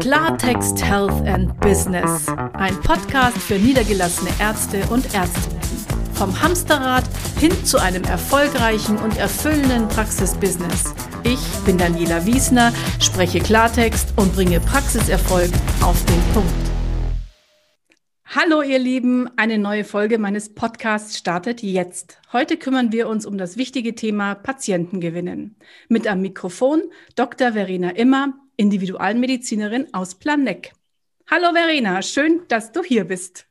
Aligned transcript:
Klartext 0.00 0.80
Health 0.80 1.26
and 1.26 1.58
Business. 1.60 2.28
Ein 2.52 2.80
Podcast 2.82 3.36
für 3.36 3.58
niedergelassene 3.58 4.30
Ärzte 4.38 4.84
und 4.90 5.12
Ärztinnen. 5.12 5.60
Vom 6.14 6.40
Hamsterrad 6.40 7.02
hin 7.40 7.52
zu 7.64 7.78
einem 7.78 8.04
erfolgreichen 8.04 8.96
und 8.98 9.16
erfüllenden 9.16 9.88
Praxisbusiness. 9.88 10.94
Ich 11.24 11.40
bin 11.66 11.78
Daniela 11.78 12.24
Wiesner, 12.26 12.72
spreche 13.00 13.40
Klartext 13.40 14.12
und 14.14 14.32
bringe 14.36 14.60
Praxiserfolg 14.60 15.50
auf 15.80 16.04
den 16.04 16.22
Punkt. 16.32 16.68
Hallo 18.24 18.62
ihr 18.62 18.78
Lieben, 18.78 19.28
eine 19.36 19.58
neue 19.58 19.82
Folge 19.82 20.18
meines 20.18 20.54
Podcasts 20.54 21.18
startet 21.18 21.60
jetzt. 21.60 22.20
Heute 22.32 22.56
kümmern 22.56 22.92
wir 22.92 23.08
uns 23.08 23.26
um 23.26 23.36
das 23.36 23.56
wichtige 23.56 23.96
Thema 23.96 24.36
Patientengewinnen. 24.36 25.56
Mit 25.88 26.06
am 26.06 26.20
Mikrofon 26.20 26.82
Dr. 27.16 27.52
Verena 27.54 27.90
Immer, 27.90 28.34
Individualmedizinerin 28.58 29.94
aus 29.94 30.16
Planegg. 30.16 30.72
Hallo 31.30 31.52
Verena, 31.52 32.02
schön, 32.02 32.42
dass 32.48 32.72
du 32.72 32.82
hier 32.82 33.04
bist. 33.04 33.46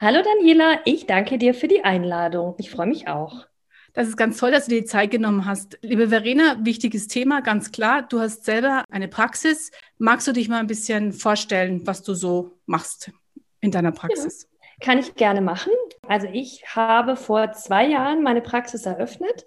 Hallo 0.00 0.22
Daniela, 0.22 0.80
ich 0.86 1.06
danke 1.06 1.36
dir 1.36 1.52
für 1.52 1.68
die 1.68 1.84
Einladung. 1.84 2.54
Ich 2.58 2.70
freue 2.70 2.86
mich 2.86 3.08
auch. 3.08 3.46
Das 3.92 4.08
ist 4.08 4.16
ganz 4.16 4.38
toll, 4.38 4.50
dass 4.50 4.64
du 4.64 4.70
dir 4.70 4.80
die 4.80 4.86
Zeit 4.86 5.10
genommen 5.10 5.44
hast. 5.44 5.78
Liebe 5.82 6.08
Verena, 6.08 6.64
wichtiges 6.64 7.08
Thema, 7.08 7.42
ganz 7.42 7.72
klar. 7.72 8.02
Du 8.08 8.20
hast 8.20 8.46
selber 8.46 8.84
eine 8.90 9.08
Praxis. 9.08 9.70
Magst 9.98 10.26
du 10.26 10.32
dich 10.32 10.48
mal 10.48 10.60
ein 10.60 10.66
bisschen 10.66 11.12
vorstellen, 11.12 11.86
was 11.86 12.02
du 12.02 12.14
so 12.14 12.58
machst 12.64 13.10
in 13.60 13.70
deiner 13.70 13.92
Praxis? 13.92 14.48
Ja, 14.50 14.86
kann 14.86 14.98
ich 14.98 15.14
gerne 15.14 15.42
machen. 15.42 15.72
Also 16.06 16.26
ich 16.32 16.64
habe 16.74 17.16
vor 17.16 17.52
zwei 17.52 17.86
Jahren 17.86 18.22
meine 18.22 18.40
Praxis 18.40 18.86
eröffnet. 18.86 19.44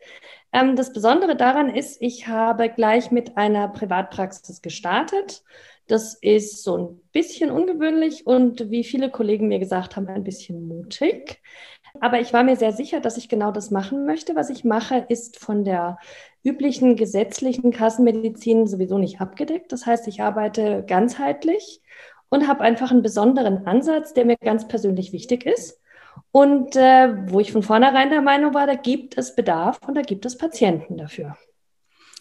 Ähm, 0.54 0.76
das 0.76 0.94
Besondere 0.94 1.36
daran 1.36 1.74
ist, 1.74 2.02
ich 2.02 2.28
habe 2.28 2.70
gleich 2.70 3.12
mit 3.12 3.38
einer 3.38 3.68
Privatpraxis 3.68 4.62
gestartet. 4.62 5.44
Das 5.88 6.14
ist 6.14 6.64
so 6.64 6.78
ein 6.78 7.02
bisschen 7.12 7.52
ungewöhnlich 7.52 8.26
und 8.26 8.70
wie 8.70 8.84
viele 8.84 9.10
Kollegen 9.10 9.48
mir 9.48 9.60
gesagt 9.60 9.96
haben, 9.96 10.08
ein 10.08 10.24
bisschen 10.24 10.68
mutig. 10.68 11.42
Aber 12.00 12.22
ich 12.22 12.32
war 12.32 12.44
mir 12.44 12.56
sehr 12.56 12.72
sicher, 12.72 13.02
dass 13.02 13.18
ich 13.18 13.28
genau 13.28 13.52
das 13.52 13.72
machen 13.72 14.06
möchte. 14.06 14.36
Was 14.36 14.50
ich 14.50 14.64
mache, 14.64 15.06
ist 15.10 15.38
von 15.40 15.66
der 15.66 15.98
üblichen 16.44 16.96
gesetzlichen 16.96 17.72
Kassenmedizin 17.72 18.68
sowieso 18.68 18.98
nicht 18.98 19.20
abgedeckt. 19.20 19.72
Das 19.74 19.86
heißt, 19.86 20.08
ich 20.08 20.22
arbeite 20.22 20.86
ganzheitlich 20.88 21.82
und 22.30 22.48
habe 22.48 22.62
einfach 22.62 22.92
einen 22.92 23.02
besonderen 23.02 23.68
Ansatz, 23.68 24.14
der 24.14 24.26
mir 24.26 24.38
ganz 24.38 24.68
persönlich 24.68 25.12
wichtig 25.12 25.46
ist. 25.46 25.81
Und 26.32 26.76
äh, 26.76 27.14
wo 27.30 27.40
ich 27.40 27.52
von 27.52 27.64
vornherein 27.64 28.10
der 28.10 28.22
Meinung 28.22 28.54
war, 28.54 28.66
da 28.66 28.76
gibt 28.76 29.18
es 29.18 29.36
Bedarf 29.36 29.80
und 29.86 29.96
da 29.96 30.02
gibt 30.02 30.26
es 30.26 30.38
Patienten 30.38 30.98
dafür. 30.98 31.38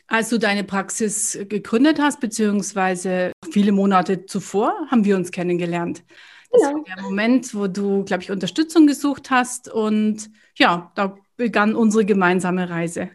Als 0.08 0.28
du 0.28 0.38
deine 0.38 0.64
Praxis 0.64 1.38
gegründet 1.48 2.00
hast, 2.00 2.18
beziehungsweise 2.18 3.30
viele 3.52 3.70
Monate 3.70 4.26
zuvor, 4.26 4.74
haben 4.90 5.04
wir 5.04 5.16
uns 5.16 5.30
kennengelernt. 5.30 6.02
Das 6.50 6.62
genau. 6.62 6.78
war 6.78 6.84
der 6.84 7.02
Moment, 7.02 7.54
wo 7.54 7.68
du, 7.68 8.04
glaube 8.04 8.24
ich, 8.24 8.30
Unterstützung 8.32 8.88
gesucht 8.88 9.30
hast 9.30 9.68
und 9.68 10.28
ja, 10.56 10.90
da 10.96 11.16
begann 11.36 11.76
unsere 11.76 12.04
gemeinsame 12.04 12.68
Reise. 12.68 13.10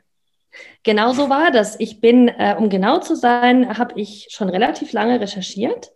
Genau 0.84 1.12
so 1.12 1.30
war 1.30 1.52
das. 1.52 1.78
Ich 1.82 2.00
bin, 2.00 2.30
äh, 2.30 2.56
um 2.58 2.70
genau 2.70 3.00
zu 3.00 3.18
sein, 3.18 3.78
habe 3.78 4.00
ich 4.00 4.28
schon 4.32 4.48
relativ 4.48 4.94
lange 4.94 5.20
recherchiert 5.20 5.92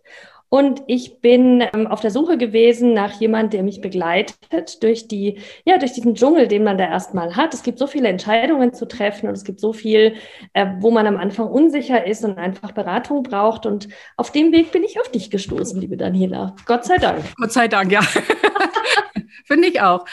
und 0.52 0.82
ich 0.88 1.20
bin 1.20 1.62
ähm, 1.72 1.86
auf 1.86 2.00
der 2.00 2.10
Suche 2.10 2.36
gewesen 2.36 2.92
nach 2.92 3.20
jemand, 3.20 3.52
der 3.52 3.62
mich 3.62 3.80
begleitet 3.80 4.82
durch 4.82 5.06
die, 5.06 5.38
ja, 5.64 5.78
durch 5.78 5.92
diesen 5.92 6.16
Dschungel, 6.16 6.48
den 6.48 6.64
man 6.64 6.76
da 6.76 6.88
erstmal 6.88 7.36
hat. 7.36 7.54
Es 7.54 7.62
gibt 7.62 7.78
so 7.78 7.86
viele 7.86 8.08
Entscheidungen 8.08 8.74
zu 8.74 8.88
treffen 8.88 9.28
und 9.28 9.36
es 9.36 9.44
gibt 9.44 9.60
so 9.60 9.72
viel, 9.72 10.16
äh, 10.52 10.66
wo 10.80 10.90
man 10.90 11.06
am 11.06 11.18
Anfang 11.18 11.46
unsicher 11.46 12.04
ist 12.04 12.24
und 12.24 12.36
einfach 12.36 12.72
Beratung 12.72 13.22
braucht. 13.22 13.64
Und 13.64 13.88
auf 14.16 14.32
dem 14.32 14.50
Weg 14.50 14.72
bin 14.72 14.82
ich 14.82 15.00
auf 15.00 15.08
dich 15.08 15.30
gestoßen, 15.30 15.80
liebe 15.80 15.96
Daniela. 15.96 16.56
Gott 16.66 16.84
sei 16.84 16.96
Dank. 16.96 17.22
Gott 17.36 17.52
sei 17.52 17.68
Dank, 17.68 17.92
ja. 17.92 18.02
Finde 19.46 19.68
ich 19.68 19.80
auch. 19.80 20.04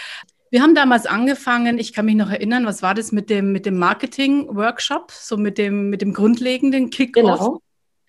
Wir 0.51 0.61
haben 0.61 0.75
damals 0.75 1.07
angefangen, 1.07 1.79
ich 1.79 1.93
kann 1.93 2.05
mich 2.05 2.15
noch 2.15 2.29
erinnern, 2.29 2.67
was 2.67 2.83
war 2.83 2.93
das 2.93 3.11
mit 3.11 3.31
dem, 3.31 3.51
mit 3.51 3.65
dem 3.65 3.79
Marketing-Workshop, 3.79 5.11
so 5.11 5.35
mit 5.35 5.57
dem, 5.57 5.89
mit 5.89 6.03
dem 6.03 6.13
grundlegenden 6.13 6.91
Kick-Off. 6.91 7.39
Genau. 7.39 7.61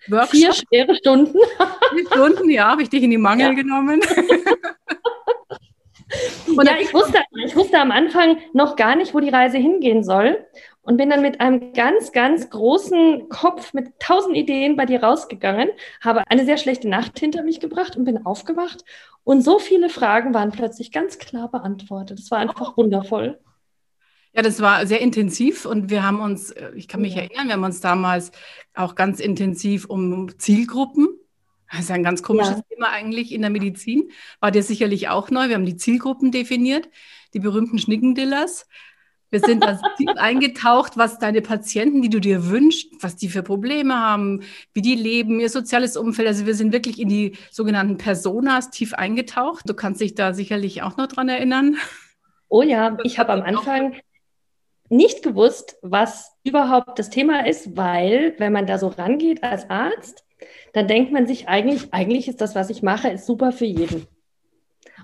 Workshop. 0.07 0.29
Vier 0.29 0.53
schwere 0.53 0.95
Stunden. 0.95 1.37
Stunden, 2.07 2.49
ja, 2.49 2.69
habe 2.69 2.81
ich 2.83 2.89
dich 2.89 3.03
in 3.03 3.11
die 3.11 3.17
Mangel 3.17 3.47
ja. 3.47 3.53
genommen. 3.53 4.01
Und 6.47 6.65
ja, 6.65 6.75
ich 6.81 6.91
wusste, 6.93 7.19
ich 7.45 7.55
wusste 7.55 7.79
am 7.79 7.91
Anfang 7.91 8.39
noch 8.53 8.75
gar 8.75 8.95
nicht, 8.95 9.13
wo 9.13 9.19
die 9.19 9.29
Reise 9.29 9.57
hingehen 9.57 10.03
soll 10.03 10.43
und 10.81 10.97
bin 10.97 11.11
dann 11.11 11.21
mit 11.21 11.39
einem 11.39 11.71
ganz, 11.73 12.11
ganz 12.11 12.49
großen 12.49 13.29
Kopf 13.29 13.73
mit 13.73 13.99
tausend 13.99 14.35
Ideen 14.35 14.75
bei 14.75 14.87
dir 14.87 15.03
rausgegangen, 15.03 15.69
habe 16.01 16.23
eine 16.27 16.45
sehr 16.45 16.57
schlechte 16.57 16.89
Nacht 16.89 17.19
hinter 17.19 17.43
mich 17.43 17.59
gebracht 17.59 17.95
und 17.95 18.05
bin 18.05 18.25
aufgewacht 18.25 18.83
und 19.23 19.43
so 19.43 19.59
viele 19.59 19.89
Fragen 19.89 20.33
waren 20.33 20.51
plötzlich 20.51 20.91
ganz 20.91 21.19
klar 21.19 21.51
beantwortet. 21.51 22.17
Das 22.17 22.31
war 22.31 22.39
einfach 22.39 22.75
wundervoll. 22.75 23.39
Ja, 24.33 24.41
das 24.41 24.61
war 24.61 24.87
sehr 24.87 25.01
intensiv 25.01 25.65
und 25.65 25.91
wir 25.91 26.03
haben 26.03 26.21
uns, 26.21 26.49
äh, 26.51 26.71
ich 26.75 26.87
kann 26.87 27.01
mich 27.01 27.13
ja. 27.13 27.21
erinnern, 27.21 27.47
wir 27.47 27.53
haben 27.53 27.63
uns 27.63 27.81
damals 27.81 28.31
auch 28.73 28.95
ganz 28.95 29.19
intensiv 29.19 29.85
um 29.85 30.37
Zielgruppen. 30.39 31.09
Das 31.71 31.81
ist 31.81 31.91
ein 31.91 32.03
ganz 32.03 32.23
komisches 32.23 32.57
ja. 32.57 32.63
Thema 32.69 32.89
eigentlich 32.89 33.31
in 33.31 33.41
der 33.41 33.51
Medizin. 33.51 34.11
War 34.39 34.51
dir 34.51 34.63
sicherlich 34.63 35.09
auch 35.09 35.29
neu. 35.29 35.49
Wir 35.49 35.55
haben 35.55 35.65
die 35.65 35.77
Zielgruppen 35.77 36.31
definiert, 36.31 36.89
die 37.33 37.39
berühmten 37.39 37.77
Schnickendillers. 37.77 38.67
Wir 39.29 39.39
sind 39.39 39.63
da 39.63 39.79
tief 39.97 40.09
eingetaucht, 40.17 40.97
was 40.97 41.19
deine 41.19 41.41
Patienten, 41.41 42.01
die 42.01 42.09
du 42.09 42.19
dir 42.19 42.47
wünschst, 42.47 42.91
was 43.01 43.15
die 43.15 43.29
für 43.29 43.43
Probleme 43.43 43.95
haben, 43.95 44.41
wie 44.73 44.81
die 44.81 44.95
leben, 44.95 45.39
ihr 45.39 45.49
soziales 45.49 45.95
Umfeld. 45.95 46.27
Also 46.27 46.47
wir 46.47 46.55
sind 46.55 46.73
wirklich 46.73 46.99
in 46.99 47.09
die 47.09 47.37
sogenannten 47.51 47.97
Personas 47.97 48.71
tief 48.71 48.93
eingetaucht. 48.95 49.69
Du 49.69 49.75
kannst 49.75 50.01
dich 50.01 50.15
da 50.15 50.33
sicherlich 50.33 50.81
auch 50.81 50.97
noch 50.97 51.07
dran 51.07 51.29
erinnern. 51.29 51.77
Oh 52.47 52.63
ja, 52.63 52.97
ich 53.03 53.19
habe 53.19 53.31
am 53.31 53.43
Anfang 53.43 53.95
nicht 54.89 55.21
gewusst, 55.21 55.77
was 55.83 56.31
überhaupt 56.43 56.97
das 56.97 57.11
Thema 57.11 57.45
ist, 57.45 57.77
weil 57.77 58.33
wenn 58.39 58.51
man 58.51 58.65
da 58.65 58.79
so 58.79 58.87
rangeht 58.87 59.43
als 59.43 59.69
Arzt, 59.69 60.23
dann 60.73 60.87
denkt 60.87 61.11
man 61.11 61.27
sich 61.27 61.47
eigentlich, 61.47 61.93
eigentlich 61.93 62.27
ist 62.27 62.41
das, 62.41 62.55
was 62.55 62.69
ich 62.69 62.83
mache, 62.83 63.09
ist 63.09 63.25
super 63.25 63.51
für 63.51 63.65
jeden. 63.65 64.07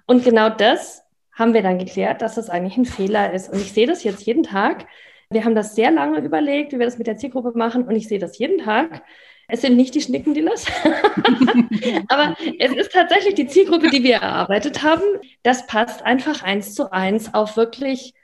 Und 0.05 0.23
genau 0.23 0.49
das 0.49 1.03
haben 1.33 1.53
wir 1.53 1.61
dann 1.61 1.79
geklärt, 1.79 2.21
dass 2.21 2.35
das 2.35 2.49
eigentlich 2.49 2.77
ein 2.77 2.85
Fehler 2.85 3.33
ist. 3.33 3.51
Und 3.51 3.59
ich 3.59 3.73
sehe 3.73 3.87
das 3.87 4.03
jetzt 4.03 4.25
jeden 4.25 4.43
Tag. 4.43 4.87
Wir 5.29 5.43
haben 5.43 5.55
das 5.55 5.75
sehr 5.75 5.91
lange 5.91 6.19
überlegt, 6.19 6.71
wie 6.71 6.79
wir 6.79 6.85
das 6.85 6.97
mit 6.97 7.07
der 7.07 7.17
Zielgruppe 7.17 7.57
machen. 7.57 7.83
Und 7.83 7.95
ich 7.95 8.07
sehe 8.07 8.19
das 8.19 8.37
jeden 8.37 8.63
Tag. 8.63 9.03
Es 9.47 9.61
sind 9.61 9.75
nicht 9.75 9.93
die 9.93 10.01
Schnickendillers, 10.01 10.65
aber 12.07 12.35
es 12.57 12.71
ist 12.73 12.91
tatsächlich 12.91 13.35
die 13.35 13.45
Zielgruppe, 13.45 13.91
die 13.91 14.03
wir 14.03 14.15
erarbeitet 14.15 14.81
haben. 14.81 15.03
Das 15.43 15.67
passt 15.67 16.01
einfach 16.01 16.41
eins 16.41 16.73
zu 16.73 16.91
eins 16.91 17.31
auf 17.33 17.55
wirklich 17.55 18.15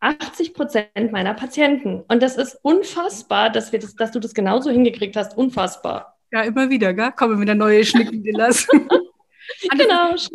80 0.00 0.54
Prozent 0.54 1.10
meiner 1.10 1.34
Patienten. 1.34 2.04
Und 2.06 2.22
das 2.22 2.36
ist 2.36 2.58
unfassbar, 2.62 3.50
dass, 3.50 3.72
wir 3.72 3.80
das, 3.80 3.96
dass 3.96 4.12
du 4.12 4.20
das 4.20 4.34
genauso 4.34 4.70
hingekriegt 4.70 5.16
hast. 5.16 5.36
Unfassbar. 5.36 6.17
Ja, 6.30 6.42
immer 6.42 6.68
wieder, 6.70 6.92
gell? 6.94 7.12
Kommen 7.12 7.40
wieder 7.40 7.54
neue 7.54 7.84
Schnickendillers. 7.84 8.66
genau, 9.76 10.14
ist 10.14 10.30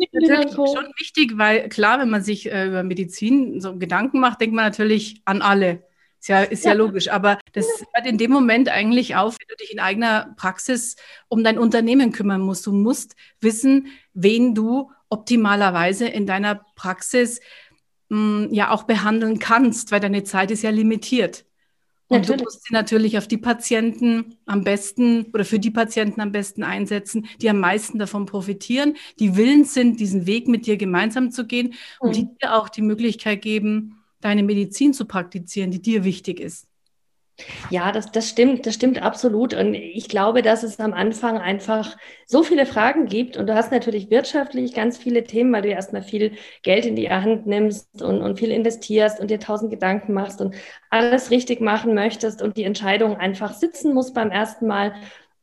schon 0.54 0.92
wichtig, 0.98 1.32
weil 1.36 1.68
klar, 1.68 2.00
wenn 2.00 2.10
man 2.10 2.22
sich 2.22 2.50
äh, 2.50 2.66
über 2.66 2.82
Medizin 2.82 3.60
so 3.60 3.76
Gedanken 3.76 4.20
macht, 4.20 4.40
denkt 4.40 4.54
man 4.54 4.64
natürlich 4.64 5.22
an 5.24 5.42
alle. 5.42 5.84
Ist 6.20 6.28
ja, 6.28 6.42
ist 6.42 6.64
ja, 6.64 6.72
ja 6.72 6.76
logisch. 6.76 7.08
Aber 7.10 7.38
das 7.52 7.66
hört 7.92 8.06
in 8.06 8.18
dem 8.18 8.30
Moment 8.30 8.68
eigentlich 8.68 9.14
auf, 9.14 9.36
wenn 9.38 9.48
du 9.48 9.56
dich 9.56 9.72
in 9.72 9.78
eigener 9.78 10.34
Praxis 10.36 10.96
um 11.28 11.44
dein 11.44 11.58
Unternehmen 11.58 12.12
kümmern 12.12 12.40
musst. 12.40 12.66
Du 12.66 12.72
musst 12.72 13.14
wissen, 13.40 13.88
wen 14.14 14.54
du 14.54 14.90
optimalerweise 15.10 16.08
in 16.08 16.26
deiner 16.26 16.64
Praxis 16.74 17.40
ja 18.10 18.70
auch 18.70 18.84
behandeln 18.84 19.38
kannst, 19.38 19.90
weil 19.90 20.00
deine 20.00 20.24
Zeit 20.24 20.50
ist 20.50 20.62
ja 20.62 20.70
limitiert. 20.70 21.44
Und 22.08 22.18
natürlich. 22.18 22.42
du 22.42 22.44
musst 22.44 22.64
sie 22.64 22.74
natürlich 22.74 23.18
auf 23.18 23.26
die 23.26 23.38
Patienten 23.38 24.36
am 24.44 24.62
besten 24.62 25.26
oder 25.32 25.44
für 25.44 25.58
die 25.58 25.70
Patienten 25.70 26.20
am 26.20 26.32
besten 26.32 26.62
einsetzen, 26.62 27.26
die 27.40 27.48
am 27.48 27.58
meisten 27.60 27.98
davon 27.98 28.26
profitieren, 28.26 28.96
die 29.18 29.36
willens 29.36 29.72
sind, 29.72 30.00
diesen 30.00 30.26
Weg 30.26 30.46
mit 30.46 30.66
dir 30.66 30.76
gemeinsam 30.76 31.30
zu 31.30 31.46
gehen 31.46 31.68
mhm. 31.68 31.74
und 32.00 32.16
die 32.16 32.28
dir 32.42 32.54
auch 32.54 32.68
die 32.68 32.82
Möglichkeit 32.82 33.40
geben, 33.40 34.00
deine 34.20 34.42
Medizin 34.42 34.92
zu 34.92 35.06
praktizieren, 35.06 35.70
die 35.70 35.80
dir 35.80 36.04
wichtig 36.04 36.40
ist. 36.40 36.66
Ja, 37.68 37.92
das, 37.92 38.12
das 38.12 38.28
stimmt, 38.28 38.66
das 38.66 38.74
stimmt 38.74 39.02
absolut. 39.02 39.54
Und 39.54 39.74
ich 39.74 40.08
glaube, 40.08 40.42
dass 40.42 40.62
es 40.62 40.78
am 40.80 40.92
Anfang 40.92 41.38
einfach 41.38 41.96
so 42.26 42.42
viele 42.42 42.66
Fragen 42.66 43.06
gibt. 43.06 43.36
Und 43.36 43.46
du 43.48 43.54
hast 43.54 43.72
natürlich 43.72 44.10
wirtschaftlich 44.10 44.72
ganz 44.74 44.98
viele 44.98 45.24
Themen, 45.24 45.52
weil 45.52 45.62
du 45.62 45.68
erstmal 45.68 46.02
viel 46.02 46.32
Geld 46.62 46.86
in 46.86 46.94
die 46.96 47.10
Hand 47.10 47.46
nimmst 47.46 48.02
und, 48.02 48.22
und 48.22 48.38
viel 48.38 48.50
investierst 48.50 49.20
und 49.20 49.30
dir 49.30 49.40
tausend 49.40 49.70
Gedanken 49.70 50.12
machst 50.12 50.40
und 50.40 50.54
alles 50.90 51.30
richtig 51.30 51.60
machen 51.60 51.94
möchtest 51.94 52.40
und 52.42 52.56
die 52.56 52.64
Entscheidung 52.64 53.16
einfach 53.16 53.54
sitzen 53.54 53.94
muss 53.94 54.12
beim 54.12 54.30
ersten 54.30 54.66
Mal. 54.66 54.94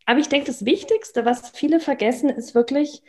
Aber 0.06 0.20
ich 0.20 0.30
denke, 0.30 0.48
das 0.48 0.66
Wichtigste, 0.66 1.26
was 1.26 1.50
viele 1.50 1.80
vergessen, 1.80 2.30
ist 2.30 2.56
wirklich, 2.56 3.04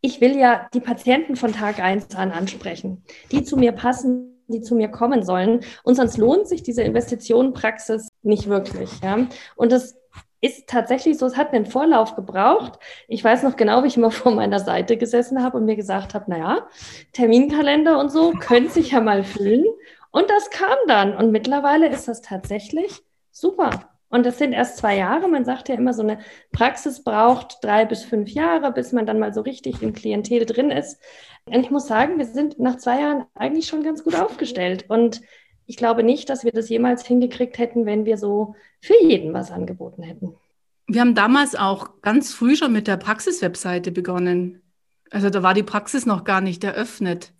ich 0.00 0.20
will 0.20 0.36
ja 0.38 0.68
die 0.74 0.80
Patienten 0.80 1.36
von 1.36 1.52
Tag 1.52 1.78
eins 1.80 2.14
an 2.14 2.32
ansprechen, 2.32 3.04
die 3.32 3.42
zu 3.44 3.56
mir 3.56 3.72
passen, 3.72 4.33
die 4.48 4.60
zu 4.60 4.74
mir 4.74 4.88
kommen 4.88 5.24
sollen. 5.24 5.60
Und 5.82 5.94
sonst 5.94 6.18
lohnt 6.18 6.48
sich 6.48 6.62
diese 6.62 6.82
Investitionenpraxis 6.82 8.08
nicht 8.22 8.48
wirklich. 8.48 8.90
Ja? 9.02 9.26
Und 9.56 9.72
das 9.72 9.96
ist 10.40 10.66
tatsächlich 10.66 11.16
so, 11.16 11.24
es 11.24 11.38
hat 11.38 11.54
einen 11.54 11.64
Vorlauf 11.64 12.16
gebraucht. 12.16 12.78
Ich 13.08 13.24
weiß 13.24 13.44
noch 13.44 13.56
genau, 13.56 13.82
wie 13.82 13.86
ich 13.86 13.96
immer 13.96 14.10
vor 14.10 14.32
meiner 14.32 14.60
Seite 14.60 14.96
gesessen 14.96 15.42
habe 15.42 15.56
und 15.56 15.64
mir 15.64 15.76
gesagt 15.76 16.14
habe, 16.14 16.30
naja, 16.30 16.66
Terminkalender 17.12 17.98
und 17.98 18.12
so 18.12 18.32
können 18.32 18.68
sich 18.68 18.90
ja 18.90 19.00
mal 19.00 19.24
füllen. 19.24 19.64
Und 20.10 20.30
das 20.30 20.50
kam 20.50 20.76
dann. 20.86 21.16
Und 21.16 21.32
mittlerweile 21.32 21.88
ist 21.88 22.08
das 22.08 22.20
tatsächlich 22.20 23.02
super. 23.32 23.93
Und 24.14 24.24
das 24.24 24.38
sind 24.38 24.52
erst 24.52 24.76
zwei 24.76 24.96
Jahre. 24.96 25.26
Man 25.26 25.44
sagt 25.44 25.68
ja 25.68 25.74
immer, 25.74 25.92
so 25.92 26.02
eine 26.02 26.20
Praxis 26.52 27.02
braucht 27.02 27.58
drei 27.62 27.84
bis 27.84 28.04
fünf 28.04 28.30
Jahre, 28.30 28.70
bis 28.70 28.92
man 28.92 29.06
dann 29.06 29.18
mal 29.18 29.34
so 29.34 29.40
richtig 29.40 29.82
im 29.82 29.92
Klientel 29.92 30.46
drin 30.46 30.70
ist. 30.70 31.00
Und 31.46 31.58
ich 31.64 31.72
muss 31.72 31.88
sagen, 31.88 32.16
wir 32.16 32.24
sind 32.24 32.60
nach 32.60 32.76
zwei 32.76 33.00
Jahren 33.00 33.24
eigentlich 33.34 33.66
schon 33.66 33.82
ganz 33.82 34.04
gut 34.04 34.14
aufgestellt. 34.14 34.84
Und 34.86 35.20
ich 35.66 35.76
glaube 35.76 36.04
nicht, 36.04 36.30
dass 36.30 36.44
wir 36.44 36.52
das 36.52 36.68
jemals 36.68 37.04
hingekriegt 37.04 37.58
hätten, 37.58 37.86
wenn 37.86 38.04
wir 38.04 38.16
so 38.16 38.54
für 38.80 38.94
jeden 39.02 39.34
was 39.34 39.50
angeboten 39.50 40.04
hätten. 40.04 40.36
Wir 40.86 41.00
haben 41.00 41.16
damals 41.16 41.56
auch 41.56 42.00
ganz 42.00 42.32
früh 42.32 42.54
schon 42.54 42.72
mit 42.72 42.86
der 42.86 42.98
Praxis-Webseite 42.98 43.90
begonnen. 43.90 44.62
Also 45.10 45.28
da 45.28 45.42
war 45.42 45.54
die 45.54 45.64
Praxis 45.64 46.06
noch 46.06 46.22
gar 46.22 46.40
nicht 46.40 46.62
eröffnet. 46.62 47.32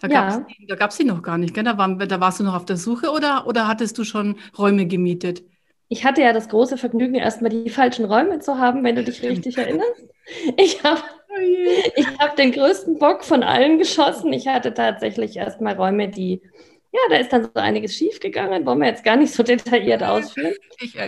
Da 0.00 0.08
ja. 0.08 0.44
gab 0.76 0.90
es 0.90 0.96
die 0.96 1.04
noch 1.04 1.22
gar 1.22 1.38
nicht. 1.38 1.54
Gell? 1.54 1.62
Da, 1.62 1.78
war, 1.78 1.94
da 1.94 2.18
warst 2.18 2.40
du 2.40 2.42
noch 2.42 2.54
auf 2.54 2.64
der 2.64 2.78
Suche 2.78 3.12
oder, 3.12 3.46
oder 3.46 3.68
hattest 3.68 3.96
du 3.96 4.02
schon 4.02 4.34
Räume 4.58 4.88
gemietet? 4.88 5.44
Ich 5.92 6.04
hatte 6.04 6.22
ja 6.22 6.32
das 6.32 6.48
große 6.48 6.78
Vergnügen, 6.78 7.16
erstmal 7.16 7.50
die 7.50 7.68
falschen 7.68 8.04
Räume 8.04 8.38
zu 8.38 8.58
haben, 8.58 8.84
wenn 8.84 8.94
du 8.94 9.02
dich 9.02 9.22
richtig 9.22 9.58
erinnerst. 9.58 10.08
Ich 10.56 10.84
habe 10.84 11.00
oh 11.28 11.40
ich 11.96 12.06
hab 12.20 12.36
den 12.36 12.52
größten 12.52 12.98
Bock 13.00 13.24
von 13.24 13.42
allen 13.42 13.78
geschossen. 13.78 14.32
Ich 14.32 14.46
hatte 14.46 14.72
tatsächlich 14.72 15.36
erstmal 15.36 15.74
Räume, 15.74 16.08
die 16.08 16.42
ja, 16.92 17.00
da 17.08 17.16
ist 17.16 17.32
dann 17.32 17.44
so 17.44 17.50
einiges 17.54 17.94
schiefgegangen, 17.94 18.66
wollen 18.66 18.80
wir 18.80 18.88
jetzt 18.88 19.04
gar 19.04 19.16
nicht 19.16 19.32
so 19.32 19.42
detailliert 19.42 20.02
ausführen. 20.02 20.54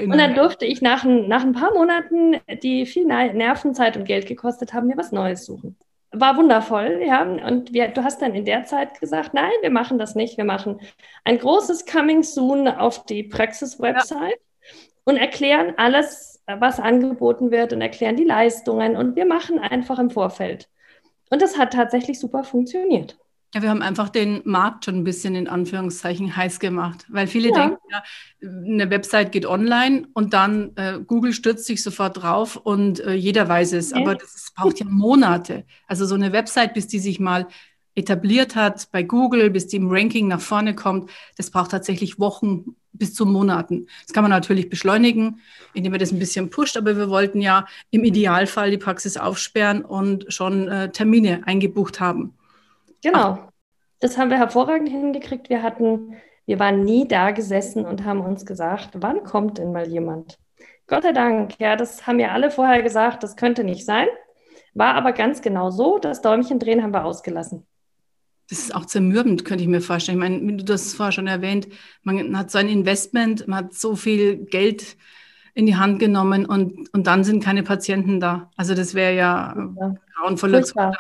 Und 0.03 0.17
dann 0.17 0.35
durfte 0.35 0.65
ich 0.65 0.81
nach, 0.81 1.05
nach 1.05 1.43
ein 1.43 1.53
paar 1.53 1.73
Monaten, 1.75 2.37
die 2.63 2.87
viel 2.87 3.05
Nervenzeit 3.05 3.97
und 3.97 4.05
Geld 4.05 4.27
gekostet 4.27 4.73
haben, 4.75 4.87
mir 4.87 4.97
was 4.97 5.13
Neues 5.13 5.45
suchen. 5.45 5.77
War 6.13 6.37
wundervoll, 6.37 7.03
ja. 7.05 7.23
Und 7.23 7.73
wir, 7.73 7.89
du 7.89 8.05
hast 8.05 8.21
dann 8.21 8.35
in 8.35 8.45
der 8.45 8.65
Zeit 8.65 9.01
gesagt, 9.01 9.35
nein, 9.35 9.51
wir 9.61 9.71
machen 9.71 9.99
das 9.99 10.15
nicht. 10.15 10.37
Wir 10.37 10.45
machen 10.45 10.81
ein 11.25 11.39
großes 11.39 11.87
Coming 11.87 12.23
Soon 12.23 12.69
auf 12.69 13.05
die 13.07 13.23
Praxis-Website 13.25 14.31
ja. 14.31 14.52
Und 15.05 15.17
erklären 15.17 15.75
alles, 15.77 16.43
was 16.47 16.81
angeboten 16.81 17.51
wird 17.51 17.73
und 17.73 17.81
erklären 17.81 18.17
die 18.17 18.25
Leistungen. 18.25 18.97
Und 18.97 19.17
wir 19.17 19.27
machen 19.27 19.59
einfach 19.59 19.99
im 19.99 20.11
Vorfeld. 20.11 20.69
Und 21.31 21.43
das 21.43 21.59
hat 21.59 21.73
tatsächlich 21.73 22.19
super 22.19 22.45
funktioniert. 22.45 23.19
Ja, 23.55 23.61
wir 23.61 23.69
haben 23.69 23.83
einfach 23.83 24.09
den 24.09 24.41
Markt 24.45 24.87
schon 24.87 24.97
ein 24.97 25.05
bisschen 25.05 25.35
in 25.35 25.47
Anführungszeichen 25.47 26.37
heiß 26.37 26.59
gemacht, 26.59 27.05
weil 27.09 27.27
viele 27.27 27.51
ja. 27.51 27.55
denken, 27.55 27.79
ja, 27.91 28.03
eine 28.43 28.91
Website 28.91 29.33
geht 29.33 29.47
online 29.47 30.09
und 30.15 30.33
dann 30.33 30.73
äh, 30.77 30.99
Google 31.07 31.35
stürzt 31.35 31.67
sich 31.67 31.83
sofort 31.83 32.23
drauf 32.23 32.57
und 32.57 33.01
äh, 33.01 33.13
jeder 33.13 33.49
weiß 33.49 33.75
es. 33.75 33.93
Okay. 33.93 34.03
Aber 34.03 34.15
das 34.15 34.53
braucht 34.57 34.81
ja 34.81 34.87
Monate. 34.87 35.65
Also 35.87 36.07
so 36.07 36.15
eine 36.15 36.33
Website, 36.33 36.75
bis 36.75 36.87
die 36.87 36.99
sich 36.99 37.21
mal 37.21 37.47
etabliert 37.95 38.57
hat 38.57 38.89
bei 38.91 39.03
Google, 39.03 39.51
bis 39.51 39.67
die 39.67 39.77
im 39.77 39.91
Ranking 39.91 40.29
nach 40.29 40.41
vorne 40.41 40.75
kommt, 40.75 41.11
das 41.37 41.51
braucht 41.51 41.73
tatsächlich 41.73 42.19
Wochen 42.19 42.77
bis 43.03 43.15
zu 43.15 43.27
Monaten. 43.27 43.89
Das 44.07 44.13
kann 44.13 44.23
man 44.23 44.31
natürlich 44.31 44.69
beschleunigen, 44.69 45.41
indem 45.75 45.91
man 45.91 45.99
das 45.99 46.13
ein 46.13 46.21
bisschen 46.21 46.51
pusht, 46.51 46.77
aber 46.77 46.97
wir 46.97 47.11
wollten 47.11 47.41
ja 47.41 47.67
im 47.91 48.05
Idealfall 48.05 48.71
die 48.71 48.79
Praxis 48.79 49.17
aufsperren 49.17 49.85
und 49.85 50.33
schon 50.33 50.69
äh, 50.69 50.91
Termine 50.91 51.43
eingebucht 51.45 51.99
haben. 51.99 52.39
Genau. 53.03 53.41
Das 53.99 54.19
haben 54.19 54.31
wir 54.31 54.39
hervorragend 54.39 54.89
hingekriegt. 54.89 55.51
Wir 55.51 55.65
hatten, 55.65 56.15
wir 56.47 56.61
waren 56.61 56.85
nie 56.85 57.09
da 57.09 57.33
gesessen 57.33 57.85
und 57.85 58.05
haben 58.05 58.21
uns 58.21 58.47
gesagt, 58.47 58.91
wann 58.95 59.25
kommt 59.25 59.59
denn 59.59 59.73
mal 59.73 59.89
jemand? 59.89 60.39
Gott 60.87 61.03
sei 61.03 61.13
Dank, 61.13 61.59
ja, 61.59 61.75
das 61.75 62.07
haben 62.07 62.21
ja 62.21 62.31
alle 62.31 62.53
vorher 62.53 62.85
gesagt, 62.85 63.25
das 63.25 63.35
könnte 63.35 63.65
nicht 63.65 63.85
sein. 63.85 64.07
War 64.75 64.95
aber 64.95 65.11
ganz 65.11 65.43
genau 65.43 65.71
so. 65.71 65.99
Das 65.99 66.23
Däumchen 66.23 66.61
drehen 66.61 66.85
haben 66.85 66.95
wir 66.95 67.05
ausgelassen. 67.05 67.67
Das 68.53 68.59
ist 68.59 68.75
auch 68.75 68.85
zermürbend, 68.85 69.47
könnte 69.47 69.63
ich 69.65 69.69
mir 69.69 69.81
vorstellen. 69.81 70.19
Ich 70.19 70.29
meine, 70.29 70.63
du 70.63 70.73
hast 70.75 70.93
vorher 70.93 71.11
schon 71.11 71.27
erwähnt, 71.27 71.69
man 72.03 72.37
hat 72.37 72.51
so 72.51 72.59
ein 72.59 72.69
Investment, 72.69 73.49
man 73.49 73.65
hat 73.65 73.73
so 73.73 73.97
viel 73.97 74.45
Geld 74.45 74.99
in 75.55 75.65
die 75.65 75.77
Hand 75.77 76.01
genommen 76.01 76.45
und, 76.45 76.93
und 76.93 77.07
dann 77.07 77.25
sind 77.25 77.43
keine 77.43 77.63
Patienten 77.63 78.21
da. 78.21 78.51
Also 78.59 78.75
das 78.75 78.95
wäre 78.95 79.17
ja, 79.17 79.57
ja. 79.57 79.95
grauenvoller 80.17 80.61
Zustand. 80.65 80.97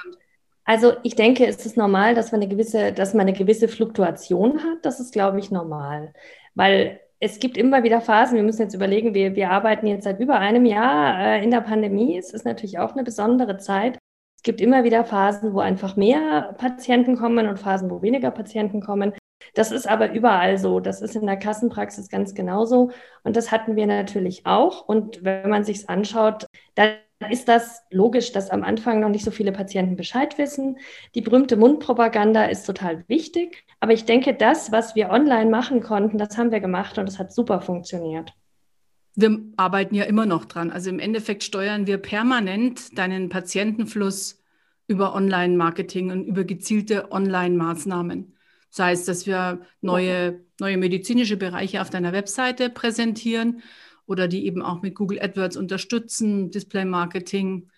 Also 0.64 0.94
ich 1.02 1.14
denke, 1.14 1.46
es 1.46 1.66
ist 1.66 1.76
normal, 1.76 2.14
dass 2.14 2.32
man 2.32 2.40
eine 2.40 2.48
gewisse, 2.48 2.90
dass 2.90 3.12
man 3.12 3.28
eine 3.28 3.36
gewisse 3.36 3.68
Fluktuation 3.68 4.60
hat. 4.60 4.78
Das 4.80 4.98
ist, 4.98 5.12
glaube 5.12 5.38
ich, 5.38 5.50
normal. 5.50 6.14
Weil 6.54 7.00
es 7.20 7.38
gibt 7.38 7.58
immer 7.58 7.82
wieder 7.82 8.00
Phasen, 8.00 8.36
wir 8.36 8.44
müssen 8.44 8.62
jetzt 8.62 8.74
überlegen, 8.74 9.12
wir, 9.12 9.36
wir 9.36 9.50
arbeiten 9.50 9.86
jetzt 9.86 10.04
seit 10.04 10.20
über 10.20 10.38
einem 10.38 10.64
Jahr 10.64 11.20
äh, 11.20 11.44
in 11.44 11.50
der 11.50 11.60
Pandemie. 11.60 12.16
Es 12.16 12.32
ist 12.32 12.46
natürlich 12.46 12.78
auch 12.78 12.94
eine 12.94 13.04
besondere 13.04 13.58
Zeit. 13.58 13.98
Es 14.42 14.44
gibt 14.44 14.60
immer 14.60 14.82
wieder 14.82 15.04
Phasen, 15.04 15.52
wo 15.54 15.60
einfach 15.60 15.94
mehr 15.94 16.56
Patienten 16.58 17.16
kommen 17.16 17.46
und 17.46 17.60
Phasen, 17.60 17.88
wo 17.92 18.02
weniger 18.02 18.32
Patienten 18.32 18.80
kommen. 18.80 19.12
Das 19.54 19.70
ist 19.70 19.86
aber 19.88 20.10
überall 20.10 20.58
so. 20.58 20.80
Das 20.80 21.00
ist 21.00 21.14
in 21.14 21.26
der 21.26 21.36
Kassenpraxis 21.36 22.08
ganz 22.08 22.34
genauso. 22.34 22.90
Und 23.22 23.36
das 23.36 23.52
hatten 23.52 23.76
wir 23.76 23.86
natürlich 23.86 24.44
auch. 24.44 24.88
Und 24.88 25.22
wenn 25.22 25.48
man 25.48 25.62
sich 25.62 25.88
anschaut, 25.88 26.46
dann 26.74 26.96
ist 27.30 27.46
das 27.46 27.84
logisch, 27.92 28.32
dass 28.32 28.50
am 28.50 28.64
Anfang 28.64 28.98
noch 28.98 29.10
nicht 29.10 29.24
so 29.24 29.30
viele 29.30 29.52
Patienten 29.52 29.94
Bescheid 29.94 30.36
wissen. 30.38 30.76
Die 31.14 31.20
berühmte 31.20 31.56
Mundpropaganda 31.56 32.46
ist 32.46 32.66
total 32.66 33.04
wichtig. 33.06 33.64
Aber 33.78 33.92
ich 33.92 34.06
denke, 34.06 34.34
das, 34.34 34.72
was 34.72 34.96
wir 34.96 35.10
online 35.10 35.50
machen 35.50 35.82
konnten, 35.82 36.18
das 36.18 36.36
haben 36.36 36.50
wir 36.50 36.58
gemacht 36.58 36.98
und 36.98 37.08
es 37.08 37.20
hat 37.20 37.32
super 37.32 37.60
funktioniert. 37.60 38.34
Wir 39.14 39.40
arbeiten 39.56 39.94
ja 39.94 40.04
immer 40.04 40.26
noch 40.26 40.46
dran. 40.46 40.70
Also 40.70 40.90
im 40.90 40.98
Endeffekt 40.98 41.42
steuern 41.42 41.86
wir 41.86 41.98
permanent 41.98 42.96
deinen 42.96 43.28
Patientenfluss 43.28 44.42
über 44.86 45.14
Online-Marketing 45.14 46.10
und 46.10 46.26
über 46.26 46.44
gezielte 46.44 47.12
Online-Maßnahmen. 47.12 48.34
Das 48.70 48.78
heißt, 48.78 49.08
dass 49.08 49.26
wir 49.26 49.60
neue, 49.82 50.40
neue 50.58 50.78
medizinische 50.78 51.36
Bereiche 51.36 51.82
auf 51.82 51.90
deiner 51.90 52.12
Webseite 52.12 52.70
präsentieren 52.70 53.62
oder 54.06 54.28
die 54.28 54.46
eben 54.46 54.62
auch 54.62 54.82
mit 54.82 54.94
Google 54.94 55.20
AdWords 55.20 55.56
unterstützen, 55.56 56.50
Display 56.50 56.86
Marketing, 56.86 57.68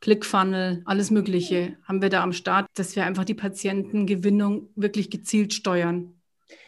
ClickFunnel, 0.00 0.82
alles 0.86 1.10
Mögliche 1.10 1.76
haben 1.84 2.02
wir 2.02 2.08
da 2.08 2.22
am 2.22 2.32
Start, 2.32 2.66
dass 2.74 2.96
wir 2.96 3.04
einfach 3.04 3.24
die 3.24 3.34
Patientengewinnung 3.34 4.70
wirklich 4.74 5.10
gezielt 5.10 5.52
steuern. 5.52 6.14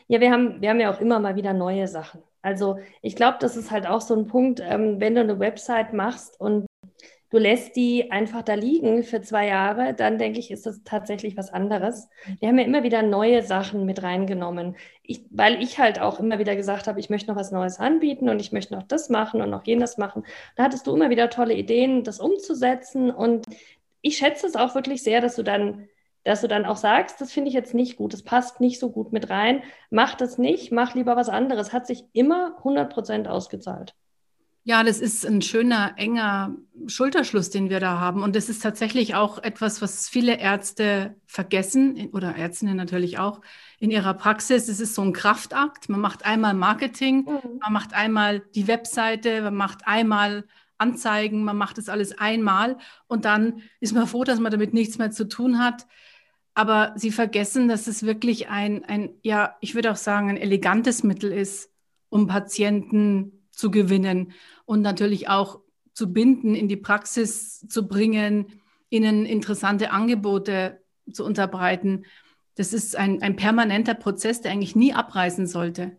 Ja, 0.07 0.21
wir 0.21 0.31
haben, 0.31 0.61
wir 0.61 0.71
haben 0.71 0.81
ja 0.81 0.95
auch 0.95 1.01
immer 1.01 1.19
mal 1.19 1.35
wieder 1.35 1.53
neue 1.53 1.89
Sachen. 1.89 2.23
Also 2.43 2.79
ich 3.01 3.17
glaube, 3.17 3.39
das 3.41 3.57
ist 3.57 3.71
halt 3.71 3.87
auch 3.87 4.01
so 4.01 4.15
ein 4.15 4.27
Punkt, 4.27 4.61
ähm, 4.61 5.01
wenn 5.01 5.15
du 5.15 5.21
eine 5.21 5.39
Website 5.39 5.93
machst 5.93 6.39
und 6.41 6.67
du 7.31 7.39
lässt 7.39 7.77
die 7.77 8.11
einfach 8.11 8.43
da 8.43 8.55
liegen 8.55 9.03
für 9.05 9.23
zwei 9.23 9.47
Jahre, 9.47 9.95
dann 9.95 10.19
denke 10.19 10.39
ich, 10.39 10.51
ist 10.51 10.67
das 10.67 10.83
tatsächlich 10.85 11.37
was 11.37 11.51
anderes. 11.51 12.09
Wir 12.41 12.49
haben 12.49 12.59
ja 12.59 12.65
immer 12.65 12.83
wieder 12.83 13.03
neue 13.03 13.43
Sachen 13.43 13.87
mit 13.87 14.03
reingenommen, 14.03 14.77
ich, 15.03 15.25
weil 15.31 15.63
ich 15.63 15.79
halt 15.79 16.01
auch 16.01 16.21
immer 16.21 16.39
wieder 16.39 16.57
gesagt 16.57 16.87
habe, 16.89 17.01
ich 17.01 17.11
möchte 17.11 17.31
noch 17.31 17.39
was 17.39 17.51
Neues 17.51 17.79
anbieten 17.81 18.29
und 18.29 18.41
ich 18.41 18.53
möchte 18.53 18.75
noch 18.75 18.83
das 18.83 19.09
machen 19.09 19.41
und 19.41 19.51
noch 19.51 19.67
jenes 19.67 19.97
machen. 19.97 20.25
Da 20.57 20.65
hattest 20.65 20.87
du 20.87 20.95
immer 20.95 21.11
wieder 21.11 21.31
tolle 21.31 21.55
Ideen, 21.55 22.05
das 22.05 22.21
umzusetzen 22.21 23.11
und 23.11 23.47
ich 24.03 24.19
schätze 24.19 24.47
es 24.47 24.57
auch 24.57 24.75
wirklich 24.75 25.03
sehr, 25.03 25.21
dass 25.21 25.37
du 25.37 25.43
dann 25.43 25.89
dass 26.25 26.41
du 26.41 26.49
dann 26.49 26.65
auch 26.65 26.77
sagst, 26.77 27.21
das 27.21 27.33
finde 27.33 27.49
ich 27.49 27.55
jetzt 27.55 27.75
nicht 27.75 27.97
gut, 27.97 28.13
das 28.13 28.23
passt 28.23 28.61
nicht 28.61 28.79
so 28.79 28.91
gut 28.91 29.13
mit 29.13 29.31
rein, 29.31 29.63
mach 29.91 30.15
das 30.15 30.39
nicht, 30.39 30.73
mach 30.73 30.95
lieber 30.95 31.17
was 31.17 31.29
anderes. 31.29 31.73
Hat 31.73 31.87
sich 31.87 32.05
immer 32.13 32.57
100 32.59 32.93
Prozent 32.93 33.29
ausgezahlt. 33.29 33.95
Ja, 34.65 34.85
das 34.85 35.01
ist 35.01 35.27
ein 35.27 35.43
schöner, 35.43 35.95
enger 35.97 36.55
Schulterschluss, 36.87 37.51
den 37.51 37.69
wir 37.69 37.81
da 37.81 37.99
haben. 37.99 38.23
Und 38.23 38.37
das 38.37 38.49
ist 38.49 38.63
tatsächlich 38.63 39.17
auch 39.17 39.43
etwas, 39.43 39.83
was 39.83 40.09
viele 40.09 40.39
Ärzte 40.39 41.17
vergessen 41.27 42.11
oder 42.13 42.37
Ärztinnen 42.37 42.77
natürlich 42.77 43.19
auch 43.19 43.41
in 43.81 43.91
ihrer 43.91 44.15
Praxis. 44.15 44.69
Es 44.69 44.79
ist 44.79 44.95
so 44.95 45.03
ein 45.03 45.13
Kraftakt. 45.13 45.89
Man 45.89 45.99
macht 45.99 46.25
einmal 46.25 46.55
Marketing, 46.55 47.25
mhm. 47.25 47.59
man 47.61 47.73
macht 47.73 47.93
einmal 47.93 48.39
die 48.55 48.69
Webseite, 48.69 49.43
man 49.43 49.57
macht 49.57 49.81
einmal 49.85 50.45
Anzeigen, 50.79 51.43
man 51.43 51.57
macht 51.57 51.79
das 51.79 51.89
alles 51.89 52.19
einmal 52.19 52.77
und 53.07 53.25
dann 53.25 53.63
ist 53.81 53.95
man 53.95 54.07
froh, 54.07 54.25
dass 54.25 54.41
man 54.41 54.53
damit 54.53 54.75
nichts 54.75 54.99
mehr 54.99 55.11
zu 55.11 55.29
tun 55.29 55.59
hat. 55.59 55.87
Aber 56.55 56.93
sie 56.97 57.11
vergessen, 57.11 57.69
dass 57.69 57.87
es 57.87 58.05
wirklich 58.05 58.49
ein, 58.49 58.85
ein 58.85 59.11
ja, 59.23 59.57
ich 59.61 59.75
würde 59.75 59.91
auch 59.91 59.97
sagen, 59.97 60.29
ein 60.29 60.37
elegantes 60.37 61.03
Mittel 61.03 61.33
ist, 61.33 61.71
um 62.11 62.27
Patienten 62.27 63.47
zu 63.51 63.71
gewinnen 63.71 64.33
und 64.67 64.83
natürlich 64.83 65.29
auch 65.29 65.61
zu 65.95 66.13
binden, 66.13 66.55
in 66.55 66.69
die 66.69 66.77
Praxis 66.77 67.67
zu 67.69 67.89
bringen, 67.89 68.61
ihnen 68.91 69.25
interessante 69.25 69.91
Angebote 69.91 70.81
zu 71.11 71.25
unterbreiten. 71.25 72.05
Das 72.57 72.73
ist 72.73 72.97
ein, 72.97 73.23
ein 73.23 73.37
permanenter 73.37 73.95
Prozess, 73.95 74.43
der 74.43 74.53
eigentlich 74.53 74.77
nie 74.77 74.93
abreißen 74.93 75.47
sollte. 75.47 75.97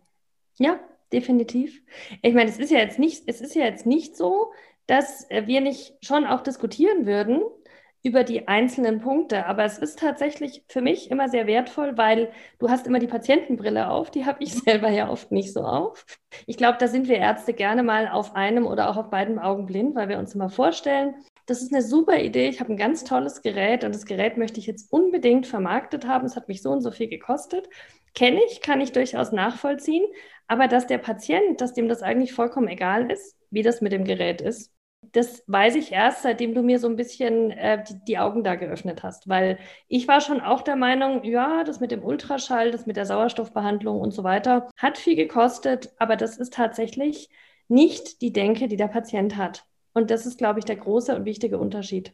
Ja, 0.56 0.78
definitiv. 1.12 1.82
Ich 2.22 2.34
meine, 2.34 2.50
es 2.50 2.58
ist 2.58 2.70
ja 2.70 2.78
jetzt 2.78 2.98
nicht, 2.98 3.24
es 3.26 3.40
ist 3.40 3.54
ja 3.54 3.64
jetzt 3.64 3.86
nicht 3.86 4.16
so, 4.16 4.52
dass 4.86 5.26
wir 5.28 5.60
nicht 5.60 5.94
schon 6.02 6.24
auch 6.24 6.42
diskutieren 6.42 7.06
würden, 7.06 7.42
über 8.04 8.22
die 8.22 8.46
einzelnen 8.48 9.00
Punkte. 9.00 9.46
Aber 9.46 9.64
es 9.64 9.78
ist 9.78 9.98
tatsächlich 9.98 10.62
für 10.68 10.82
mich 10.82 11.10
immer 11.10 11.28
sehr 11.30 11.46
wertvoll, 11.46 11.96
weil 11.96 12.30
du 12.58 12.68
hast 12.68 12.86
immer 12.86 12.98
die 12.98 13.06
Patientenbrille 13.06 13.88
auf. 13.88 14.10
Die 14.10 14.26
habe 14.26 14.44
ich 14.44 14.52
selber 14.62 14.90
ja 14.90 15.08
oft 15.08 15.32
nicht 15.32 15.52
so 15.52 15.62
auf. 15.62 16.04
Ich 16.46 16.58
glaube, 16.58 16.76
da 16.78 16.86
sind 16.86 17.08
wir 17.08 17.16
Ärzte 17.16 17.54
gerne 17.54 17.82
mal 17.82 18.08
auf 18.08 18.36
einem 18.36 18.66
oder 18.66 18.90
auch 18.90 18.98
auf 18.98 19.08
beiden 19.08 19.38
Augen 19.38 19.64
blind, 19.64 19.94
weil 19.94 20.10
wir 20.10 20.18
uns 20.18 20.34
immer 20.34 20.50
vorstellen, 20.50 21.14
das 21.46 21.62
ist 21.62 21.72
eine 21.72 21.82
super 21.82 22.18
Idee. 22.20 22.48
Ich 22.48 22.60
habe 22.60 22.72
ein 22.72 22.76
ganz 22.76 23.04
tolles 23.04 23.40
Gerät 23.40 23.84
und 23.84 23.94
das 23.94 24.04
Gerät 24.04 24.36
möchte 24.36 24.60
ich 24.60 24.66
jetzt 24.66 24.92
unbedingt 24.92 25.46
vermarktet 25.46 26.06
haben. 26.06 26.26
Es 26.26 26.36
hat 26.36 26.48
mich 26.48 26.60
so 26.60 26.70
und 26.70 26.82
so 26.82 26.90
viel 26.90 27.08
gekostet. 27.08 27.68
Kenne 28.14 28.40
ich, 28.50 28.60
kann 28.60 28.82
ich 28.82 28.92
durchaus 28.92 29.32
nachvollziehen. 29.32 30.04
Aber 30.46 30.68
dass 30.68 30.86
der 30.86 30.98
Patient, 30.98 31.62
dass 31.62 31.72
dem 31.72 31.88
das 31.88 32.02
eigentlich 32.02 32.34
vollkommen 32.34 32.68
egal 32.68 33.10
ist, 33.10 33.34
wie 33.50 33.62
das 33.62 33.80
mit 33.80 33.92
dem 33.92 34.04
Gerät 34.04 34.42
ist, 34.42 34.73
das 35.12 35.42
weiß 35.46 35.76
ich 35.76 35.92
erst, 35.92 36.22
seitdem 36.22 36.54
du 36.54 36.62
mir 36.62 36.78
so 36.78 36.88
ein 36.88 36.96
bisschen 36.96 37.50
äh, 37.50 37.82
die, 37.82 38.04
die, 38.06 38.18
Augen 38.18 38.44
da 38.44 38.54
geöffnet 38.54 39.02
hast, 39.02 39.28
weil 39.28 39.58
ich 39.88 40.08
war 40.08 40.20
schon 40.20 40.40
auch 40.40 40.62
der 40.62 40.76
Meinung, 40.76 41.24
ja, 41.24 41.64
das 41.64 41.80
mit 41.80 41.90
dem 41.90 42.04
Ultraschall, 42.04 42.70
das 42.70 42.86
mit 42.86 42.96
der 42.96 43.06
Sauerstoffbehandlung 43.06 44.00
und 44.00 44.12
so 44.12 44.24
weiter 44.24 44.68
hat 44.76 44.98
viel 44.98 45.16
gekostet, 45.16 45.92
aber 45.98 46.16
das 46.16 46.36
ist 46.36 46.54
tatsächlich 46.54 47.28
nicht 47.68 48.20
die 48.22 48.32
Denke, 48.32 48.68
die 48.68 48.76
der 48.76 48.88
Patient 48.88 49.36
hat. 49.36 49.64
Und 49.92 50.10
das 50.10 50.26
ist, 50.26 50.38
glaube 50.38 50.58
ich, 50.58 50.64
der 50.64 50.76
große 50.76 51.14
und 51.14 51.24
wichtige 51.24 51.58
Unterschied. 51.58 52.12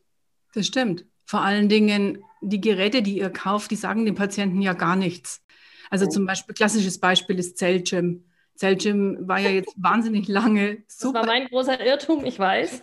Das 0.54 0.66
stimmt. 0.66 1.04
Vor 1.25 1.40
allen 1.40 1.68
Dingen, 1.68 2.23
die 2.40 2.61
Geräte, 2.61 3.02
die 3.02 3.18
ihr 3.18 3.30
kauft, 3.30 3.70
die 3.70 3.76
sagen 3.76 4.04
dem 4.04 4.14
Patienten 4.14 4.61
ja 4.61 4.75
gar 4.75 4.97
nichts. 4.97 5.42
Also 5.90 6.06
zum 6.06 6.26
Beispiel, 6.26 6.54
klassisches 6.54 6.99
Beispiel 6.99 7.38
ist 7.38 7.59
Zellgym. 7.59 8.25
Zellgym 8.61 9.17
war 9.26 9.38
ja 9.38 9.49
jetzt 9.49 9.73
wahnsinnig 9.79 10.29
lange 10.29 10.83
super. 10.87 11.21
Das 11.21 11.29
war 11.29 11.35
mein 11.35 11.49
großer 11.49 11.81
Irrtum, 11.81 12.26
ich 12.26 12.38
weiß. 12.38 12.83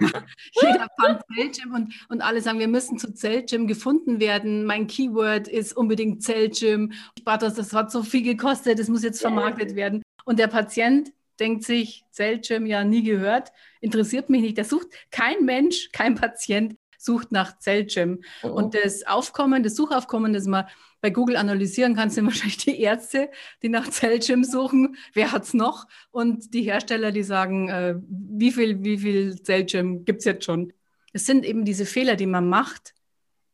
Jeder 0.60 0.88
fand 1.00 1.22
Zellgym 1.32 1.72
und, 1.72 1.94
und 2.08 2.20
alle 2.20 2.40
sagen, 2.40 2.58
wir 2.58 2.66
müssen 2.66 2.98
zu 2.98 3.14
Zellgym 3.14 3.68
gefunden 3.68 4.18
werden. 4.18 4.64
Mein 4.64 4.88
Keyword 4.88 5.46
ist 5.46 5.76
unbedingt 5.76 6.24
Zellgym. 6.24 6.94
Das, 7.24 7.54
das 7.54 7.72
hat 7.72 7.92
so 7.92 8.02
viel 8.02 8.22
gekostet, 8.22 8.80
das 8.80 8.88
muss 8.88 9.04
jetzt 9.04 9.20
vermarktet 9.20 9.76
werden. 9.76 10.02
Und 10.24 10.40
der 10.40 10.48
Patient 10.48 11.12
denkt 11.38 11.62
sich, 11.62 12.04
Zellgym 12.10 12.66
ja 12.66 12.82
nie 12.82 13.04
gehört, 13.04 13.52
interessiert 13.80 14.30
mich 14.30 14.42
nicht. 14.42 14.56
Der 14.56 14.64
sucht 14.64 14.88
kein 15.12 15.44
Mensch, 15.44 15.90
kein 15.92 16.16
Patient 16.16 16.74
sucht 17.04 17.32
nach 17.32 17.58
Zellgym. 17.58 18.22
Oh. 18.42 18.48
Und 18.48 18.74
das 18.74 19.06
Aufkommen, 19.06 19.62
das 19.62 19.76
Suchaufkommen, 19.76 20.32
das 20.32 20.46
man 20.46 20.66
bei 21.00 21.10
Google 21.10 21.36
analysieren 21.36 21.94
kann, 21.94 22.10
sind 22.10 22.24
wahrscheinlich 22.26 22.56
die 22.56 22.80
Ärzte, 22.80 23.30
die 23.62 23.68
nach 23.68 23.88
Zellgym 23.88 24.42
suchen. 24.42 24.96
Wer 25.12 25.32
hat 25.32 25.44
es 25.44 25.54
noch? 25.54 25.86
Und 26.10 26.54
die 26.54 26.62
Hersteller, 26.62 27.12
die 27.12 27.22
sagen, 27.22 27.68
äh, 27.68 27.94
wie 28.08 28.52
viel, 28.52 28.82
wie 28.82 28.98
viel 28.98 29.42
Zellgym 29.42 30.04
gibt 30.04 30.20
es 30.20 30.24
jetzt 30.24 30.44
schon? 30.44 30.72
Es 31.12 31.26
sind 31.26 31.44
eben 31.44 31.64
diese 31.64 31.86
Fehler, 31.86 32.16
die 32.16 32.26
man 32.26 32.48
macht, 32.48 32.94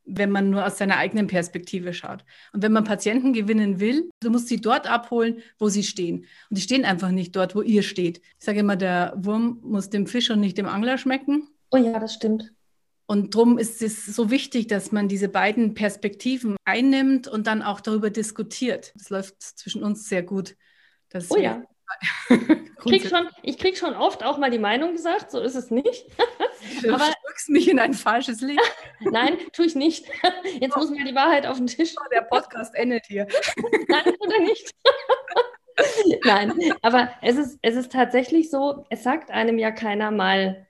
wenn 0.05 0.31
man 0.31 0.51
nur 0.51 0.67
aus 0.67 0.79
seiner 0.79 0.97
eigenen 0.97 1.27
Perspektive 1.27 1.93
schaut. 1.93 2.25
Und 2.53 2.63
wenn 2.63 2.73
man 2.73 2.85
Patienten 2.85 3.33
gewinnen 3.33 3.81
will, 3.81 4.11
du 4.21 4.31
musst 4.31 4.49
sie 4.49 4.61
dort 4.61 4.91
abholen, 4.91 5.39
wo 5.59 5.69
sie 5.69 5.83
stehen. 5.83 6.27
Und 6.49 6.59
die 6.59 6.63
stehen 6.63 6.85
einfach 6.85 7.11
nicht 7.11 7.37
dort, 7.37 7.55
wo 7.55 7.63
ihr 7.63 7.83
steht. 7.83 8.19
Ich 8.39 8.45
sage 8.45 8.61
immer, 8.61 8.77
der 8.77 9.13
Wurm 9.17 9.61
muss 9.63 9.91
dem 9.91 10.07
Fisch 10.07 10.31
und 10.31 10.41
nicht 10.41 10.59
dem 10.59 10.67
Angler 10.67 10.99
schmecken. 10.99 11.49
Oh 11.71 11.77
ja, 11.77 11.99
das 11.99 12.15
stimmt. 12.15 12.53
Und 13.11 13.35
darum 13.35 13.59
ist 13.59 13.83
es 13.83 14.07
so 14.07 14.31
wichtig, 14.31 14.69
dass 14.69 14.93
man 14.93 15.09
diese 15.09 15.29
beiden 15.29 15.75
Perspektiven 15.75 16.55
einnimmt 16.65 17.27
und 17.27 17.49
dann 17.49 17.61
auch 17.61 17.81
darüber 17.81 18.09
diskutiert. 18.09 18.93
Das 18.95 19.11
läuft 19.11 19.43
zwischen 19.43 19.83
uns 19.83 20.09
sehr 20.09 20.23
gut. 20.23 20.55
oh 21.31 21.37
ja. 21.37 21.61
ich 22.29 22.39
krieg, 22.79 23.09
schon, 23.09 23.29
ich 23.43 23.59
krieg 23.59 23.77
schon 23.77 23.97
oft 23.97 24.23
auch 24.23 24.39
mal 24.39 24.53
die 24.53 24.61
Meinung 24.61 24.93
gesagt, 24.93 25.33
so 25.33 25.41
ist 25.41 25.57
es 25.57 25.73
nicht. 25.73 26.07
Du 26.83 26.95
Aber, 26.95 27.13
drückst 27.27 27.49
mich 27.49 27.69
in 27.69 27.81
ein 27.81 27.95
falsches 27.95 28.43
Licht. 28.43 28.61
Nein, 29.01 29.39
tue 29.53 29.67
ich 29.67 29.75
nicht. 29.75 30.07
Jetzt 30.61 30.77
muss 30.77 30.91
mir 30.91 31.05
die 31.05 31.17
Wahrheit 31.17 31.47
auf 31.47 31.57
den 31.57 31.67
Tisch. 31.67 31.95
Oh, 31.99 32.09
der 32.15 32.23
Podcast 32.23 32.77
endet 32.77 33.07
hier. 33.07 33.27
Nein, 33.89 34.05
oder 34.21 34.39
nicht. 34.39 34.71
Nein, 36.25 36.53
aber 36.83 37.11
es 37.23 37.37
ist, 37.37 37.59
es 37.63 37.75
ist 37.75 37.91
tatsächlich 37.91 38.51
so, 38.51 38.85
es 38.89 39.03
sagt 39.03 39.33
einem 39.33 39.59
ja 39.59 39.73
keiner 39.73 40.13
mal, 40.13 40.69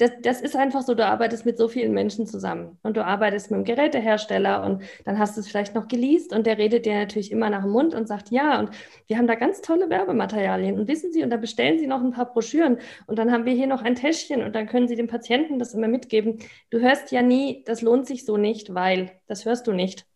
das, 0.00 0.12
das 0.22 0.40
ist 0.40 0.56
einfach 0.56 0.80
so, 0.80 0.94
du 0.94 1.04
arbeitest 1.04 1.44
mit 1.44 1.58
so 1.58 1.68
vielen 1.68 1.92
Menschen 1.92 2.26
zusammen 2.26 2.78
und 2.82 2.96
du 2.96 3.04
arbeitest 3.04 3.50
mit 3.50 3.58
einem 3.58 3.64
Gerätehersteller 3.64 4.64
und 4.64 4.82
dann 5.04 5.18
hast 5.18 5.36
du 5.36 5.40
es 5.40 5.48
vielleicht 5.48 5.74
noch 5.74 5.88
geleast 5.88 6.32
und 6.32 6.46
der 6.46 6.56
redet 6.56 6.86
dir 6.86 6.94
natürlich 6.94 7.30
immer 7.30 7.50
nach 7.50 7.64
dem 7.64 7.72
Mund 7.72 7.94
und 7.94 8.08
sagt, 8.08 8.30
ja, 8.30 8.58
und 8.58 8.70
wir 9.08 9.18
haben 9.18 9.26
da 9.26 9.34
ganz 9.34 9.60
tolle 9.60 9.90
Werbematerialien 9.90 10.78
und 10.78 10.88
wissen 10.88 11.12
Sie, 11.12 11.22
und 11.22 11.28
da 11.28 11.36
bestellen 11.36 11.78
Sie 11.78 11.86
noch 11.86 12.00
ein 12.00 12.12
paar 12.12 12.32
Broschüren 12.32 12.78
und 13.06 13.18
dann 13.18 13.30
haben 13.30 13.44
wir 13.44 13.52
hier 13.52 13.66
noch 13.66 13.82
ein 13.82 13.94
Täschchen 13.94 14.42
und 14.42 14.54
dann 14.54 14.66
können 14.66 14.88
Sie 14.88 14.96
dem 14.96 15.06
Patienten 15.06 15.58
das 15.58 15.74
immer 15.74 15.88
mitgeben. 15.88 16.38
Du 16.70 16.80
hörst 16.80 17.12
ja 17.12 17.20
nie, 17.20 17.62
das 17.66 17.82
lohnt 17.82 18.06
sich 18.06 18.24
so 18.24 18.38
nicht, 18.38 18.74
weil 18.74 19.12
das 19.26 19.44
hörst 19.44 19.66
du 19.66 19.72
nicht. 19.72 20.06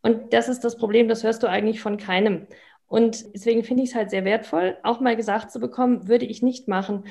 Und 0.00 0.32
das 0.32 0.48
ist 0.48 0.60
das 0.60 0.76
Problem, 0.76 1.08
das 1.08 1.24
hörst 1.24 1.42
du 1.42 1.48
eigentlich 1.48 1.80
von 1.80 1.96
keinem. 1.96 2.46
Und 2.86 3.34
deswegen 3.34 3.64
finde 3.64 3.82
ich 3.82 3.90
es 3.90 3.94
halt 3.96 4.10
sehr 4.10 4.24
wertvoll, 4.24 4.78
auch 4.84 5.00
mal 5.00 5.16
gesagt 5.16 5.50
zu 5.50 5.58
bekommen, 5.58 6.06
würde 6.06 6.24
ich 6.24 6.40
nicht 6.40 6.68
machen 6.68 7.02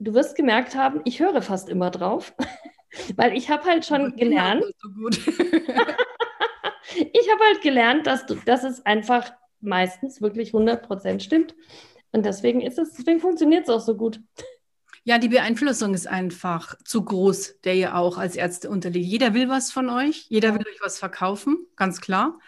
du 0.00 0.14
wirst 0.14 0.34
gemerkt 0.34 0.74
haben, 0.74 1.02
ich 1.04 1.20
höre 1.20 1.42
fast 1.42 1.68
immer 1.68 1.90
drauf, 1.90 2.34
weil 3.16 3.36
ich 3.36 3.50
habe 3.50 3.64
halt 3.64 3.86
schon 3.86 4.16
gelernt. 4.16 4.64
So 4.78 4.88
ich 5.12 5.28
habe 7.30 7.44
halt 7.44 7.62
gelernt, 7.62 8.06
dass, 8.06 8.26
du, 8.26 8.34
dass 8.34 8.64
es 8.64 8.84
einfach 8.84 9.32
meistens 9.60 10.20
wirklich 10.20 10.52
100% 10.52 11.20
stimmt. 11.20 11.54
Und 12.12 12.26
deswegen 12.26 12.60
ist 12.60 12.78
es, 12.78 12.94
deswegen 12.94 13.20
funktioniert 13.20 13.64
es 13.64 13.68
auch 13.68 13.80
so 13.80 13.96
gut. 13.96 14.20
Ja, 15.04 15.18
die 15.18 15.28
Beeinflussung 15.28 15.94
ist 15.94 16.08
einfach 16.08 16.76
zu 16.84 17.04
groß, 17.04 17.60
der 17.60 17.74
ihr 17.74 17.96
auch 17.96 18.18
als 18.18 18.36
Ärzte 18.36 18.68
unterliegt. 18.68 19.06
Jeder 19.06 19.32
will 19.32 19.48
was 19.48 19.70
von 19.70 19.88
euch, 19.88 20.26
jeder 20.28 20.54
will 20.54 20.66
euch 20.66 20.80
was 20.82 20.98
verkaufen, 20.98 21.66
ganz 21.76 22.00
klar. 22.00 22.38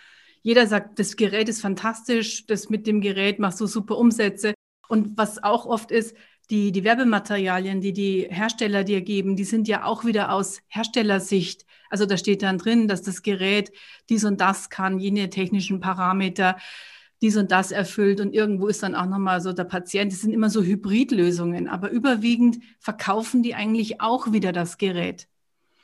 Jeder 0.43 0.67
sagt, 0.67 0.99
das 0.99 1.17
Gerät 1.17 1.49
ist 1.49 1.63
fantastisch, 1.63 2.47
das 2.47 2.69
mit 2.69 2.87
dem 2.87 3.01
Gerät 3.01 3.39
machst 3.39 3.61
du 3.61 3.67
super 3.67 3.97
Umsätze. 3.97 4.55
Und 4.89 5.17
was 5.17 5.43
auch 5.43 5.65
oft 5.65 5.91
ist, 5.91 6.15
die, 6.53 6.71
die 6.71 6.85
Werbematerialien, 6.85 7.81
die 7.81 7.95
die 7.95 8.27
Hersteller 8.31 8.85
dir 8.85 9.01
geben, 9.01 9.37
die 9.37 9.45
sind 9.45 9.69
ja 9.69 9.85
auch 9.85 10.05
wieder 10.05 10.33
aus 10.33 10.61
Herstellersicht. 10.69 11.65
Also 11.89 12.05
da 12.05 12.19
steht 12.19 12.43
dann 12.43 12.59
drin, 12.59 12.89
dass 12.89 13.01
das 13.03 13.23
Gerät 13.23 13.73
dies 14.11 14.25
und 14.25 14.41
das 14.41 14.69
kann, 14.69 14.99
jene 14.99 15.31
technischen 15.31 15.81
Parameter, 15.81 16.59
dies 17.23 17.39
und 17.39 17.51
das 17.51 17.73
erfüllt 17.73 18.21
und 18.21 18.35
irgendwo 18.35 18.67
ist 18.69 18.83
dann 18.83 18.95
auch 18.95 19.07
nochmal 19.07 19.41
so 19.41 19.55
der 19.55 19.65
Patient. 19.65 20.13
Das 20.13 20.21
sind 20.21 20.33
immer 20.33 20.51
so 20.51 20.63
Hybridlösungen, 20.63 21.69
aber 21.69 21.91
überwiegend 21.91 22.59
verkaufen 22.79 23.43
die 23.43 23.55
eigentlich 23.55 24.03
auch 24.03 24.33
wieder 24.33 24.53
das 24.53 24.77
Gerät. 24.77 25.29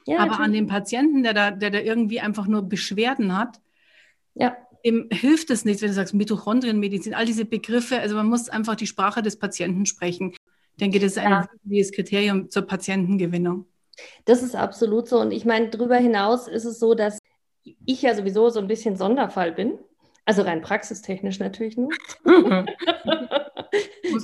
Ja, 0.07 0.19
aber 0.19 0.39
an 0.39 0.53
den 0.53 0.67
Patienten, 0.67 1.23
der 1.23 1.33
da, 1.33 1.51
der 1.51 1.71
da 1.71 1.79
irgendwie 1.79 2.21
einfach 2.21 2.47
nur 2.47 2.63
Beschwerden 2.63 3.37
hat, 3.37 3.61
ja 4.35 4.55
dem 4.85 5.09
hilft 5.11 5.51
es 5.51 5.65
nicht, 5.65 5.83
wenn 5.83 5.89
du 5.89 5.95
sagst 5.95 6.15
Mitochondrienmedizin, 6.15 7.15
all 7.15 7.27
diese 7.27 7.45
Begriffe. 7.45 8.01
Also 8.01 8.15
man 8.17 8.27
muss 8.27 8.49
einfach 8.49 8.77
die 8.77 8.87
Sprache 8.87 9.23
des 9.23 9.37
Patienten 9.37 9.87
sprechen. 9.87 10.35
Ich 10.79 10.81
denke, 10.81 11.01
das 11.01 11.13
ist 11.13 11.19
ein 11.19 11.31
ja. 11.33 11.49
wichtiges 11.65 11.91
Kriterium 11.91 12.51
zur 12.51 12.63
Patientengewinnung. 12.63 13.67
Das 14.27 14.45
ist 14.45 14.55
absolut 14.55 15.09
so. 15.09 15.19
Und 15.19 15.33
ich 15.33 15.45
meine, 15.45 15.71
darüber 15.71 15.97
hinaus 15.97 16.47
ist 16.47 16.65
es 16.65 16.79
so, 16.79 16.95
dass 16.95 17.19
ich 17.85 18.03
ja 18.03 18.15
sowieso 18.15 18.49
so 18.49 18.61
ein 18.61 18.69
bisschen 18.69 18.95
Sonderfall 18.95 19.51
bin. 19.51 19.77
Also 20.25 20.43
rein 20.43 20.63
praxistechnisch 20.63 21.41
natürlich 21.41 21.77
nur. 21.77 21.91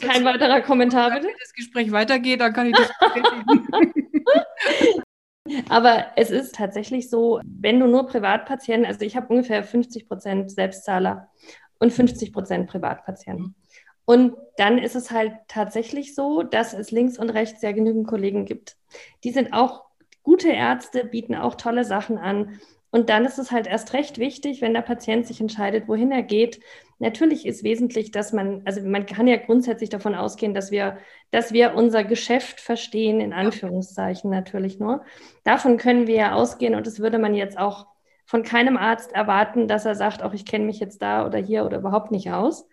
Kein 0.00 0.24
weiterer 0.24 0.60
Kommentar, 0.60 1.10
bitte. 1.10 1.26
Wenn 1.26 1.34
das 1.40 1.54
Gespräch 1.54 1.90
weitergeht, 1.90 2.40
dann 2.40 2.52
kann 2.52 2.68
ich 2.68 2.76
das. 2.76 2.88
Aber 5.68 6.06
es 6.14 6.30
ist 6.30 6.54
tatsächlich 6.54 7.10
so, 7.10 7.40
wenn 7.44 7.80
du 7.80 7.88
nur 7.88 8.06
Privatpatienten, 8.06 8.86
also 8.86 9.04
ich 9.04 9.16
habe 9.16 9.26
ungefähr 9.26 9.64
50 9.64 10.06
Prozent 10.06 10.52
Selbstzahler 10.52 11.32
und 11.80 11.92
50 11.92 12.32
Prozent 12.32 12.70
Privatpatienten. 12.70 13.56
Und 14.04 14.34
dann 14.56 14.78
ist 14.78 14.94
es 14.94 15.10
halt 15.10 15.32
tatsächlich 15.48 16.14
so, 16.14 16.42
dass 16.42 16.74
es 16.74 16.90
links 16.90 17.18
und 17.18 17.30
rechts 17.30 17.62
ja 17.62 17.72
genügend 17.72 18.06
Kollegen 18.06 18.44
gibt. 18.44 18.76
Die 19.24 19.30
sind 19.30 19.52
auch 19.52 19.84
gute 20.22 20.50
Ärzte, 20.50 21.04
bieten 21.04 21.34
auch 21.34 21.54
tolle 21.54 21.84
Sachen 21.84 22.18
an. 22.18 22.60
Und 22.90 23.10
dann 23.10 23.24
ist 23.24 23.38
es 23.38 23.50
halt 23.50 23.66
erst 23.66 23.92
recht 23.92 24.18
wichtig, 24.18 24.60
wenn 24.60 24.74
der 24.74 24.82
Patient 24.82 25.26
sich 25.26 25.40
entscheidet, 25.40 25.88
wohin 25.88 26.12
er 26.12 26.22
geht. 26.22 26.60
Natürlich 27.00 27.44
ist 27.44 27.64
wesentlich, 27.64 28.12
dass 28.12 28.32
man, 28.32 28.62
also 28.64 28.80
man 28.82 29.04
kann 29.04 29.26
ja 29.26 29.36
grundsätzlich 29.36 29.90
davon 29.90 30.14
ausgehen, 30.14 30.54
dass 30.54 30.70
wir, 30.70 30.98
dass 31.32 31.52
wir 31.52 31.74
unser 31.74 32.04
Geschäft 32.04 32.60
verstehen, 32.60 33.20
in 33.20 33.32
Anführungszeichen 33.32 34.30
natürlich 34.30 34.78
nur. 34.78 35.04
Davon 35.42 35.76
können 35.76 36.06
wir 36.06 36.14
ja 36.14 36.34
ausgehen 36.34 36.76
und 36.76 36.86
das 36.86 37.00
würde 37.00 37.18
man 37.18 37.34
jetzt 37.34 37.58
auch 37.58 37.86
von 38.26 38.42
keinem 38.42 38.76
Arzt 38.76 39.12
erwarten, 39.12 39.66
dass 39.66 39.84
er 39.84 39.96
sagt, 39.96 40.22
auch 40.22 40.32
ich 40.32 40.46
kenne 40.46 40.64
mich 40.64 40.78
jetzt 40.78 41.02
da 41.02 41.26
oder 41.26 41.38
hier 41.38 41.66
oder 41.66 41.78
überhaupt 41.78 42.10
nicht 42.10 42.30
aus. 42.30 42.66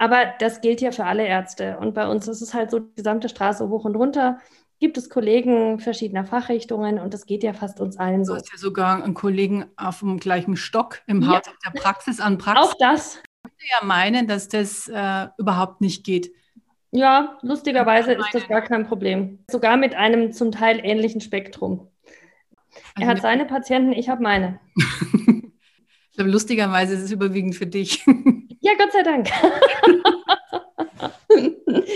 Aber 0.00 0.32
das 0.38 0.62
gilt 0.62 0.80
ja 0.80 0.92
für 0.92 1.04
alle 1.04 1.26
Ärzte. 1.26 1.76
Und 1.78 1.92
bei 1.92 2.08
uns 2.08 2.26
ist 2.26 2.40
es 2.40 2.54
halt 2.54 2.70
so, 2.70 2.78
die 2.78 2.94
gesamte 2.94 3.28
Straße 3.28 3.68
hoch 3.68 3.84
und 3.84 3.96
runter 3.96 4.38
gibt 4.78 4.96
es 4.96 5.10
Kollegen 5.10 5.78
verschiedener 5.78 6.24
Fachrichtungen 6.24 6.98
und 6.98 7.12
das 7.12 7.26
geht 7.26 7.42
ja 7.42 7.52
fast 7.52 7.82
uns 7.82 7.98
allen 7.98 8.24
so. 8.24 8.32
Du 8.32 8.38
hast 8.38 8.50
ja 8.50 8.56
sogar 8.56 9.04
einen 9.04 9.12
Kollegen 9.12 9.66
auf 9.76 9.98
dem 9.98 10.18
gleichen 10.18 10.56
Stock 10.56 11.02
im 11.06 11.28
Haus 11.28 11.42
ja. 11.44 11.52
der 11.66 11.78
Praxis 11.78 12.18
an 12.18 12.38
Praxis. 12.38 12.72
Auch 12.72 12.74
das. 12.78 13.16
Ich 13.16 13.50
würde 13.50 13.64
ja 13.78 13.86
meinen, 13.86 14.26
dass 14.26 14.48
das 14.48 14.88
äh, 14.88 15.26
überhaupt 15.36 15.82
nicht 15.82 16.02
geht. 16.02 16.32
Ja, 16.92 17.38
lustigerweise 17.42 18.14
ist 18.14 18.32
das 18.32 18.48
gar 18.48 18.62
kein 18.62 18.86
Problem. 18.86 19.40
Sogar 19.50 19.76
mit 19.76 19.94
einem 19.94 20.32
zum 20.32 20.50
Teil 20.50 20.80
ähnlichen 20.82 21.20
Spektrum. 21.20 21.88
Also 22.94 23.02
er 23.02 23.06
hat 23.06 23.20
seine 23.20 23.44
Patienten, 23.44 23.92
ich 23.92 24.08
habe 24.08 24.22
meine. 24.22 24.60
ich 24.76 26.16
glaube, 26.16 26.30
lustigerweise 26.30 26.94
ist 26.94 27.02
es 27.02 27.12
überwiegend 27.12 27.54
für 27.54 27.66
dich. 27.66 28.02
Ja, 28.60 28.72
Gott 28.78 28.92
sei 28.92 29.02
Dank. 29.02 29.28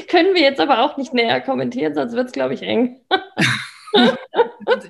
Können 0.09 0.35
wir 0.35 0.43
jetzt 0.43 0.61
aber 0.61 0.81
auch 0.81 0.97
nicht 0.97 1.15
näher 1.15 1.41
kommentieren, 1.41 1.95
sonst 1.95 2.15
wird 2.15 2.27
es, 2.27 2.33
glaube 2.33 2.55
ich, 2.55 2.63
eng. 2.63 3.01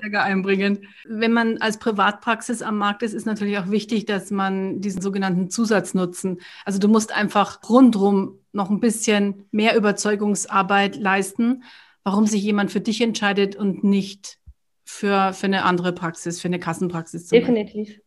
Ärger 0.04 0.22
einbringen. 0.22 0.86
Wenn 1.04 1.32
man 1.32 1.58
als 1.58 1.78
Privatpraxis 1.78 2.62
am 2.62 2.78
Markt 2.78 3.02
ist, 3.02 3.14
ist 3.14 3.26
natürlich 3.26 3.58
auch 3.58 3.70
wichtig, 3.70 4.06
dass 4.06 4.30
man 4.30 4.80
diesen 4.80 5.02
sogenannten 5.02 5.50
Zusatznutzen, 5.50 6.40
also 6.64 6.78
du 6.78 6.88
musst 6.88 7.14
einfach 7.14 7.60
rundrum 7.68 8.38
noch 8.52 8.70
ein 8.70 8.80
bisschen 8.80 9.46
mehr 9.50 9.76
Überzeugungsarbeit 9.76 10.96
leisten, 10.96 11.64
warum 12.04 12.26
sich 12.26 12.42
jemand 12.42 12.70
für 12.70 12.80
dich 12.80 13.00
entscheidet 13.00 13.56
und 13.56 13.82
nicht 13.82 14.38
für, 14.84 15.32
für 15.32 15.46
eine 15.46 15.64
andere 15.64 15.92
Praxis, 15.92 16.40
für 16.40 16.48
eine 16.48 16.60
Kassenpraxis. 16.60 17.28
Definitiv. 17.28 17.88
Beispiel. 17.88 18.04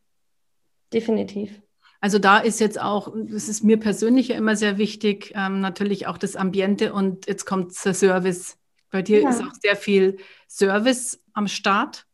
Definitiv. 0.94 1.62
Also 2.00 2.20
da 2.20 2.38
ist 2.38 2.60
jetzt 2.60 2.80
auch, 2.80 3.14
das 3.16 3.50
ist 3.50 3.64
mir 3.64 3.78
persönlich 3.78 4.30
ja 4.30 4.36
immer 4.36 4.56
sehr 4.56 4.78
wichtig, 4.78 5.34
ähm, 5.36 5.62
natürlich 5.62 6.08
auch 6.08 6.18
das 6.18 6.36
Ambiente 6.36 6.94
und 6.94 7.28
jetzt 7.28 7.46
kommt 7.46 7.74
der 7.86 7.94
Service. 7.94 8.58
Bei 8.92 9.02
dir 9.02 9.22
ja. 9.22 9.30
ist 9.30 9.42
auch 9.42 9.54
sehr 9.60 9.76
viel 9.76 10.18
Service 10.48 11.22
am 11.34 11.48
Start. 11.48 12.06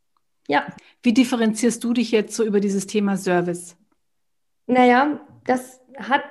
Ja. 0.48 0.66
Wie 1.02 1.14
differenzierst 1.14 1.84
du 1.84 1.94
dich 1.94 2.12
jetzt 2.12 2.36
so 2.36 2.44
über 2.44 2.60
dieses 2.60 2.88
Thema 2.88 3.18
Service? 3.18 3.78
Naja, 4.68 5.20
das 5.46 5.82
hat, 5.98 6.24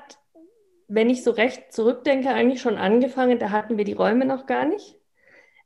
wenn 0.89 1.11
ich 1.11 1.23
so 1.23 1.31
recht 1.31 1.73
zurückdenke, 1.73 2.31
eigentlich 2.31 2.61
schon 2.61 2.77
angefangen. 2.77 3.39
Da 3.39 3.51
hatten 3.51 3.77
wir 3.77 3.85
die 3.85 3.93
Räume 3.93 4.25
noch 4.25 4.47
gar 4.47 4.65
nicht, 4.65 4.97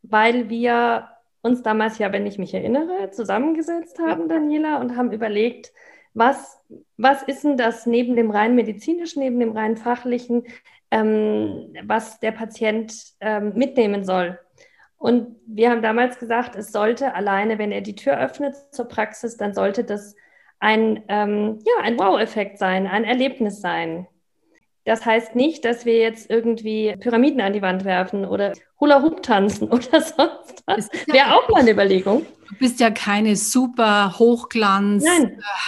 weil 0.02 0.48
wir 0.50 1.08
uns 1.42 1.62
damals 1.62 1.98
ja, 1.98 2.12
wenn 2.12 2.26
ich 2.26 2.38
mich 2.38 2.52
erinnere, 2.54 3.10
zusammengesetzt 3.12 3.98
haben, 4.00 4.28
Daniela, 4.28 4.80
und 4.80 4.96
haben 4.96 5.12
überlegt, 5.12 5.72
was, 6.16 6.58
was 6.96 7.22
ist 7.22 7.44
denn 7.44 7.58
das 7.58 7.84
neben 7.84 8.16
dem 8.16 8.30
rein 8.30 8.54
medizinischen, 8.54 9.20
neben 9.20 9.38
dem 9.38 9.52
rein 9.52 9.76
fachlichen, 9.76 10.44
ähm, 10.90 11.74
was 11.84 12.20
der 12.20 12.32
Patient 12.32 12.94
ähm, 13.20 13.52
mitnehmen 13.54 14.02
soll. 14.02 14.38
Und 14.96 15.36
wir 15.46 15.70
haben 15.70 15.82
damals 15.82 16.18
gesagt, 16.18 16.56
es 16.56 16.72
sollte 16.72 17.14
alleine, 17.14 17.58
wenn 17.58 17.70
er 17.70 17.82
die 17.82 17.94
Tür 17.94 18.18
öffnet 18.18 18.54
zur 18.70 18.86
Praxis, 18.88 19.36
dann 19.36 19.52
sollte 19.52 19.84
das 19.84 20.16
ein, 20.58 21.04
ähm, 21.08 21.58
ja, 21.66 21.82
ein 21.82 21.98
Wow-Effekt 21.98 22.58
sein, 22.58 22.86
ein 22.86 23.04
Erlebnis 23.04 23.60
sein. 23.60 24.06
Das 24.84 25.04
heißt 25.04 25.34
nicht, 25.34 25.66
dass 25.66 25.84
wir 25.84 25.98
jetzt 25.98 26.30
irgendwie 26.30 26.96
Pyramiden 26.96 27.42
an 27.42 27.52
die 27.52 27.60
Wand 27.60 27.84
werfen 27.84 28.24
oder 28.24 28.54
Hula-Hoop 28.80 29.22
tanzen 29.22 29.68
oder 29.70 30.00
sonst 30.00 30.62
was. 30.66 30.88
Wäre 31.06 31.34
auch 31.34 31.48
mal 31.48 31.60
eine 31.60 31.72
Überlegung. 31.72 32.26
Du 32.48 32.54
bist 32.58 32.80
ja 32.80 32.90
keine 32.90 33.36
super 33.36 34.18
Hochglanz, 34.18 35.04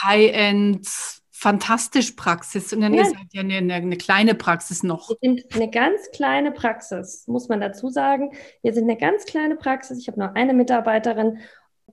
High-End, 0.03 0.87
fantastisch 1.31 2.13
Praxis, 2.13 2.71
sondern 2.71 2.95
ihr 2.95 3.05
seid 3.05 3.33
ja 3.33 3.41
eine, 3.41 3.75
eine, 3.75 3.97
kleine 3.97 4.35
Praxis 4.35 4.83
noch. 4.83 5.09
Wir 5.09 5.17
sind 5.21 5.55
eine 5.55 5.71
ganz 5.71 6.01
kleine 6.13 6.53
Praxis, 6.53 7.27
muss 7.27 7.49
man 7.49 7.61
dazu 7.61 7.89
sagen. 7.89 8.33
Wir 8.63 8.73
sind 8.75 8.85
eine 8.85 8.97
ganz 8.97 9.25
kleine 9.25 9.57
Praxis. 9.57 9.99
Ich 9.99 10.09
habe 10.09 10.21
nur 10.21 10.37
eine 10.37 10.55
Mitarbeiterin 10.55 11.39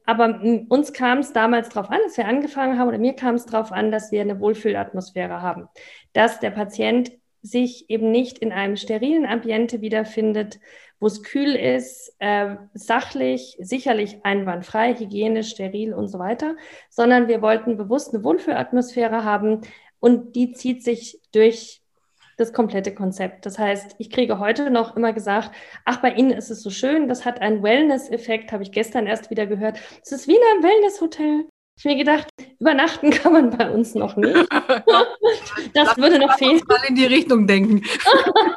aber 0.05 0.39
uns 0.69 0.93
kam 0.93 1.19
es 1.19 1.33
damals 1.33 1.69
darauf 1.69 1.89
an, 1.89 1.99
als 2.03 2.17
wir 2.17 2.27
angefangen 2.27 2.77
haben, 2.77 2.87
oder 2.87 2.99
mir 2.99 3.13
kam 3.13 3.35
es 3.35 3.45
darauf 3.45 3.71
an, 3.71 3.91
dass 3.91 4.11
wir 4.11 4.21
eine 4.21 4.39
Wohlfühlatmosphäre 4.39 5.41
haben, 5.41 5.67
dass 6.13 6.39
der 6.39 6.51
Patient 6.51 7.11
sich 7.41 7.89
eben 7.89 8.11
nicht 8.11 8.39
in 8.39 8.51
einem 8.51 8.75
sterilen 8.75 9.25
Ambiente 9.25 9.81
wiederfindet, 9.81 10.59
wo 10.99 11.07
es 11.07 11.23
kühl 11.23 11.55
ist, 11.55 12.13
äh, 12.19 12.55
sachlich, 12.73 13.57
sicherlich 13.59 14.23
einwandfrei, 14.23 14.95
hygienisch, 14.95 15.49
steril 15.49 15.93
und 15.93 16.07
so 16.07 16.19
weiter, 16.19 16.55
sondern 16.89 17.27
wir 17.27 17.41
wollten 17.41 17.77
bewusst 17.77 18.13
eine 18.13 18.23
Wohlfühlatmosphäre 18.23 19.23
haben 19.23 19.61
und 19.99 20.35
die 20.35 20.53
zieht 20.53 20.83
sich 20.83 21.19
durch 21.31 21.81
das 22.37 22.53
komplette 22.53 22.93
Konzept. 22.93 23.45
Das 23.45 23.57
heißt, 23.57 23.95
ich 23.97 24.09
kriege 24.09 24.39
heute 24.39 24.69
noch 24.69 24.95
immer 24.95 25.13
gesagt, 25.13 25.51
ach, 25.85 26.01
bei 26.01 26.13
Ihnen 26.13 26.31
ist 26.31 26.49
es 26.49 26.61
so 26.61 26.69
schön, 26.69 27.07
das 27.07 27.25
hat 27.25 27.41
einen 27.41 27.63
Wellness-Effekt, 27.63 28.51
habe 28.51 28.63
ich 28.63 28.71
gestern 28.71 29.07
erst 29.07 29.29
wieder 29.29 29.45
gehört. 29.45 29.79
Es 30.03 30.11
ist 30.11 30.27
wie 30.27 30.35
in 30.35 30.41
einem 30.53 30.63
Wellness-Hotel. 30.63 31.45
Ich 31.77 31.83
mir 31.83 31.97
gedacht, 31.97 32.27
übernachten 32.59 33.11
kann 33.11 33.33
man 33.33 33.49
bei 33.49 33.69
uns 33.69 33.95
noch 33.95 34.15
nicht. 34.15 34.33
das 35.73 35.73
Lass 35.73 35.97
würde 35.97 36.19
noch 36.19 36.37
fehlen. 36.37 36.61
Mal 36.67 36.79
in 36.87 36.95
die 36.95 37.05
Richtung 37.05 37.47
denken. 37.47 37.83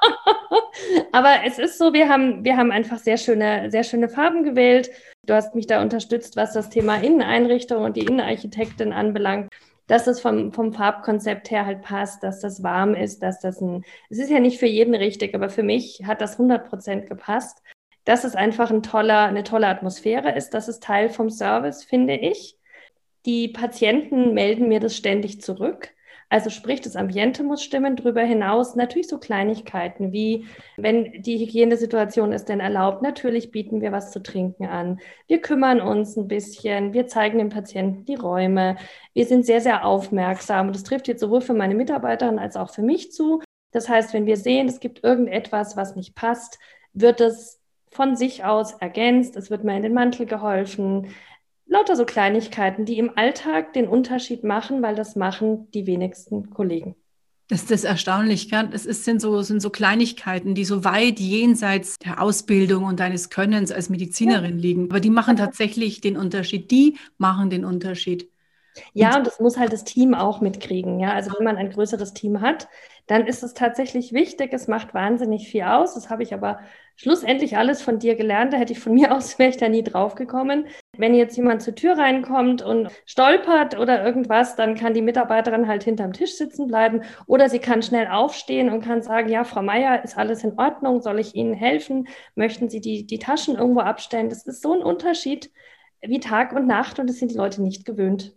Aber 1.12 1.44
es 1.44 1.58
ist 1.58 1.78
so, 1.78 1.92
wir 1.92 2.08
haben, 2.08 2.44
wir 2.44 2.56
haben 2.56 2.70
einfach 2.70 2.98
sehr 2.98 3.16
schöne, 3.16 3.70
sehr 3.70 3.82
schöne 3.82 4.08
Farben 4.08 4.44
gewählt. 4.44 4.90
Du 5.26 5.34
hast 5.34 5.54
mich 5.54 5.66
da 5.66 5.82
unterstützt, 5.82 6.36
was 6.36 6.52
das 6.52 6.70
Thema 6.70 6.96
Inneneinrichtung 7.02 7.82
und 7.82 7.96
die 7.96 8.06
Innenarchitektin 8.06 8.92
anbelangt 8.92 9.50
dass 9.88 10.04
das 10.04 10.20
vom, 10.20 10.52
vom 10.52 10.72
Farbkonzept 10.72 11.50
her 11.50 11.66
halt 11.66 11.82
passt, 11.82 12.22
dass 12.22 12.40
das 12.40 12.62
warm 12.62 12.94
ist, 12.94 13.22
dass 13.22 13.40
das 13.40 13.60
ein, 13.60 13.84
es 14.10 14.18
ist 14.18 14.30
ja 14.30 14.38
nicht 14.38 14.58
für 14.58 14.66
jeden 14.66 14.94
richtig, 14.94 15.34
aber 15.34 15.48
für 15.48 15.62
mich 15.62 16.02
hat 16.06 16.20
das 16.20 16.32
100 16.32 16.68
Prozent 16.68 17.08
gepasst. 17.08 17.62
Dass 18.04 18.24
es 18.24 18.36
einfach 18.36 18.70
ein 18.70 18.82
toller, 18.82 19.24
eine 19.24 19.44
tolle 19.44 19.66
Atmosphäre 19.66 20.34
ist, 20.34 20.50
das 20.50 20.68
ist 20.68 20.82
Teil 20.82 21.10
vom 21.10 21.30
Service, 21.30 21.84
finde 21.84 22.14
ich. 22.16 22.57
Die 23.26 23.48
Patienten 23.48 24.34
melden 24.34 24.68
mir 24.68 24.80
das 24.80 24.96
ständig 24.96 25.40
zurück. 25.40 25.90
Also 26.30 26.50
sprich, 26.50 26.82
das 26.82 26.94
Ambiente 26.94 27.42
muss 27.42 27.62
stimmen. 27.62 27.96
Darüber 27.96 28.20
hinaus 28.22 28.76
natürlich 28.76 29.08
so 29.08 29.18
Kleinigkeiten 29.18 30.12
wie, 30.12 30.46
wenn 30.76 31.22
die 31.22 31.38
Hygienesituation 31.38 32.32
es 32.32 32.44
denn 32.44 32.60
erlaubt, 32.60 33.00
natürlich 33.02 33.50
bieten 33.50 33.80
wir 33.80 33.92
was 33.92 34.12
zu 34.12 34.22
trinken 34.22 34.66
an. 34.66 35.00
Wir 35.26 35.40
kümmern 35.40 35.80
uns 35.80 36.16
ein 36.16 36.28
bisschen, 36.28 36.92
wir 36.92 37.06
zeigen 37.06 37.38
dem 37.38 37.48
Patienten 37.48 38.04
die 38.04 38.14
Räume. 38.14 38.76
Wir 39.14 39.24
sind 39.24 39.46
sehr, 39.46 39.62
sehr 39.62 39.86
aufmerksam. 39.86 40.66
Und 40.66 40.76
das 40.76 40.84
trifft 40.84 41.08
jetzt 41.08 41.20
sowohl 41.20 41.40
für 41.40 41.54
meine 41.54 41.74
Mitarbeiterin 41.74 42.38
als 42.38 42.56
auch 42.56 42.70
für 42.70 42.82
mich 42.82 43.10
zu. 43.12 43.40
Das 43.70 43.88
heißt, 43.88 44.12
wenn 44.12 44.26
wir 44.26 44.36
sehen, 44.36 44.68
es 44.68 44.80
gibt 44.80 45.04
irgendetwas, 45.04 45.76
was 45.76 45.96
nicht 45.96 46.14
passt, 46.14 46.58
wird 46.92 47.22
es 47.22 47.58
von 47.90 48.16
sich 48.16 48.44
aus 48.44 48.74
ergänzt. 48.74 49.34
Es 49.36 49.50
wird 49.50 49.64
mir 49.64 49.76
in 49.76 49.82
den 49.82 49.94
Mantel 49.94 50.26
geholfen 50.26 51.14
lauter 51.68 51.96
so 51.96 52.04
Kleinigkeiten, 52.04 52.84
die 52.84 52.98
im 52.98 53.16
Alltag 53.16 53.72
den 53.74 53.86
Unterschied 53.86 54.42
machen, 54.42 54.82
weil 54.82 54.94
das 54.94 55.16
machen 55.16 55.70
die 55.72 55.86
wenigsten 55.86 56.50
Kollegen. 56.50 56.96
Das 57.48 57.62
ist 57.62 57.70
das 57.70 57.84
Erstaunliche. 57.84 58.68
Es 58.72 58.84
ist, 58.84 59.04
sind, 59.04 59.22
so, 59.22 59.40
sind 59.40 59.60
so 59.60 59.70
Kleinigkeiten, 59.70 60.54
die 60.54 60.66
so 60.66 60.84
weit 60.84 61.18
jenseits 61.18 61.98
der 61.98 62.20
Ausbildung 62.20 62.84
und 62.84 63.00
deines 63.00 63.30
Könnens 63.30 63.72
als 63.72 63.88
Medizinerin 63.88 64.56
ja. 64.56 64.62
liegen. 64.62 64.90
Aber 64.90 65.00
die 65.00 65.08
machen 65.08 65.36
tatsächlich 65.36 66.02
den 66.02 66.18
Unterschied. 66.18 66.70
Die 66.70 66.98
machen 67.16 67.48
den 67.48 67.64
Unterschied. 67.64 68.30
Ja, 68.92 69.16
und 69.16 69.26
das 69.26 69.40
muss 69.40 69.56
halt 69.56 69.72
das 69.72 69.84
Team 69.84 70.14
auch 70.14 70.42
mitkriegen. 70.42 71.00
Ja, 71.00 71.12
also 71.12 71.32
wenn 71.36 71.44
man 71.44 71.56
ein 71.56 71.70
größeres 71.70 72.12
Team 72.12 72.42
hat, 72.42 72.68
dann 73.06 73.26
ist 73.26 73.42
es 73.42 73.54
tatsächlich 73.54 74.12
wichtig. 74.12 74.52
Es 74.52 74.68
macht 74.68 74.92
wahnsinnig 74.92 75.48
viel 75.48 75.62
aus. 75.62 75.94
Das 75.94 76.10
habe 76.10 76.22
ich 76.22 76.34
aber 76.34 76.60
schlussendlich 76.96 77.56
alles 77.56 77.80
von 77.80 77.98
dir 77.98 78.14
gelernt. 78.14 78.52
Da 78.52 78.58
hätte 78.58 78.74
ich 78.74 78.78
von 78.78 78.94
mir 78.94 79.16
aus, 79.16 79.38
wäre 79.38 79.50
ich 79.50 79.56
da 79.56 79.70
nie 79.70 79.82
drauf 79.82 80.14
gekommen. 80.14 80.66
Wenn 80.98 81.14
jetzt 81.14 81.36
jemand 81.36 81.62
zur 81.62 81.74
Tür 81.74 81.96
reinkommt 81.96 82.60
und 82.60 82.88
stolpert 83.06 83.78
oder 83.78 84.04
irgendwas, 84.04 84.56
dann 84.56 84.74
kann 84.74 84.94
die 84.94 85.02
Mitarbeiterin 85.02 85.66
halt 85.66 85.84
hinterm 85.84 86.12
Tisch 86.12 86.36
sitzen 86.36 86.66
bleiben 86.66 87.02
oder 87.26 87.48
sie 87.48 87.60
kann 87.60 87.82
schnell 87.82 88.08
aufstehen 88.08 88.70
und 88.70 88.84
kann 88.84 89.00
sagen, 89.02 89.28
ja, 89.28 89.44
Frau 89.44 89.62
Meier, 89.62 90.04
ist 90.04 90.18
alles 90.18 90.44
in 90.44 90.58
Ordnung? 90.58 91.00
Soll 91.00 91.18
ich 91.18 91.34
Ihnen 91.34 91.54
helfen? 91.54 92.08
Möchten 92.34 92.68
Sie 92.68 92.80
die, 92.80 93.06
die 93.06 93.18
Taschen 93.18 93.56
irgendwo 93.56 93.80
abstellen? 93.80 94.28
Das 94.28 94.46
ist 94.46 94.60
so 94.60 94.74
ein 94.74 94.82
Unterschied 94.82 95.50
wie 96.02 96.20
Tag 96.20 96.52
und 96.52 96.66
Nacht 96.66 96.98
und 96.98 97.08
das 97.08 97.16
sind 97.16 97.30
die 97.30 97.36
Leute 97.36 97.62
nicht 97.62 97.84
gewöhnt 97.84 98.34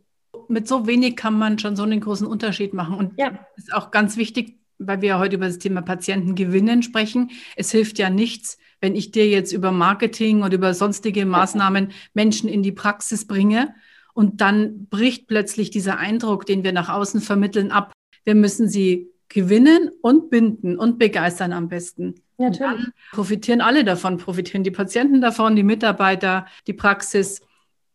mit 0.48 0.68
so 0.68 0.86
wenig 0.88 1.16
kann 1.16 1.38
man 1.38 1.60
schon 1.60 1.76
so 1.76 1.84
einen 1.84 2.02
großen 2.02 2.28
Unterschied 2.28 2.74
machen. 2.74 2.96
Und 2.96 3.18
ja. 3.18 3.32
ist 3.56 3.74
auch 3.74 3.92
ganz 3.92 4.18
wichtig, 4.18 4.61
weil 4.88 5.02
wir 5.02 5.10
ja 5.10 5.20
heute 5.20 5.36
über 5.36 5.48
das 5.48 5.60
Thema 5.60 5.82
Patienten 5.82 6.36
gewinnen 6.36 6.84
sprechen. 6.84 7.32
Es 7.56 7.72
hilft 7.72 8.00
ja 8.00 8.10
nichts, 8.10 8.58
wenn 8.80 8.96
ich 8.96 9.12
dir 9.12 9.28
jetzt 9.28 9.52
über 9.52 9.72
Marketing 9.72 10.44
oder 10.44 10.56
über 10.56 10.74
sonstige 10.74 11.26
Maßnahmen 11.26 11.92
Menschen 12.14 12.50
in 12.50 12.64
die 12.64 12.72
Praxis 12.72 13.26
bringe 13.26 13.74
und 14.14 14.42
dann 14.42 14.88
bricht 14.88 15.28
plötzlich 15.28 15.70
dieser 15.70 15.98
Eindruck, 15.98 16.46
den 16.46 16.64
wir 16.64 16.74
nach 16.74 16.90
außen 16.90 17.22
vermitteln, 17.22 17.72
ab. 17.72 17.94
Wir 18.24 18.36
müssen 18.36 18.68
sie 18.68 19.10
gewinnen 19.30 19.90
und 20.02 20.30
binden 20.30 20.78
und 20.78 21.00
begeistern 21.00 21.54
am 21.54 21.70
besten. 21.70 22.16
Natürlich. 22.38 22.86
dann 22.86 22.94
profitieren 23.12 23.62
alle 23.62 23.84
davon, 23.84 24.18
profitieren 24.18 24.64
die 24.64 24.72
Patienten 24.72 25.22
davon, 25.22 25.56
die 25.56 25.64
Mitarbeiter, 25.64 26.48
die 26.68 26.74
Praxis. 26.74 27.42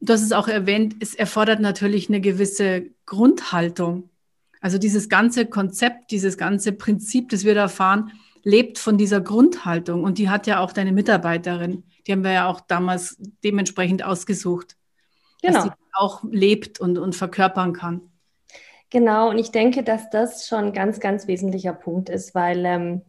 Du 0.01 0.13
hast 0.13 0.23
es 0.23 0.33
auch 0.33 0.47
erwähnt, 0.49 0.97
es 1.01 1.15
erfordert 1.15 1.61
natürlich 1.61 2.09
eine 2.09 2.21
gewisse 2.21 2.87
Grundhaltung. 3.07 4.09
Also 4.67 4.79
dieses 4.79 5.09
ganze 5.09 5.47
Konzept, 5.47 6.11
dieses 6.11 6.37
ganze 6.37 6.73
Prinzip, 6.73 7.29
das 7.29 7.45
wir 7.45 7.55
da 7.55 7.69
fahren, 7.69 8.11
lebt 8.43 8.81
von 8.81 8.99
dieser 8.99 9.21
Grundhaltung. 9.21 10.03
Und 10.03 10.19
die 10.19 10.29
hat 10.29 10.49
ja 10.49 10.59
auch 10.59 10.73
deine 10.73 10.91
Mitarbeiterin. 10.91 11.85
Die 12.05 12.11
haben 12.11 12.25
wir 12.25 12.33
ja 12.33 12.49
auch 12.49 12.61
damals 12.61 13.17
dementsprechend 13.45 14.05
ausgesucht. 14.05 14.77
Genau. 15.41 15.55
Dass 15.55 15.63
sie 15.67 15.71
auch 15.93 16.25
lebt 16.25 16.81
und, 16.81 16.99
und 16.99 17.15
verkörpern 17.15 17.75
kann. 17.75 18.11
Genau, 18.91 19.31
und 19.31 19.39
ich 19.39 19.53
denke, 19.53 19.85
dass 19.85 20.11
das 20.11 20.49
schon 20.49 20.65
ein 20.65 20.73
ganz, 20.73 20.99
ganz 20.99 21.29
wesentlicher 21.29 21.73
Punkt 21.73 22.09
ist, 22.09 22.35
weil 22.35 22.65
ähm, 22.65 23.03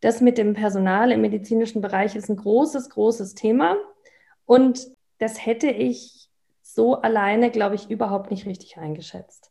das 0.00 0.22
mit 0.22 0.38
dem 0.38 0.54
Personal 0.54 1.12
im 1.12 1.20
medizinischen 1.20 1.82
Bereich 1.82 2.16
ist 2.16 2.30
ein 2.30 2.36
großes, 2.36 2.88
großes 2.88 3.34
Thema. 3.34 3.76
Und 4.46 4.86
das 5.18 5.44
hätte 5.44 5.68
ich 5.68 6.30
so 6.62 6.94
alleine, 7.02 7.50
glaube 7.50 7.74
ich, 7.74 7.90
überhaupt 7.90 8.30
nicht 8.30 8.46
richtig 8.46 8.78
eingeschätzt. 8.78 9.50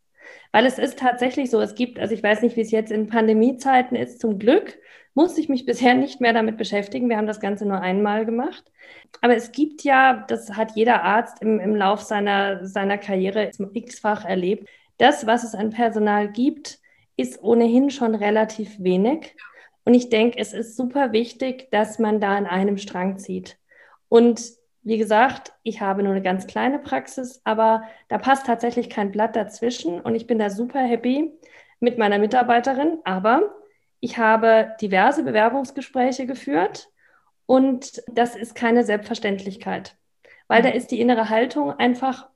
Weil 0.52 0.66
es 0.66 0.78
ist 0.78 1.00
tatsächlich 1.00 1.50
so, 1.50 1.62
es 1.62 1.76
gibt, 1.76 2.00
also 2.00 2.14
ich 2.14 2.24
weiß 2.24 2.42
nicht, 2.42 2.56
wie 2.56 2.62
es 2.62 2.72
jetzt 2.72 2.92
in 2.92 3.08
Pandemiezeiten 3.08 3.98
ist, 3.98 4.20
zum 4.20 4.40
Glück 4.40 4.78
musste 5.16 5.42
ich 5.42 5.50
mich 5.50 5.66
bisher 5.66 5.94
nicht 5.94 6.22
mehr 6.22 6.34
damit 6.34 6.58
beschäftigen. 6.58 7.10
Wir 7.10 7.18
haben 7.18 7.28
das 7.28 7.40
Ganze 7.40 7.66
nur 7.66 7.80
einmal 7.82 8.26
gemacht. 8.26 8.64
Aber 9.22 9.36
es 9.36 9.52
gibt 9.52 9.84
ja, 9.84 10.26
das 10.28 10.52
hat 10.52 10.76
jeder 10.76 11.04
Arzt 11.04 11.42
im, 11.42 11.60
im 11.60 11.76
Lauf 11.76 12.02
seiner, 12.02 12.66
seiner 12.66 12.98
Karriere 12.98 13.52
x-fach 13.74 14.26
erlebt, 14.26 14.68
das, 14.98 15.26
was 15.26 15.44
es 15.44 15.56
an 15.56 15.70
Personal 15.70 16.32
gibt, 16.32 16.80
ist 17.16 17.42
ohnehin 17.44 17.90
schon 17.90 18.16
relativ 18.16 18.80
wenig. 18.80 19.36
Und 19.86 19.94
ich 19.94 20.10
denke, 20.10 20.40
es 20.40 20.54
ist 20.54 20.78
super 20.78 21.12
wichtig, 21.12 21.70
dass 21.72 22.00
man 22.00 22.20
da 22.20 22.36
an 22.36 22.46
einem 22.46 22.78
Strang 22.78 23.18
zieht. 23.18 23.58
Und 24.10 24.42
wie 24.84 24.98
gesagt, 24.98 25.54
ich 25.64 25.82
habe 25.82 26.04
nur 26.04 26.12
eine 26.12 26.22
ganz 26.22 26.46
kleine 26.46 26.78
Praxis, 26.78 27.42
aber 27.46 27.84
da 28.10 28.18
passt 28.18 28.46
tatsächlich 28.46 28.90
kein 28.90 29.12
Blatt 29.12 29.36
dazwischen 29.36 30.02
und 30.02 30.16
ich 30.16 30.28
bin 30.28 30.40
da 30.40 30.50
super 30.50 30.82
happy 30.82 31.32
mit 31.80 31.98
meiner 31.98 32.20
Mitarbeiterin. 32.20 33.00
Aber 33.06 33.56
ich 34.02 34.18
habe 34.18 34.76
diverse 34.82 35.24
Bewerbungsgespräche 35.24 36.26
geführt 36.26 36.90
und 37.46 38.04
das 38.08 38.36
ist 38.36 38.56
keine 38.56 38.84
Selbstverständlichkeit, 38.84 39.96
weil 40.48 40.62
da 40.62 40.70
ist 40.70 40.92
die 40.92 41.00
innere 41.00 41.30
Haltung 41.30 41.72
einfach 41.72 42.30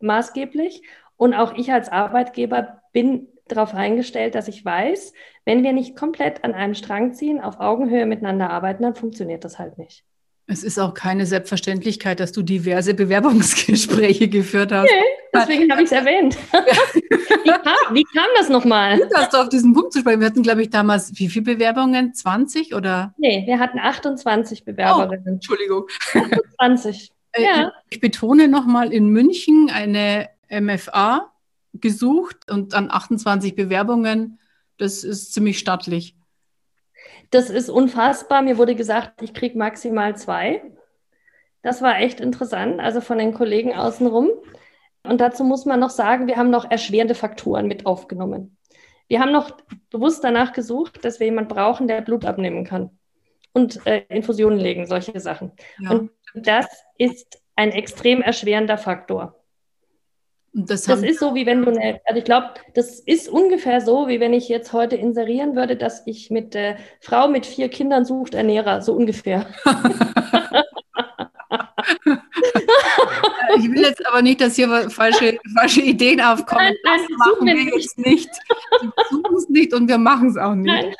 maßgeblich 0.00 0.82
und 1.16 1.34
auch 1.34 1.54
ich 1.54 1.72
als 1.72 1.90
Arbeitgeber 1.90 2.82
bin 2.92 3.28
darauf 3.46 3.74
eingestellt, 3.74 4.34
dass 4.34 4.48
ich 4.48 4.64
weiß, 4.64 5.12
wenn 5.44 5.62
wir 5.62 5.74
nicht 5.74 5.96
komplett 5.96 6.44
an 6.44 6.54
einem 6.54 6.74
Strang 6.74 7.12
ziehen, 7.12 7.42
auf 7.42 7.60
Augenhöhe 7.60 8.06
miteinander 8.06 8.48
arbeiten, 8.48 8.82
dann 8.82 8.94
funktioniert 8.94 9.44
das 9.44 9.58
halt 9.58 9.76
nicht. 9.76 10.04
Es 10.46 10.62
ist 10.62 10.78
auch 10.78 10.92
keine 10.92 11.24
Selbstverständlichkeit, 11.24 12.20
dass 12.20 12.32
du 12.32 12.42
diverse 12.42 12.92
Bewerbungsgespräche 12.92 14.28
geführt 14.28 14.72
hast. 14.72 14.90
Nee, 14.90 15.04
deswegen 15.32 15.70
habe 15.70 15.82
ich 15.82 15.86
es 15.86 15.92
erwähnt. 15.92 16.36
wie, 17.44 17.50
kam, 17.50 17.94
wie, 17.94 18.04
kam, 18.04 18.26
das 18.36 18.50
nochmal? 18.50 18.98
Gut, 18.98 19.08
dass 19.12 19.30
du 19.30 19.38
auf 19.38 19.48
diesen 19.48 19.72
Punkt 19.72 19.94
zu 19.94 20.00
sprechen. 20.00 20.20
Wir 20.20 20.26
hatten, 20.26 20.42
glaube 20.42 20.60
ich, 20.60 20.68
damals 20.68 21.18
wie 21.18 21.30
viele 21.30 21.54
Bewerbungen? 21.54 22.12
20 22.12 22.74
oder? 22.74 23.14
Nee, 23.16 23.44
wir 23.46 23.58
hatten 23.58 23.78
28 23.78 24.66
Bewerberinnen. 24.66 25.24
Oh, 25.26 25.30
Entschuldigung. 25.30 25.86
28. 26.58 27.10
Äh, 27.32 27.42
ja. 27.42 27.72
Ich 27.88 28.00
betone 28.00 28.46
nochmal 28.46 28.92
in 28.92 29.08
München 29.08 29.70
eine 29.72 30.28
MFA 30.50 31.32
gesucht 31.72 32.50
und 32.50 32.74
dann 32.74 32.90
28 32.90 33.54
Bewerbungen. 33.54 34.38
Das 34.76 35.04
ist 35.04 35.32
ziemlich 35.32 35.58
stattlich. 35.58 36.16
Das 37.34 37.50
ist 37.50 37.68
unfassbar. 37.68 38.42
Mir 38.42 38.58
wurde 38.58 38.76
gesagt, 38.76 39.20
ich 39.20 39.34
kriege 39.34 39.58
maximal 39.58 40.14
zwei. 40.16 40.62
Das 41.62 41.82
war 41.82 41.98
echt 41.98 42.20
interessant, 42.20 42.78
also 42.78 43.00
von 43.00 43.18
den 43.18 43.34
Kollegen 43.34 43.74
außenrum. 43.74 44.30
Und 45.02 45.20
dazu 45.20 45.42
muss 45.42 45.64
man 45.64 45.80
noch 45.80 45.90
sagen, 45.90 46.28
wir 46.28 46.36
haben 46.36 46.50
noch 46.50 46.70
erschwerende 46.70 47.16
Faktoren 47.16 47.66
mit 47.66 47.86
aufgenommen. 47.86 48.56
Wir 49.08 49.18
haben 49.18 49.32
noch 49.32 49.50
bewusst 49.90 50.22
danach 50.22 50.52
gesucht, 50.52 51.04
dass 51.04 51.18
wir 51.18 51.26
jemanden 51.26 51.52
brauchen, 51.52 51.88
der 51.88 52.02
Blut 52.02 52.24
abnehmen 52.24 52.64
kann 52.64 52.96
und 53.52 53.84
äh, 53.84 54.04
Infusionen 54.10 54.60
legen, 54.60 54.86
solche 54.86 55.18
Sachen. 55.18 55.50
Ja. 55.80 55.90
Und 55.90 56.12
das 56.36 56.66
ist 56.98 57.42
ein 57.56 57.72
extrem 57.72 58.22
erschwerender 58.22 58.78
Faktor. 58.78 59.34
Das, 60.56 60.84
das 60.84 61.02
ist 61.02 61.18
so, 61.18 61.34
wie 61.34 61.46
wenn 61.46 61.64
du 61.64 61.72
eine, 61.72 62.00
also 62.04 62.18
ich 62.18 62.24
glaube, 62.24 62.50
das 62.74 63.00
ist 63.00 63.28
ungefähr 63.28 63.80
so, 63.80 64.06
wie 64.06 64.20
wenn 64.20 64.32
ich 64.32 64.48
jetzt 64.48 64.72
heute 64.72 64.94
inserieren 64.94 65.56
würde, 65.56 65.74
dass 65.74 66.06
ich 66.06 66.30
mit 66.30 66.54
der 66.54 66.76
Frau 67.00 67.26
mit 67.26 67.44
vier 67.44 67.68
Kindern 67.68 68.04
sucht 68.04 68.34
Ernährer, 68.34 68.80
so 68.80 68.92
ungefähr. 68.92 69.46
ich 73.58 73.68
will 73.68 73.80
jetzt 73.80 74.06
aber 74.06 74.22
nicht, 74.22 74.40
dass 74.40 74.54
hier 74.54 74.68
falsche, 74.90 75.40
falsche 75.58 75.80
Ideen 75.80 76.20
aufkommen. 76.20 76.66
Nein, 76.66 76.76
nein, 76.84 77.00
das 77.08 77.18
machen 77.18 77.46
wir 77.46 77.54
nicht. 77.54 77.74
jetzt 77.74 77.98
nicht. 77.98 78.30
Wir 78.80 78.92
suchen 79.10 79.36
es 79.36 79.48
nicht 79.48 79.74
und 79.74 79.88
wir 79.88 79.98
machen 79.98 80.28
es 80.28 80.36
auch 80.36 80.54
nicht. 80.54 80.72
Nein. 80.72 80.94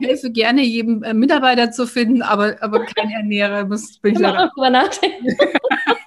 Ich 0.00 0.08
helfe 0.08 0.32
gerne, 0.32 0.62
jedem 0.62 1.04
äh, 1.04 1.14
Mitarbeiter 1.14 1.70
zu 1.70 1.86
finden, 1.86 2.22
aber, 2.22 2.56
aber 2.60 2.84
kein 2.86 3.10
Ernährer. 3.10 3.64
Muss, 3.66 3.98
bin 3.98 4.14
ich 4.14 4.18
leider. 4.18 4.46
Auch 4.46 4.52
drüber 4.52 4.70
nachdenken. 4.70 5.36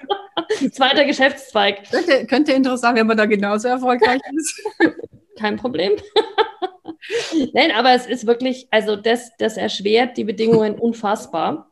Zweiter 0.72 1.06
Geschäftszweig. 1.06 1.90
Könnte, 1.90 2.26
könnte 2.28 2.52
interessant, 2.54 2.98
wenn 2.98 3.08
man 3.08 3.18
da 3.18 3.26
genauso 3.26 3.68
erfolgreich 3.68 4.22
ist. 4.36 4.62
Kein 5.38 5.58
Problem. 5.58 5.94
Nein, 7.54 7.72
aber 7.72 7.94
es 7.94 8.06
ist 8.06 8.28
wirklich, 8.28 8.68
also 8.72 8.96
das, 8.96 9.32
das 9.38 9.58
erschwert 9.58 10.18
die 10.18 10.24
Bedingungen 10.24 10.76
unfassbar. 10.76 11.72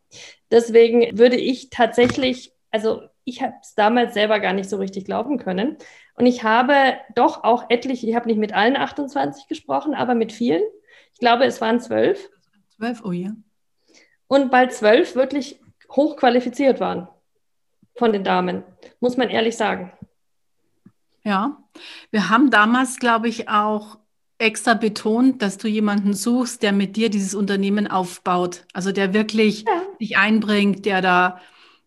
Deswegen 0.50 1.18
würde 1.18 1.38
ich 1.38 1.70
tatsächlich, 1.70 2.54
also 2.72 3.04
ich 3.26 3.42
habe 3.44 3.54
es 3.62 3.76
damals 3.76 4.16
selber 4.16 4.40
gar 4.40 4.54
nicht 4.54 4.70
so 4.70 4.78
richtig 4.78 5.06
glauben 5.06 5.38
können. 5.38 5.78
Und 6.16 6.26
ich 6.26 6.44
habe 6.44 6.98
doch 7.16 7.44
auch 7.44 7.70
etliche, 7.70 8.08
ich 8.08 8.16
habe 8.16 8.28
nicht 8.28 8.40
mit 8.40 8.54
allen 8.54 8.76
28 8.76 9.48
gesprochen, 9.48 9.94
aber 9.94 10.16
mit 10.16 10.32
vielen. 10.32 10.64
Ich 11.14 11.20
glaube, 11.20 11.46
es 11.46 11.62
waren 11.62 11.80
zwölf. 11.80 12.30
Zwölf, 12.76 13.04
oh 13.06 13.12
ja. 13.12 13.32
Und 14.28 14.52
bald 14.52 14.74
zwölf 14.74 15.16
wirklich 15.16 15.60
hochqualifiziert 15.92 16.80
waren 16.80 17.08
von 18.00 18.14
den 18.14 18.24
Damen, 18.24 18.64
muss 19.00 19.18
man 19.18 19.30
ehrlich 19.30 19.56
sagen. 19.56 19.92
Ja, 21.24 21.58
wir 22.12 22.30
haben 22.30 22.50
damals, 22.50 22.98
glaube 22.98 23.28
ich, 23.28 23.50
auch 23.50 24.00
extra 24.40 24.74
betont, 24.74 25.42
dass 25.42 25.58
du 25.58 25.68
jemanden 25.68 26.14
suchst, 26.14 26.64
der 26.64 26.72
mit 26.72 26.96
dir 26.96 27.10
dieses 27.10 27.36
Unternehmen 27.36 27.88
aufbaut. 27.88 28.64
Also 28.74 28.92
der 28.92 29.14
wirklich 29.14 29.66
ja. 29.68 29.82
dich 30.00 30.18
einbringt, 30.18 30.86
der 30.86 31.02
da 31.02 31.40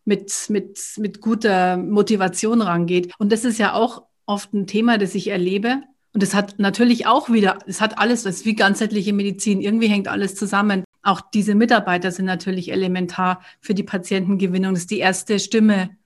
mit, 0.05 0.33
mit, 0.49 0.79
mit 0.99 1.21
guter 1.21 1.79
Motivation 1.79 2.61
rangeht. 2.61 3.13
Und 3.19 3.33
das 3.33 3.45
ist 3.45 3.59
ja 3.59 3.73
auch 3.73 4.03
oft 4.27 4.53
ein 4.53 4.67
Thema, 4.67 4.99
das 4.99 5.15
ich 5.15 5.29
erlebe. 5.29 5.83
Und 6.13 6.23
es 6.23 6.35
hat 6.35 6.59
natürlich 6.59 7.07
auch 7.07 7.31
wieder, 7.31 7.59
es 7.67 7.81
hat 7.81 7.99
alles, 7.99 8.23
das 8.23 8.37
ist 8.37 8.45
wie 8.45 8.55
ganzheitliche 8.55 9.15
Medizin. 9.15 9.63
Irgendwie 9.63 9.89
hängt 9.89 10.09
alles 10.09 10.35
zusammen. 10.35 10.85
Auch 11.03 11.23
diese 11.33 11.55
Mitarbeiter 11.55 12.11
sind 12.13 12.27
natürlich 12.27 12.71
elementar 12.71 13.41
für 13.61 13.73
die 13.73 13.83
Patientengewinnung. 13.83 14.75
Das 14.75 14.83
ist 14.83 14.91
die 14.91 14.99
erste 14.99 15.39
Stimme, 15.39 15.97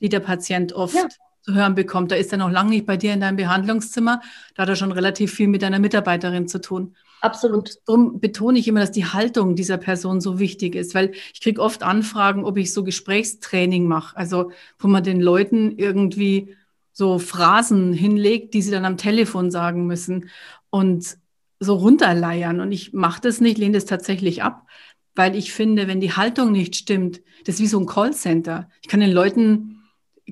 die 0.00 0.08
der 0.08 0.20
Patient 0.20 0.72
oft 0.72 0.94
ja. 0.94 1.08
zu 1.42 1.54
hören 1.54 1.74
bekommt. 1.74 2.10
Da 2.10 2.16
ist 2.16 2.32
er 2.32 2.38
noch 2.38 2.50
lange 2.50 2.70
nicht 2.70 2.86
bei 2.86 2.96
dir 2.96 3.12
in 3.12 3.20
deinem 3.20 3.36
Behandlungszimmer. 3.36 4.20
Da 4.54 4.62
hat 4.62 4.68
er 4.68 4.76
schon 4.76 4.92
relativ 4.92 5.32
viel 5.32 5.48
mit 5.48 5.62
deiner 5.62 5.78
Mitarbeiterin 5.78 6.48
zu 6.48 6.60
tun. 6.60 6.94
Absolut. 7.24 7.78
darum 7.86 8.20
betone 8.20 8.58
ich 8.58 8.68
immer, 8.68 8.80
dass 8.80 8.92
die 8.92 9.06
Haltung 9.06 9.56
dieser 9.56 9.78
Person 9.78 10.20
so 10.20 10.38
wichtig 10.38 10.74
ist, 10.74 10.94
weil 10.94 11.12
ich 11.32 11.40
kriege 11.40 11.62
oft 11.62 11.82
Anfragen, 11.82 12.44
ob 12.44 12.58
ich 12.58 12.74
so 12.74 12.84
Gesprächstraining 12.84 13.86
mache, 13.86 14.14
also 14.14 14.50
wo 14.78 14.88
man 14.88 15.02
den 15.02 15.22
Leuten 15.22 15.78
irgendwie 15.78 16.54
so 16.92 17.18
Phrasen 17.18 17.94
hinlegt, 17.94 18.52
die 18.52 18.60
sie 18.60 18.70
dann 18.70 18.84
am 18.84 18.98
Telefon 18.98 19.50
sagen 19.50 19.86
müssen 19.86 20.28
und 20.68 21.16
so 21.60 21.74
runterleiern. 21.76 22.60
Und 22.60 22.72
ich 22.72 22.92
mache 22.92 23.22
das 23.22 23.40
nicht, 23.40 23.56
lehne 23.56 23.72
das 23.72 23.86
tatsächlich 23.86 24.42
ab, 24.42 24.66
weil 25.14 25.34
ich 25.34 25.52
finde, 25.52 25.88
wenn 25.88 26.00
die 26.00 26.12
Haltung 26.12 26.52
nicht 26.52 26.76
stimmt, 26.76 27.22
das 27.46 27.56
ist 27.56 27.60
wie 27.62 27.66
so 27.68 27.80
ein 27.80 27.86
Callcenter. 27.86 28.68
Ich 28.82 28.88
kann 28.88 29.00
den 29.00 29.12
Leuten 29.12 29.73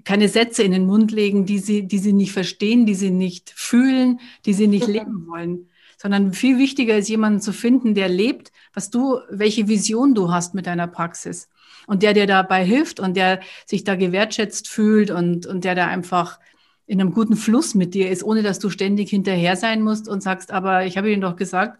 keine 0.05 0.28
Sätze 0.28 0.62
in 0.62 0.72
den 0.72 0.87
Mund 0.87 1.12
legen, 1.12 1.44
die 1.44 1.59
sie, 1.59 1.87
die 1.87 1.98
sie 1.98 2.12
nicht 2.12 2.33
verstehen, 2.33 2.87
die 2.87 2.94
sie 2.94 3.11
nicht 3.11 3.52
fühlen, 3.55 4.20
die 4.46 4.55
sie 4.55 4.66
nicht 4.66 4.88
mhm. 4.88 4.92
leben 4.92 5.26
wollen. 5.26 5.68
Sondern 5.98 6.33
viel 6.33 6.59
wichtiger 6.59 6.96
ist, 6.96 7.09
jemanden 7.09 7.40
zu 7.40 7.52
finden, 7.52 7.94
der 7.94 8.09
lebt, 8.09 8.52
was 8.74 8.90
du, 8.90 9.18
welche 9.31 9.68
Vision 9.68 10.14
du 10.14 10.33
hast 10.33 10.55
mit 10.55 10.66
deiner 10.66 10.88
Praxis. 10.88 11.48
Und 11.87 12.02
der 12.02 12.14
dir 12.14 12.26
dabei 12.26 12.64
hilft 12.64 13.00
und 13.00 13.16
der 13.16 13.40
sich 13.66 13.85
da 13.85 13.96
gewertschätzt 13.96 14.68
fühlt 14.68 15.11
und, 15.11 15.46
und 15.46 15.64
der 15.64 15.74
da 15.74 15.87
einfach 15.87 16.38
in 16.87 17.00
einem 17.00 17.12
guten 17.12 17.37
Fluss 17.37 17.74
mit 17.74 17.94
dir 17.94 18.11
ist, 18.11 18.22
ohne 18.24 18.42
dass 18.42 18.59
du 18.59 18.70
ständig 18.70 19.11
hinterher 19.11 19.57
sein 19.57 19.83
musst 19.83 20.09
und 20.09 20.22
sagst, 20.22 20.50
aber 20.50 20.85
ich 20.85 20.96
habe 20.96 21.11
Ihnen 21.11 21.22
doch 21.22 21.37
gesagt, 21.37 21.78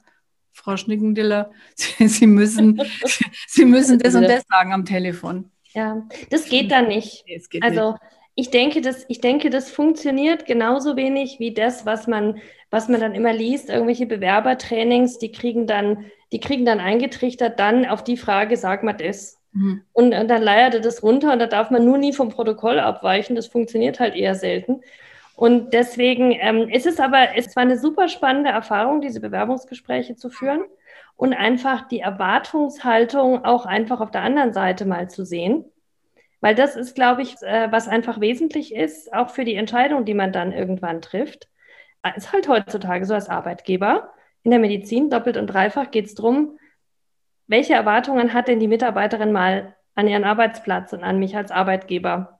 Frau 0.53 0.77
Schnickendiller, 0.77 1.51
Sie, 1.75 2.09
Sie 2.09 2.27
müssen, 2.27 2.81
Sie 3.48 3.64
müssen 3.64 3.98
das 3.98 4.14
und 4.14 4.22
das 4.22 4.44
sagen 4.48 4.72
am 4.72 4.85
Telefon. 4.85 5.51
Ja, 5.74 6.06
das 6.30 6.48
geht 6.48 6.70
dann 6.70 6.88
nicht. 6.88 7.24
Geht 7.50 7.62
also 7.62 7.92
nicht. 7.92 8.02
ich 8.35 8.50
denke, 8.50 8.80
das, 8.80 9.04
ich 9.08 9.20
denke, 9.20 9.50
das 9.50 9.70
funktioniert 9.70 10.46
genauso 10.46 10.96
wenig 10.96 11.38
wie 11.38 11.52
das, 11.52 11.87
was 11.87 12.06
man, 12.06 12.40
was 12.70 12.88
man 12.88 13.00
dann 13.00 13.14
immer 13.14 13.32
liest, 13.32 13.68
irgendwelche 13.70 14.06
Bewerbertrainings, 14.06 15.18
die 15.18 15.32
kriegen 15.32 15.66
dann, 15.66 16.06
die 16.32 16.40
kriegen 16.40 16.64
dann 16.64 16.80
eingetrichtert, 16.80 17.58
dann 17.58 17.87
auf 17.87 18.04
die 18.04 18.16
Frage, 18.16 18.56
sag 18.56 18.82
mal 18.82 18.92
das. 18.92 19.38
Mhm. 19.52 19.82
Und, 19.92 20.14
und 20.14 20.28
dann 20.28 20.42
leiert 20.42 20.74
er 20.74 20.80
das 20.80 21.02
runter 21.02 21.32
und 21.32 21.38
da 21.38 21.46
darf 21.46 21.70
man 21.70 21.85
nur 21.85 21.98
nie 21.98 22.12
vom 22.12 22.30
Protokoll 22.30 22.78
abweichen. 22.78 23.37
Das 23.37 23.46
funktioniert 23.46 24.00
halt 24.00 24.14
eher 24.14 24.35
selten. 24.35 24.80
Und 25.35 25.72
deswegen 25.72 26.32
ähm, 26.32 26.68
ist 26.68 26.87
es 26.87 27.00
aber, 27.00 27.37
es 27.37 27.54
war 27.56 27.62
eine 27.62 27.78
super 27.78 28.08
spannende 28.08 28.50
Erfahrung, 28.50 29.00
diese 29.00 29.20
Bewerbungsgespräche 29.20 30.16
zu 30.16 30.30
führen 30.30 30.62
und 31.16 31.33
einfach 31.33 31.88
die 31.88 32.01
Erwartungshaltung 32.01 33.44
auch 33.44 33.66
einfach 33.66 34.01
auf 34.01 34.11
der 34.11 34.22
anderen 34.22 34.53
Seite 34.53 34.85
mal 34.85 35.09
zu 35.09 35.25
sehen. 35.25 35.64
Weil 36.40 36.55
das 36.55 36.75
ist, 36.75 36.94
glaube 36.94 37.22
ich, 37.22 37.40
äh, 37.42 37.70
was 37.70 37.88
einfach 37.88 38.20
wesentlich 38.20 38.75
ist, 38.75 39.12
auch 39.12 39.31
für 39.31 39.44
die 39.44 39.55
Entscheidung, 39.55 40.05
die 40.05 40.14
man 40.14 40.33
dann 40.33 40.53
irgendwann 40.53 41.01
trifft. 41.01 41.48
Es 42.03 42.25
ist 42.25 42.33
halt 42.33 42.48
heutzutage 42.48 43.05
so 43.05 43.14
als 43.14 43.29
Arbeitgeber. 43.29 44.12
In 44.42 44.51
der 44.51 44.59
Medizin 44.59 45.09
doppelt 45.09 45.37
und 45.37 45.46
dreifach 45.46 45.92
geht 45.92 46.07
es 46.07 46.14
darum, 46.16 46.59
welche 47.46 47.75
Erwartungen 47.75 48.33
hat 48.33 48.48
denn 48.48 48.59
die 48.59 48.68
Mitarbeiterin 48.68 49.31
mal 49.31 49.77
an 49.94 50.09
ihren 50.09 50.25
Arbeitsplatz 50.25 50.92
und 50.92 51.05
an 51.05 51.18
mich 51.18 51.37
als 51.37 51.53
Arbeitgeber? 51.53 52.38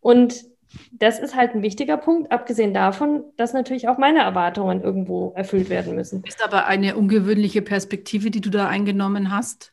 Und 0.00 0.44
das 0.92 1.18
ist 1.18 1.34
halt 1.34 1.54
ein 1.54 1.62
wichtiger 1.62 1.96
Punkt, 1.96 2.30
abgesehen 2.30 2.74
davon, 2.74 3.24
dass 3.36 3.52
natürlich 3.52 3.88
auch 3.88 3.98
meine 3.98 4.20
Erwartungen 4.20 4.82
irgendwo 4.82 5.32
erfüllt 5.34 5.68
werden 5.68 5.94
müssen. 5.94 6.22
Ist 6.24 6.44
aber 6.44 6.66
eine 6.66 6.96
ungewöhnliche 6.96 7.62
Perspektive, 7.62 8.30
die 8.30 8.40
du 8.40 8.50
da 8.50 8.68
eingenommen 8.68 9.30
hast. 9.30 9.72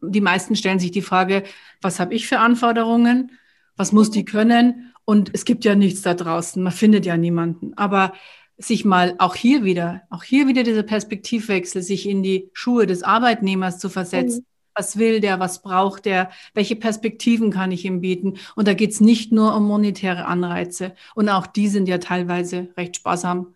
Die 0.00 0.20
meisten 0.20 0.54
stellen 0.54 0.78
sich 0.78 0.92
die 0.92 1.02
Frage, 1.02 1.42
was 1.80 1.98
habe 1.98 2.14
ich 2.14 2.28
für 2.28 2.38
Anforderungen? 2.38 3.32
Was 3.76 3.92
muss 3.92 4.10
die 4.10 4.24
können? 4.24 4.94
Und 5.04 5.30
es 5.32 5.44
gibt 5.44 5.64
ja 5.64 5.74
nichts 5.74 6.02
da 6.02 6.14
draußen, 6.14 6.62
man 6.62 6.72
findet 6.72 7.06
ja 7.06 7.16
niemanden. 7.16 7.72
Aber 7.76 8.12
sich 8.58 8.84
mal 8.84 9.14
auch 9.18 9.34
hier 9.34 9.64
wieder, 9.64 10.02
auch 10.10 10.22
hier 10.22 10.46
wieder 10.48 10.62
dieser 10.62 10.82
Perspektivwechsel, 10.82 11.82
sich 11.82 12.08
in 12.08 12.22
die 12.22 12.50
Schuhe 12.52 12.86
des 12.86 13.02
Arbeitnehmers 13.02 13.78
zu 13.78 13.88
versetzen. 13.88 14.40
Mhm 14.40 14.57
was 14.78 14.96
will 14.96 15.20
der, 15.20 15.40
was 15.40 15.62
braucht 15.62 16.04
der, 16.04 16.30
welche 16.54 16.76
Perspektiven 16.76 17.50
kann 17.50 17.72
ich 17.72 17.84
ihm 17.84 18.00
bieten. 18.00 18.38
Und 18.54 18.68
da 18.68 18.74
geht 18.74 18.92
es 18.92 19.00
nicht 19.00 19.32
nur 19.32 19.54
um 19.56 19.66
monetäre 19.66 20.26
Anreize. 20.26 20.94
Und 21.14 21.28
auch 21.28 21.46
die 21.46 21.68
sind 21.68 21.88
ja 21.88 21.98
teilweise 21.98 22.68
recht 22.76 22.96
sparsam 22.96 23.54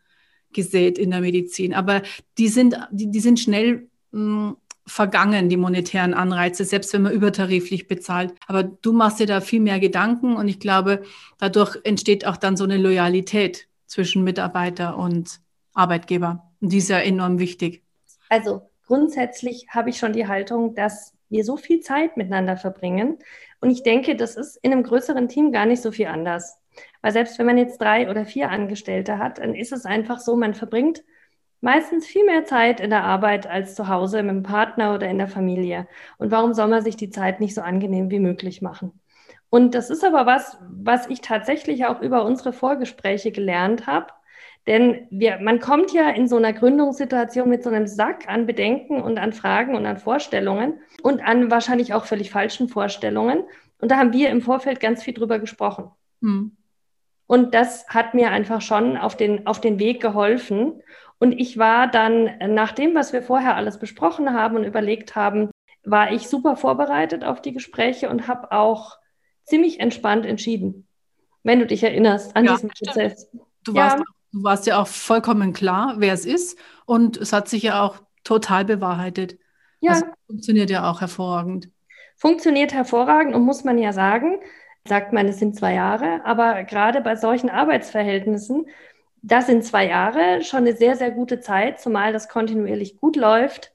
gesät 0.53 0.99
in 0.99 1.11
der 1.11 1.21
Medizin. 1.21 1.75
Aber 1.75 2.03
die 2.39 2.49
sind, 2.49 2.77
die, 2.91 3.11
die 3.11 3.21
sind 3.21 3.41
schnell 3.41 3.89
mh, 4.11 4.49
hm, 4.51 4.57
vergangen, 4.85 5.49
die 5.49 5.57
monetären 5.57 6.13
Anreize, 6.13 6.65
selbst 6.65 6.93
wenn 6.93 7.03
man 7.03 7.13
übertariflich 7.13 7.87
bezahlt. 7.87 8.35
Aber 8.49 8.65
du 8.65 8.93
machst 8.93 9.21
dir 9.21 9.27
da 9.27 9.41
viel 9.41 9.61
mehr 9.61 9.79
Gedanken 9.79 10.35
und 10.37 10.49
ich 10.49 10.59
glaube, 10.59 11.03
dadurch 11.39 11.79
entsteht 11.85 12.27
auch 12.27 12.37
dann 12.37 12.57
so 12.57 12.65
eine 12.65 12.79
Loyalität 12.79 13.69
zwischen 13.87 14.25
Mitarbeiter 14.25 14.97
und 14.97 15.41
Arbeitgeber. 15.73 16.51
Und 16.61 16.73
die 16.73 16.79
ist 16.79 16.89
ja 16.89 16.99
enorm 16.99 17.39
wichtig. 17.39 17.85
Also 18.29 18.72
grundsätzlich 18.93 19.69
habe 19.71 19.89
ich 19.89 19.97
schon 19.97 20.13
die 20.13 20.29
Haltung, 20.29 20.75
dass 20.75 21.15
wir 21.31 21.47
so 21.47 21.57
viel 21.57 21.81
Zeit 21.81 22.19
miteinander 22.19 22.59
verbringen. 22.59 23.19
Und 23.59 23.71
ich 23.71 23.83
denke, 23.83 24.17
das 24.17 24.37
ist 24.37 24.57
in 24.57 24.71
einem 24.71 24.83
größeren 24.83 25.29
Team 25.29 25.51
gar 25.51 25.65
nicht 25.65 25.81
so 25.81 25.93
viel 25.93 26.09
anders. 26.09 26.59
Weil 27.01 27.13
selbst 27.13 27.39
wenn 27.39 27.47
man 27.47 27.57
jetzt 27.57 27.81
drei 27.81 28.11
oder 28.11 28.27
vier 28.27 28.51
Angestellte 28.51 29.17
hat, 29.17 29.39
dann 29.39 29.55
ist 29.55 29.73
es 29.73 29.87
einfach 29.87 30.21
so, 30.21 30.37
man 30.37 30.53
verbringt 30.53 31.05
meistens 31.63 32.07
viel 32.07 32.27
mehr 32.27 32.45
Zeit 32.45 32.81
in 32.81 32.91
der 32.91 33.05
Arbeit 33.05 33.47
als 33.47 33.75
zu 33.77 33.89
Hause 33.89 34.23
mit 34.23 34.35
dem 34.35 34.43
Partner 34.43 34.95
oder 34.95 35.09
in 35.09 35.17
der 35.17 35.29
Familie. 35.29 35.89
Und 36.19 36.31
warum 36.31 36.53
soll 36.53 36.69
man 36.69 36.85
sich 36.85 36.97
die 36.97 37.09
Zeit 37.09 37.41
nicht 37.41 37.55
so 37.55 37.63
angenehm 37.63 38.11
wie 38.11 38.19
möglich 38.19 38.61
machen? 38.61 39.01
Und 39.49 39.75
das 39.75 39.89
ist 39.89 40.05
aber 40.05 40.27
was, 40.27 40.59
was 40.69 41.07
ich 41.07 41.23
tatsächlich 41.23 41.87
auch 41.87 42.03
über 42.03 42.27
unsere 42.27 42.53
Vorgespräche 42.53 43.33
gelernt 43.33 43.87
habe, 43.87 44.09
denn 44.67 45.09
wir, 45.11 45.39
man 45.41 45.59
kommt 45.59 45.93
ja 45.93 46.11
in 46.11 46.29
so 46.29 46.37
einer 46.37 46.53
Gründungssituation 46.53 47.49
mit 47.49 47.65
so 47.65 47.71
einem 47.71 47.87
Sack 47.87 48.29
an 48.29 48.47
Bedenken 48.47 49.03
und 49.03 49.19
an 49.19 49.33
Fragen 49.33 49.75
und 49.75 49.87
an 49.87 49.99
Vorstellungen 49.99 50.81
und 51.03 51.21
an 51.21 51.51
wahrscheinlich 51.51 51.95
auch 51.95 52.05
völlig 52.05 52.31
falschen 52.31 52.69
Vorstellungen. 52.69 53.45
Und 53.81 53.91
da 53.91 53.97
haben 53.99 54.13
wir 54.13 54.31
im 54.31 54.41
Vorfeld 54.41 54.79
ganz 54.79 55.03
viel 55.03 55.15
drüber 55.15 55.41
gesprochen. 55.41 55.91
Hm. 56.21 56.57
Und 57.27 57.55
das 57.55 57.89
hat 57.89 58.15
mir 58.15 58.31
einfach 58.31 58.61
schon 58.61 58.97
auf 58.97 59.17
den, 59.17 59.47
auf 59.47 59.61
den 59.61 59.81
Weg 59.81 60.01
geholfen. 60.01 60.81
Und 61.19 61.33
ich 61.33 61.59
war 61.59 61.89
dann, 61.89 62.31
nach 62.55 62.73
dem, 62.73 62.95
was 62.95 63.13
wir 63.13 63.23
vorher 63.23 63.57
alles 63.57 63.79
besprochen 63.79 64.33
haben 64.33 64.57
und 64.57 64.65
überlegt 64.65 65.17
haben, 65.17 65.51
war 65.83 66.13
ich 66.13 66.29
super 66.29 66.57
vorbereitet 66.57 67.25
auf 67.25 67.43
die 67.43 67.53
Gespräche 67.53 68.09
und 68.09 68.29
habe 68.29 68.53
auch 68.53 68.99
ziemlich 69.45 69.81
entspannt 69.81 70.25
entschieden, 70.25 70.87
wenn 71.43 71.59
du 71.59 71.67
dich 71.67 71.83
erinnerst 71.83 72.37
an 72.37 72.45
ja, 72.45 72.53
diesen 72.53 72.71
Prozess. 72.71 73.29
Du 73.65 73.75
warst 73.75 73.99
ja 73.99 74.05
du 74.33 74.43
warst 74.43 74.67
ja 74.67 74.81
auch 74.81 74.87
vollkommen 74.87 75.53
klar, 75.53 75.95
wer 75.99 76.13
es 76.13 76.25
ist. 76.25 76.59
Und 76.87 77.17
es 77.17 77.33
hat 77.33 77.49
sich 77.49 77.63
ja 77.63 77.83
auch 77.83 77.97
total 78.25 78.65
bewahrheitet. 78.65 79.39
Ja. 79.81 79.93
Also 79.93 80.07
funktioniert 80.27 80.71
ja 80.71 80.91
auch 80.91 81.01
hervorragend. 81.01 81.71
Funktioniert 82.17 82.73
hervorragend 82.73 83.35
und 83.35 83.43
muss 83.43 83.65
man 83.65 83.79
ja 83.79 83.93
sagen, 83.93 84.39
sagt 84.87 85.13
man, 85.13 85.29
es 85.29 85.39
sind 85.39 85.57
zwei 85.57 85.75
Jahre, 85.75 86.25
aber 86.25 86.65
gerade 86.65 87.01
bei 87.01 87.17
solchen 87.17 87.51
Arbeitsverhältnissen, 87.51 88.67
das 89.23 89.47
sind 89.47 89.65
zwei 89.65 89.89
Jahre 89.89 90.43
schon 90.43 90.61
eine 90.61 90.77
sehr, 90.77 90.97
sehr 90.97 91.11
gute 91.11 91.41
Zeit, 91.41 91.81
zumal 91.81 92.13
das 92.13 92.29
kontinuierlich 92.29 92.99
gut 92.99 93.17
läuft 93.17 93.73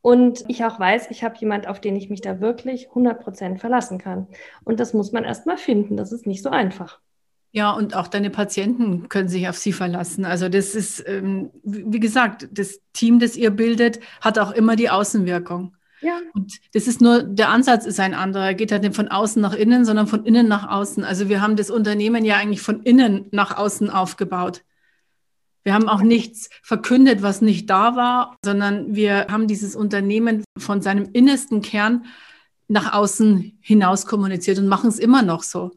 und 0.00 0.44
ich 0.48 0.64
auch 0.64 0.78
weiß, 0.78 1.10
ich 1.10 1.24
habe 1.24 1.36
jemand, 1.38 1.66
auf 1.66 1.80
den 1.80 1.96
ich 1.96 2.08
mich 2.08 2.20
da 2.20 2.40
wirklich 2.40 2.88
100 2.88 3.20
Prozent 3.20 3.60
verlassen 3.60 3.98
kann. 3.98 4.28
Und 4.64 4.80
das 4.80 4.94
muss 4.94 5.12
man 5.12 5.24
erst 5.24 5.46
mal 5.46 5.58
finden. 5.58 5.96
Das 5.96 6.12
ist 6.12 6.26
nicht 6.26 6.42
so 6.42 6.50
einfach. 6.50 7.00
Ja, 7.50 7.70
und 7.70 7.96
auch 7.96 8.08
deine 8.08 8.30
Patienten 8.30 9.08
können 9.08 9.28
sich 9.28 9.48
auf 9.48 9.56
sie 9.56 9.72
verlassen. 9.72 10.24
Also 10.24 10.48
das 10.48 10.74
ist, 10.74 11.02
ähm, 11.08 11.50
wie 11.62 12.00
gesagt, 12.00 12.48
das 12.52 12.80
Team, 12.92 13.18
das 13.18 13.36
ihr 13.36 13.50
bildet, 13.50 14.00
hat 14.20 14.38
auch 14.38 14.52
immer 14.52 14.76
die 14.76 14.90
Außenwirkung. 14.90 15.74
Ja. 16.00 16.20
Und 16.34 16.58
das 16.74 16.86
ist 16.86 17.00
nur, 17.00 17.22
der 17.22 17.48
Ansatz 17.48 17.86
ist 17.86 18.00
ein 18.00 18.14
anderer. 18.14 18.46
Er 18.46 18.54
geht 18.54 18.70
halt 18.70 18.82
nicht 18.82 18.94
von 18.94 19.08
außen 19.08 19.40
nach 19.40 19.54
innen, 19.54 19.84
sondern 19.84 20.06
von 20.06 20.24
innen 20.26 20.46
nach 20.46 20.68
außen. 20.68 21.04
Also 21.04 21.28
wir 21.28 21.40
haben 21.40 21.56
das 21.56 21.70
Unternehmen 21.70 22.24
ja 22.24 22.36
eigentlich 22.36 22.62
von 22.62 22.82
innen 22.82 23.26
nach 23.32 23.56
außen 23.56 23.90
aufgebaut. 23.90 24.62
Wir 25.64 25.74
haben 25.74 25.88
auch 25.88 26.02
nichts 26.02 26.50
verkündet, 26.62 27.22
was 27.22 27.40
nicht 27.40 27.68
da 27.68 27.96
war, 27.96 28.36
sondern 28.44 28.94
wir 28.94 29.26
haben 29.28 29.48
dieses 29.48 29.74
Unternehmen 29.74 30.44
von 30.56 30.82
seinem 30.82 31.08
innersten 31.12 31.62
Kern 31.62 32.06
nach 32.68 32.92
außen 32.92 33.58
hinaus 33.60 34.06
kommuniziert 34.06 34.58
und 34.58 34.68
machen 34.68 34.88
es 34.88 34.98
immer 34.98 35.22
noch 35.22 35.42
so 35.42 35.72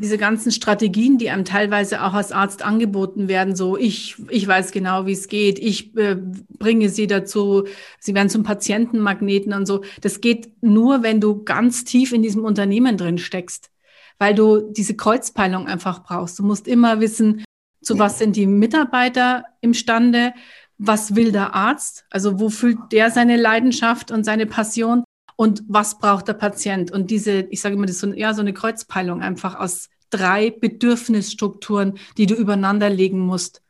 diese 0.00 0.16
ganzen 0.16 0.50
Strategien, 0.50 1.18
die 1.18 1.28
einem 1.28 1.44
teilweise 1.44 2.02
auch 2.02 2.14
als 2.14 2.32
Arzt 2.32 2.62
angeboten 2.62 3.28
werden, 3.28 3.54
so 3.54 3.76
ich, 3.76 4.16
ich 4.30 4.48
weiß 4.48 4.72
genau, 4.72 5.04
wie 5.04 5.12
es 5.12 5.28
geht, 5.28 5.58
ich 5.58 5.94
äh, 5.96 6.16
bringe 6.58 6.88
sie 6.88 7.06
dazu, 7.06 7.64
sie 7.98 8.14
werden 8.14 8.30
zum 8.30 8.42
Patientenmagneten 8.42 9.52
und 9.52 9.66
so. 9.66 9.84
Das 10.00 10.22
geht 10.22 10.62
nur, 10.62 11.02
wenn 11.02 11.20
du 11.20 11.44
ganz 11.44 11.84
tief 11.84 12.12
in 12.12 12.22
diesem 12.22 12.44
Unternehmen 12.44 12.96
drin 12.96 13.18
steckst, 13.18 13.70
weil 14.18 14.34
du 14.34 14.72
diese 14.72 14.96
Kreuzpeilung 14.96 15.66
einfach 15.66 16.02
brauchst. 16.02 16.38
Du 16.38 16.44
musst 16.44 16.66
immer 16.66 17.00
wissen, 17.00 17.44
zu 17.82 17.98
was 17.98 18.18
sind 18.18 18.36
die 18.36 18.46
Mitarbeiter 18.46 19.44
imstande, 19.60 20.32
was 20.78 21.14
will 21.14 21.30
der 21.30 21.54
Arzt, 21.54 22.06
also 22.10 22.40
wo 22.40 22.48
fühlt 22.48 22.78
der 22.90 23.10
seine 23.10 23.36
Leidenschaft 23.36 24.10
und 24.10 24.24
seine 24.24 24.46
Passion 24.46 25.04
und 25.40 25.62
was 25.68 25.96
braucht 25.96 26.28
der 26.28 26.34
Patient. 26.34 26.90
Und 26.90 27.10
diese, 27.10 27.46
ich 27.48 27.62
sage 27.62 27.74
immer, 27.74 27.86
das 27.86 27.94
ist 27.96 28.02
so, 28.02 28.12
ja, 28.12 28.34
so 28.34 28.42
eine 28.42 28.52
Kreuzpeilung 28.52 29.22
einfach 29.22 29.58
aus 29.58 29.88
drei 30.10 30.50
Bedürfnisstrukturen, 30.50 31.98
die 32.18 32.26
du 32.26 32.34
übereinander 32.34 32.90
legen 32.90 33.20
musst. 33.20 33.62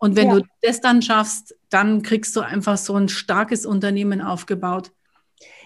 Und 0.00 0.16
wenn 0.16 0.26
ja. 0.26 0.40
du 0.40 0.46
das 0.60 0.80
dann 0.80 1.02
schaffst, 1.02 1.54
dann 1.70 2.02
kriegst 2.02 2.34
du 2.34 2.40
einfach 2.40 2.76
so 2.78 2.96
ein 2.96 3.08
starkes 3.08 3.64
Unternehmen 3.64 4.22
aufgebaut. 4.22 4.90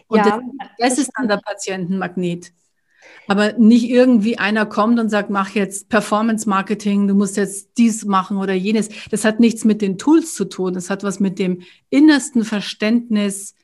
Und 0.06 0.18
ja, 0.18 0.38
das, 0.58 0.68
das 0.76 0.98
ist 0.98 1.12
dann 1.16 1.28
der 1.28 1.40
Patientenmagnet. 1.42 2.52
Aber 3.26 3.54
nicht 3.54 3.88
irgendwie 3.88 4.36
einer 4.36 4.66
kommt 4.66 5.00
und 5.00 5.08
sagt, 5.08 5.30
mach 5.30 5.54
jetzt 5.54 5.88
Performance 5.88 6.46
Marketing, 6.46 7.08
du 7.08 7.14
musst 7.14 7.38
jetzt 7.38 7.70
dies 7.78 8.04
machen 8.04 8.36
oder 8.36 8.52
jenes. 8.52 8.90
Das 9.10 9.24
hat 9.24 9.40
nichts 9.40 9.64
mit 9.64 9.80
den 9.80 9.96
Tools 9.96 10.34
zu 10.34 10.44
tun. 10.44 10.74
Das 10.74 10.90
hat 10.90 11.04
was 11.04 11.20
mit 11.20 11.38
dem 11.38 11.62
innersten 11.88 12.44
Verständnis 12.44 13.54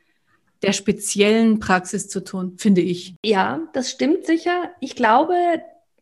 der 0.64 0.72
speziellen 0.72 1.58
Praxis 1.58 2.08
zu 2.08 2.22
tun, 2.22 2.56
finde 2.58 2.80
ich. 2.80 3.14
Ja, 3.24 3.60
das 3.72 3.90
stimmt 3.90 4.26
sicher. 4.26 4.70
Ich 4.80 4.96
glaube, 4.96 5.34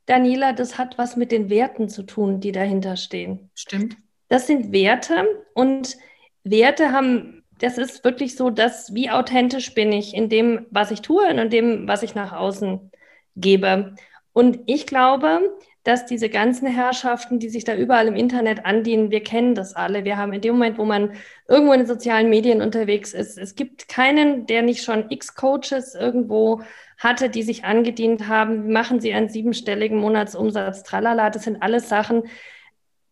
Daniela, 0.06 0.52
das 0.52 0.78
hat 0.78 0.98
was 0.98 1.16
mit 1.16 1.32
den 1.32 1.50
Werten 1.50 1.88
zu 1.88 2.02
tun, 2.02 2.40
die 2.40 2.52
dahinter 2.52 2.96
stehen. 2.96 3.50
Stimmt. 3.54 3.96
Das 4.28 4.46
sind 4.46 4.72
Werte 4.72 5.26
und 5.54 5.96
Werte 6.44 6.92
haben, 6.92 7.44
das 7.58 7.78
ist 7.78 8.04
wirklich 8.04 8.34
so, 8.34 8.50
dass 8.50 8.94
wie 8.94 9.10
authentisch 9.10 9.74
bin 9.74 9.92
ich 9.92 10.14
in 10.14 10.28
dem, 10.28 10.66
was 10.70 10.90
ich 10.90 11.02
tue 11.02 11.28
und 11.28 11.38
in 11.38 11.50
dem, 11.50 11.88
was 11.88 12.02
ich 12.02 12.14
nach 12.14 12.32
außen 12.32 12.90
gebe. 13.36 13.94
Und 14.32 14.60
ich 14.66 14.86
glaube, 14.86 15.40
dass 15.84 16.06
diese 16.06 16.28
ganzen 16.28 16.68
Herrschaften, 16.68 17.38
die 17.38 17.48
sich 17.48 17.64
da 17.64 17.74
überall 17.74 18.06
im 18.06 18.14
Internet 18.14 18.64
andienen, 18.64 19.10
wir 19.10 19.22
kennen 19.22 19.54
das 19.54 19.74
alle. 19.74 20.04
Wir 20.04 20.16
haben 20.16 20.32
in 20.32 20.40
dem 20.40 20.54
Moment, 20.54 20.78
wo 20.78 20.84
man 20.84 21.14
irgendwo 21.48 21.72
in 21.72 21.80
den 21.80 21.86
sozialen 21.86 22.30
Medien 22.30 22.62
unterwegs 22.62 23.12
ist, 23.14 23.36
es 23.36 23.56
gibt 23.56 23.88
keinen, 23.88 24.46
der 24.46 24.62
nicht 24.62 24.84
schon 24.84 25.10
x 25.10 25.34
Coaches 25.34 25.94
irgendwo 25.94 26.62
hatte, 26.98 27.28
die 27.28 27.42
sich 27.42 27.64
angedient 27.64 28.28
haben. 28.28 28.72
Machen 28.72 29.00
sie 29.00 29.12
einen 29.12 29.28
siebenstelligen 29.28 29.98
Monatsumsatz? 29.98 30.84
Tralala, 30.84 31.30
das 31.30 31.44
sind 31.44 31.62
alles 31.62 31.88
Sachen, 31.88 32.24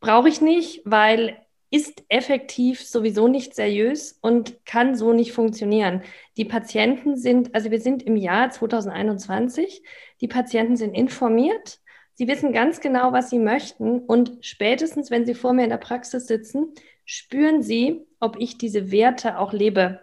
brauche 0.01 0.29
ich 0.29 0.41
nicht, 0.41 0.83
weil 0.85 1.37
ist 1.73 2.03
effektiv 2.09 2.85
sowieso 2.85 3.29
nicht 3.29 3.55
seriös 3.55 4.19
und 4.21 4.65
kann 4.65 4.97
so 4.97 5.13
nicht 5.13 5.33
funktionieren. 5.33 6.03
Die 6.37 6.45
Patienten 6.45 7.17
sind, 7.17 7.55
also 7.55 7.71
wir 7.71 7.81
sind 7.81 8.03
im 8.03 8.17
Jahr 8.17 8.51
2021, 8.51 9.85
die 10.21 10.27
Patienten 10.27 10.77
sind 10.77 10.95
informiert 10.95 11.80
Sie 12.21 12.29
wissen 12.29 12.53
ganz 12.53 12.81
genau, 12.81 13.15
was 13.15 13.31
Sie 13.31 13.39
möchten 13.39 14.01
und 14.01 14.33
spätestens, 14.43 15.11
wenn 15.11 15.25
Sie 15.25 15.33
vor 15.33 15.55
mir 15.55 15.65
in 15.65 15.71
der 15.71 15.79
Praxis 15.79 16.27
sitzen, 16.27 16.75
spüren 17.07 17.63
Sie, 17.63 18.07
ob 18.19 18.37
ich 18.39 18.59
diese 18.59 18.91
Werte 18.93 19.39
auch 19.39 19.55
lebe 19.55 20.01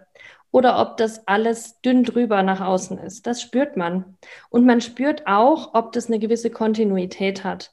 oder 0.49 0.81
ob 0.81 0.97
das 0.97 1.27
alles 1.27 1.79
dünn 1.81 2.03
drüber 2.03 2.41
nach 2.41 2.59
außen 2.59 2.97
ist. 2.97 3.27
Das 3.27 3.39
spürt 3.39 3.77
man. 3.77 4.17
Und 4.49 4.65
man 4.65 4.81
spürt 4.81 5.27
auch, 5.27 5.75
ob 5.75 5.91
das 5.91 6.07
eine 6.07 6.17
gewisse 6.17 6.49
Kontinuität 6.49 7.43
hat. 7.43 7.71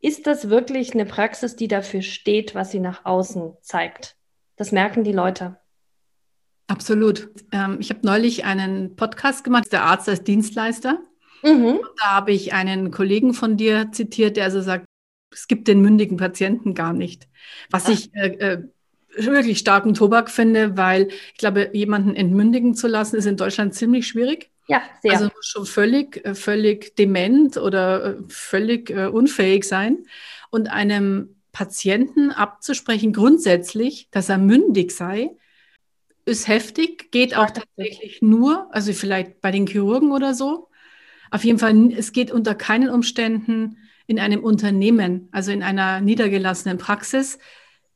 Ist 0.00 0.28
das 0.28 0.48
wirklich 0.48 0.94
eine 0.94 1.04
Praxis, 1.04 1.56
die 1.56 1.66
dafür 1.66 2.02
steht, 2.02 2.54
was 2.54 2.70
sie 2.70 2.78
nach 2.78 3.04
außen 3.04 3.54
zeigt? 3.62 4.14
Das 4.54 4.70
merken 4.70 5.02
die 5.02 5.10
Leute. 5.10 5.56
Absolut. 6.68 7.30
Ähm, 7.50 7.78
ich 7.80 7.90
habe 7.90 8.06
neulich 8.06 8.44
einen 8.44 8.94
Podcast 8.94 9.42
gemacht, 9.42 9.72
der 9.72 9.82
Arzt 9.82 10.08
als 10.08 10.22
Dienstleister. 10.22 11.00
Mhm. 11.42 11.80
Da 11.98 12.04
habe 12.04 12.32
ich 12.32 12.52
einen 12.52 12.90
Kollegen 12.90 13.34
von 13.34 13.56
dir 13.56 13.90
zitiert, 13.92 14.36
der 14.36 14.44
also 14.44 14.60
sagt, 14.60 14.86
es 15.32 15.48
gibt 15.48 15.68
den 15.68 15.80
mündigen 15.80 16.16
Patienten 16.16 16.74
gar 16.74 16.92
nicht. 16.92 17.28
Was 17.70 17.86
Ach. 17.86 17.90
ich 17.90 18.14
äh, 18.14 18.28
äh, 18.28 18.62
wirklich 19.16 19.58
starken 19.58 19.94
Tobak 19.94 20.30
finde, 20.30 20.76
weil 20.76 21.08
ich 21.08 21.38
glaube, 21.38 21.70
jemanden 21.72 22.14
entmündigen 22.14 22.74
zu 22.74 22.86
lassen, 22.86 23.16
ist 23.16 23.26
in 23.26 23.36
Deutschland 23.36 23.74
ziemlich 23.74 24.06
schwierig. 24.06 24.50
Ja, 24.68 24.82
sehr. 25.02 25.12
Also 25.12 25.30
schon 25.40 25.66
völlig, 25.66 26.24
äh, 26.24 26.34
völlig 26.34 26.94
dement 26.96 27.56
oder 27.56 28.04
äh, 28.04 28.16
völlig 28.28 28.90
uh, 28.90 29.10
unfähig 29.10 29.64
sein. 29.64 30.06
Und 30.50 30.70
einem 30.70 31.36
Patienten 31.50 32.30
abzusprechen, 32.30 33.12
grundsätzlich, 33.12 34.08
dass 34.10 34.28
er 34.28 34.38
mündig 34.38 34.92
sei, 34.92 35.30
ist 36.24 36.46
heftig, 36.46 37.10
geht 37.10 37.36
auch 37.36 37.50
tatsächlich 37.50 38.22
nur, 38.22 38.68
also 38.72 38.92
vielleicht 38.92 39.40
bei 39.40 39.50
den 39.50 39.66
Chirurgen 39.66 40.12
oder 40.12 40.34
so. 40.34 40.68
Auf 41.32 41.44
jeden 41.44 41.58
Fall, 41.58 41.92
es 41.92 42.12
geht 42.12 42.30
unter 42.30 42.54
keinen 42.54 42.88
Umständen 42.88 43.78
in 44.06 44.20
einem 44.20 44.44
Unternehmen, 44.44 45.28
also 45.32 45.50
in 45.50 45.62
einer 45.62 46.00
niedergelassenen 46.00 46.78
Praxis. 46.78 47.38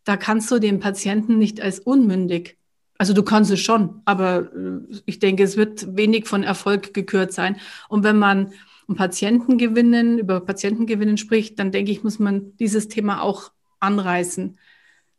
Da 0.05 0.17
kannst 0.17 0.51
du 0.51 0.59
den 0.59 0.81
Patienten 0.81 1.39
nicht 1.39 1.61
als 1.61 1.79
unmündig, 1.79 2.57
also 2.99 3.13
du 3.13 3.23
kannst 3.23 3.51
es 3.51 3.61
schon, 3.61 4.01
aber 4.07 4.51
äh, 4.55 5.01
ich 5.05 5.19
denke, 5.19 5.43
es 5.43 5.59
wird 5.59 5.97
wenig 5.97 6.27
von 6.27 6.43
Erfolg 6.43 6.95
gekürt 6.95 7.33
sein. 7.33 7.57
Und 7.89 8.05
wenn 8.05 8.19
man 8.19 8.53
um 8.89 8.97
Patientengewinnen, 8.97 10.19
über 10.19 10.41
Patientengewinnen 10.41 11.19
spricht, 11.19 11.59
dann 11.59 11.73
denke 11.73 11.93
ich, 11.93 12.03
muss 12.03 12.19
man 12.19 12.57
dieses 12.57 12.89
Thema 12.89 13.21
auch 13.21 13.53
anreißen 13.81 14.57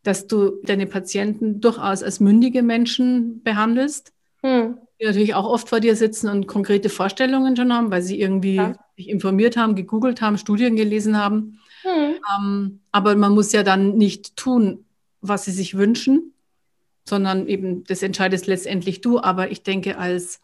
dass 0.07 0.25
du 0.25 0.61
deine 0.63 0.87
Patienten 0.87 1.59
durchaus 1.59 2.01
als 2.01 2.21
mündige 2.21 2.63
Menschen 2.63 3.43
behandelst, 3.43 4.13
hm. 4.41 4.77
Die 4.99 5.05
natürlich 5.05 5.35
auch 5.35 5.45
oft 5.45 5.69
vor 5.69 5.79
dir 5.79 5.95
sitzen 5.95 6.29
und 6.29 6.47
konkrete 6.47 6.89
Vorstellungen 6.89 7.55
schon 7.55 7.73
haben, 7.73 7.91
weil 7.91 8.01
sie 8.01 8.19
irgendwie 8.19 8.55
ja. 8.55 8.73
sich 8.95 9.09
informiert 9.09 9.57
haben, 9.57 9.75
gegoogelt 9.75 10.21
haben, 10.21 10.37
Studien 10.37 10.75
gelesen 10.75 11.17
haben. 11.17 11.59
Hm. 11.83 12.15
Ähm, 12.37 12.79
aber 12.91 13.15
man 13.15 13.33
muss 13.33 13.51
ja 13.51 13.63
dann 13.63 13.97
nicht 13.97 14.35
tun, 14.35 14.85
was 15.21 15.45
sie 15.45 15.51
sich 15.51 15.77
wünschen, 15.77 16.33
sondern 17.07 17.47
eben 17.47 17.83
das 17.83 18.01
entscheidest 18.01 18.47
letztendlich 18.47 19.01
du. 19.01 19.19
Aber 19.19 19.51
ich 19.51 19.63
denke, 19.63 19.97
als, 19.97 20.41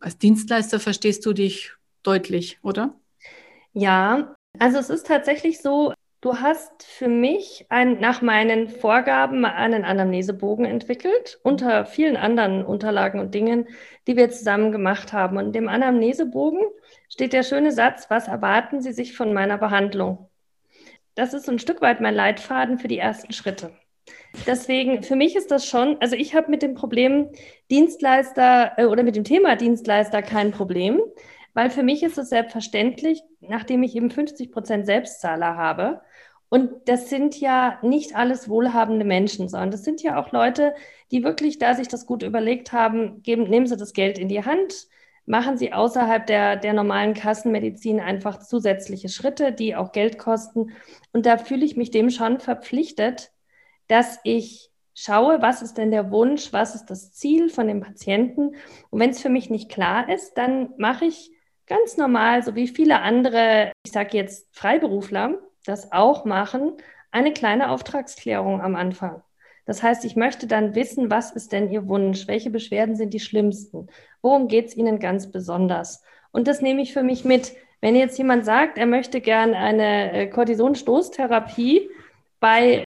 als 0.00 0.18
Dienstleister 0.18 0.78
verstehst 0.78 1.24
du 1.24 1.32
dich 1.32 1.72
deutlich, 2.02 2.58
oder? 2.62 2.94
Ja, 3.72 4.34
also 4.58 4.78
es 4.78 4.90
ist 4.90 5.06
tatsächlich 5.06 5.60
so, 5.60 5.92
Du 6.20 6.40
hast 6.40 6.82
für 6.82 7.06
mich 7.06 7.66
ein, 7.68 8.00
nach 8.00 8.22
meinen 8.22 8.68
Vorgaben 8.68 9.44
einen 9.44 9.84
Anamnesebogen 9.84 10.64
entwickelt, 10.64 11.38
unter 11.44 11.86
vielen 11.86 12.16
anderen 12.16 12.64
Unterlagen 12.64 13.20
und 13.20 13.34
Dingen, 13.34 13.68
die 14.08 14.16
wir 14.16 14.28
zusammen 14.28 14.72
gemacht 14.72 15.12
haben. 15.12 15.36
Und 15.36 15.46
in 15.46 15.52
dem 15.52 15.68
Anamnesebogen 15.68 16.60
steht 17.08 17.32
der 17.32 17.44
schöne 17.44 17.70
Satz, 17.70 18.10
was 18.10 18.26
erwarten 18.26 18.80
Sie 18.80 18.92
sich 18.92 19.16
von 19.16 19.32
meiner 19.32 19.58
Behandlung? 19.58 20.28
Das 21.14 21.34
ist 21.34 21.48
ein 21.48 21.60
Stück 21.60 21.82
weit 21.82 22.00
mein 22.00 22.16
Leitfaden 22.16 22.78
für 22.78 22.88
die 22.88 22.98
ersten 22.98 23.32
Schritte. 23.32 23.70
Deswegen, 24.46 25.04
für 25.04 25.16
mich 25.16 25.36
ist 25.36 25.52
das 25.52 25.66
schon, 25.66 25.98
also 26.00 26.16
ich 26.16 26.34
habe 26.34 26.50
mit 26.50 26.62
dem 26.62 26.74
Problem 26.74 27.30
Dienstleister 27.70 28.72
äh, 28.76 28.84
oder 28.86 29.02
mit 29.02 29.14
dem 29.14 29.24
Thema 29.24 29.54
Dienstleister 29.54 30.22
kein 30.22 30.50
Problem, 30.50 31.00
weil 31.54 31.70
für 31.70 31.82
mich 31.82 32.02
ist 32.02 32.18
es 32.18 32.28
selbstverständlich, 32.28 33.22
nachdem 33.40 33.82
ich 33.82 33.96
eben 33.96 34.10
50 34.10 34.52
Prozent 34.52 34.86
Selbstzahler 34.86 35.56
habe, 35.56 36.00
und 36.50 36.70
das 36.86 37.10
sind 37.10 37.38
ja 37.38 37.78
nicht 37.82 38.16
alles 38.16 38.48
wohlhabende 38.48 39.04
Menschen, 39.04 39.48
sondern 39.48 39.70
das 39.70 39.84
sind 39.84 40.02
ja 40.02 40.18
auch 40.18 40.32
Leute, 40.32 40.74
die 41.10 41.22
wirklich, 41.22 41.58
da 41.58 41.74
sich 41.74 41.88
das 41.88 42.06
gut 42.06 42.22
überlegt 42.22 42.72
haben, 42.72 43.22
geben, 43.22 43.44
nehmen 43.44 43.66
sie 43.66 43.76
das 43.76 43.92
Geld 43.92 44.18
in 44.18 44.28
die 44.28 44.44
Hand, 44.44 44.88
machen 45.26 45.58
sie 45.58 45.74
außerhalb 45.74 46.26
der, 46.26 46.56
der 46.56 46.72
normalen 46.72 47.12
Kassenmedizin 47.12 48.00
einfach 48.00 48.38
zusätzliche 48.38 49.10
Schritte, 49.10 49.52
die 49.52 49.76
auch 49.76 49.92
Geld 49.92 50.18
kosten. 50.18 50.72
Und 51.12 51.26
da 51.26 51.36
fühle 51.36 51.66
ich 51.66 51.76
mich 51.76 51.90
dem 51.90 52.08
schon 52.08 52.40
verpflichtet, 52.40 53.30
dass 53.88 54.18
ich 54.24 54.70
schaue, 54.94 55.42
was 55.42 55.60
ist 55.60 55.76
denn 55.76 55.90
der 55.90 56.10
Wunsch, 56.10 56.52
was 56.54 56.74
ist 56.74 56.86
das 56.86 57.12
Ziel 57.12 57.50
von 57.50 57.68
dem 57.68 57.80
Patienten. 57.80 58.54
Und 58.88 59.00
wenn 59.00 59.10
es 59.10 59.20
für 59.20 59.28
mich 59.28 59.50
nicht 59.50 59.70
klar 59.70 60.08
ist, 60.08 60.38
dann 60.38 60.70
mache 60.78 61.04
ich 61.04 61.30
ganz 61.68 61.96
normal, 61.96 62.42
so 62.42 62.54
wie 62.54 62.68
viele 62.68 63.00
andere, 63.00 63.72
ich 63.84 63.92
sage 63.92 64.16
jetzt 64.16 64.48
Freiberufler, 64.56 65.38
das 65.64 65.92
auch 65.92 66.24
machen, 66.24 66.76
eine 67.10 67.32
kleine 67.32 67.70
Auftragsklärung 67.70 68.60
am 68.60 68.74
Anfang. 68.74 69.22
Das 69.66 69.82
heißt, 69.82 70.04
ich 70.06 70.16
möchte 70.16 70.46
dann 70.46 70.74
wissen, 70.74 71.10
was 71.10 71.30
ist 71.30 71.52
denn 71.52 71.70
Ihr 71.70 71.88
Wunsch? 71.88 72.26
Welche 72.26 72.50
Beschwerden 72.50 72.96
sind 72.96 73.12
die 73.12 73.20
schlimmsten? 73.20 73.88
Worum 74.22 74.48
geht 74.48 74.68
es 74.68 74.76
Ihnen 74.76 74.98
ganz 74.98 75.30
besonders? 75.30 76.02
Und 76.32 76.48
das 76.48 76.62
nehme 76.62 76.80
ich 76.80 76.94
für 76.94 77.02
mich 77.02 77.24
mit. 77.24 77.52
Wenn 77.80 77.94
jetzt 77.94 78.16
jemand 78.16 78.44
sagt, 78.44 78.78
er 78.78 78.86
möchte 78.86 79.20
gern 79.20 79.54
eine 79.54 80.12
äh, 80.12 80.26
Kortisonstoßtherapie 80.26 81.90
bei 82.40 82.84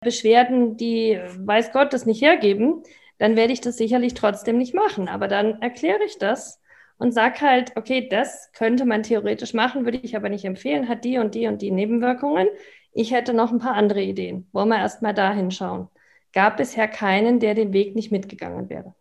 Beschwerden, 0.00 0.76
die 0.76 1.20
weiß 1.36 1.72
Gott 1.72 1.92
das 1.92 2.06
nicht 2.06 2.22
hergeben, 2.22 2.82
dann 3.18 3.36
werde 3.36 3.52
ich 3.52 3.60
das 3.60 3.76
sicherlich 3.76 4.14
trotzdem 4.14 4.56
nicht 4.56 4.74
machen. 4.74 5.08
Aber 5.08 5.28
dann 5.28 5.60
erkläre 5.60 6.02
ich 6.04 6.18
das 6.18 6.62
und 6.98 7.12
sag 7.12 7.40
halt, 7.40 7.72
okay, 7.76 8.08
das 8.08 8.50
könnte 8.52 8.84
man 8.84 9.02
theoretisch 9.02 9.54
machen, 9.54 9.84
würde 9.84 9.98
ich 10.02 10.16
aber 10.16 10.28
nicht 10.28 10.44
empfehlen, 10.44 10.88
hat 10.88 11.04
die 11.04 11.18
und 11.18 11.34
die 11.34 11.46
und 11.46 11.62
die 11.62 11.70
Nebenwirkungen. 11.70 12.48
Ich 12.92 13.12
hätte 13.12 13.32
noch 13.32 13.52
ein 13.52 13.58
paar 13.58 13.74
andere 13.74 14.02
Ideen. 14.02 14.48
Wollen 14.52 14.68
wir 14.68 14.78
erstmal 14.78 15.14
da 15.14 15.32
hinschauen. 15.32 15.88
Gab 16.32 16.56
bisher 16.56 16.88
keinen, 16.88 17.40
der 17.40 17.54
den 17.54 17.72
Weg 17.72 17.94
nicht 17.94 18.10
mitgegangen 18.12 18.68
wäre. 18.68 18.94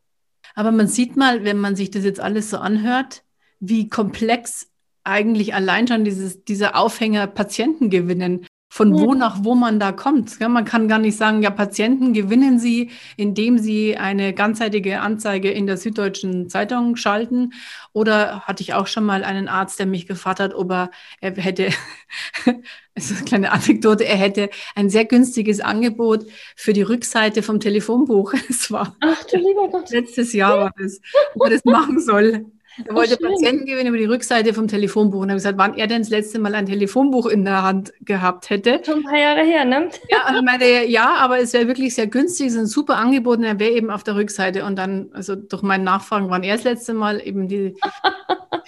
Aber 0.55 0.71
man 0.71 0.87
sieht 0.87 1.17
mal, 1.17 1.43
wenn 1.43 1.57
man 1.57 1.75
sich 1.75 1.91
das 1.91 2.03
jetzt 2.03 2.19
alles 2.19 2.49
so 2.49 2.57
anhört, 2.57 3.23
wie 3.59 3.89
komplex 3.89 4.71
eigentlich 5.03 5.53
allein 5.53 5.87
schon 5.87 6.03
dieses, 6.03 6.43
dieser 6.43 6.75
Aufhänger 6.75 7.27
Patienten 7.27 7.89
gewinnen 7.89 8.46
von 8.69 8.93
wo 8.99 9.13
nach 9.13 9.43
wo 9.43 9.55
man 9.55 9.79
da 9.79 9.91
kommt. 9.91 10.39
Ja, 10.39 10.49
man 10.49 10.65
kann 10.65 10.87
gar 10.87 10.99
nicht 10.99 11.17
sagen, 11.17 11.41
ja, 11.41 11.49
Patienten 11.49 12.13
gewinnen 12.13 12.59
sie, 12.59 12.91
indem 13.15 13.57
sie 13.57 13.97
eine 13.97 14.33
ganzseitige 14.33 14.99
Anzeige 15.01 15.49
in 15.51 15.67
der 15.67 15.77
Süddeutschen 15.77 16.49
Zeitung 16.49 16.95
schalten. 16.97 17.53
Oder 17.93 18.41
hatte 18.41 18.61
ich 18.63 18.73
auch 18.73 18.87
schon 18.87 19.05
mal 19.05 19.23
einen 19.23 19.47
Arzt, 19.47 19.79
der 19.79 19.85
mich 19.85 20.05
gefragt 20.05 20.39
hat, 20.39 20.53
ob 20.53 20.71
er, 20.71 20.91
er 21.21 21.31
hätte, 21.35 21.69
das 22.93 23.09
ist 23.11 23.17
eine 23.17 23.25
kleine 23.25 23.51
Anekdote, 23.51 24.05
er 24.05 24.17
hätte 24.17 24.49
ein 24.75 24.89
sehr 24.89 25.05
günstiges 25.05 25.61
Angebot 25.61 26.25
für 26.55 26.73
die 26.73 26.81
Rückseite 26.81 27.43
vom 27.43 27.59
Telefonbuch. 27.59 28.33
Es 28.49 28.71
war 28.71 28.95
Ach, 29.01 29.23
du 29.23 29.37
lieber 29.37 29.69
Gott. 29.69 29.89
letztes 29.91 30.33
Jahr 30.33 30.57
war 30.59 30.73
das, 30.77 30.99
ob 31.35 31.43
er 31.45 31.49
das 31.51 31.63
machen 31.65 31.99
soll. 31.99 32.45
Er 32.85 32.95
wollte 32.95 33.17
oh, 33.21 33.27
Patienten 33.27 33.65
gewinnen 33.65 33.87
über 33.87 33.97
die 33.97 34.05
Rückseite 34.05 34.53
vom 34.53 34.67
Telefonbuch 34.67 35.21
und 35.21 35.29
hat 35.29 35.37
gesagt, 35.37 35.57
wann 35.57 35.75
er 35.75 35.87
denn 35.87 36.01
das 36.01 36.09
letzte 36.09 36.39
Mal 36.39 36.55
ein 36.55 36.65
Telefonbuch 36.65 37.25
in 37.27 37.45
der 37.45 37.63
Hand 37.63 37.93
gehabt 38.01 38.49
hätte. 38.49 38.81
Schon 38.85 38.99
ein 38.99 39.03
paar 39.03 39.17
Jahre 39.17 39.43
her, 39.43 39.65
ne? 39.65 39.89
Ja, 40.09 40.37
und 40.37 40.45
meinte, 40.45 40.65
ja, 40.87 41.15
aber 41.15 41.39
es 41.39 41.53
wäre 41.53 41.67
wirklich 41.67 41.95
sehr 41.95 42.07
günstig, 42.07 42.47
es 42.47 42.53
ist 42.53 42.59
ein 42.59 42.67
super 42.67 42.97
Angebot 42.97 43.39
und 43.39 43.43
er 43.43 43.59
wäre 43.59 43.71
eben 43.71 43.89
auf 43.89 44.03
der 44.03 44.15
Rückseite. 44.15 44.63
Und 44.65 44.75
dann, 44.77 45.09
also 45.13 45.35
durch 45.35 45.63
mein 45.63 45.83
Nachfragen, 45.83 46.29
wann 46.29 46.43
er 46.43 46.55
das 46.55 46.63
letzte 46.63 46.93
Mal 46.93 47.21
eben 47.25 47.47
die. 47.47 47.75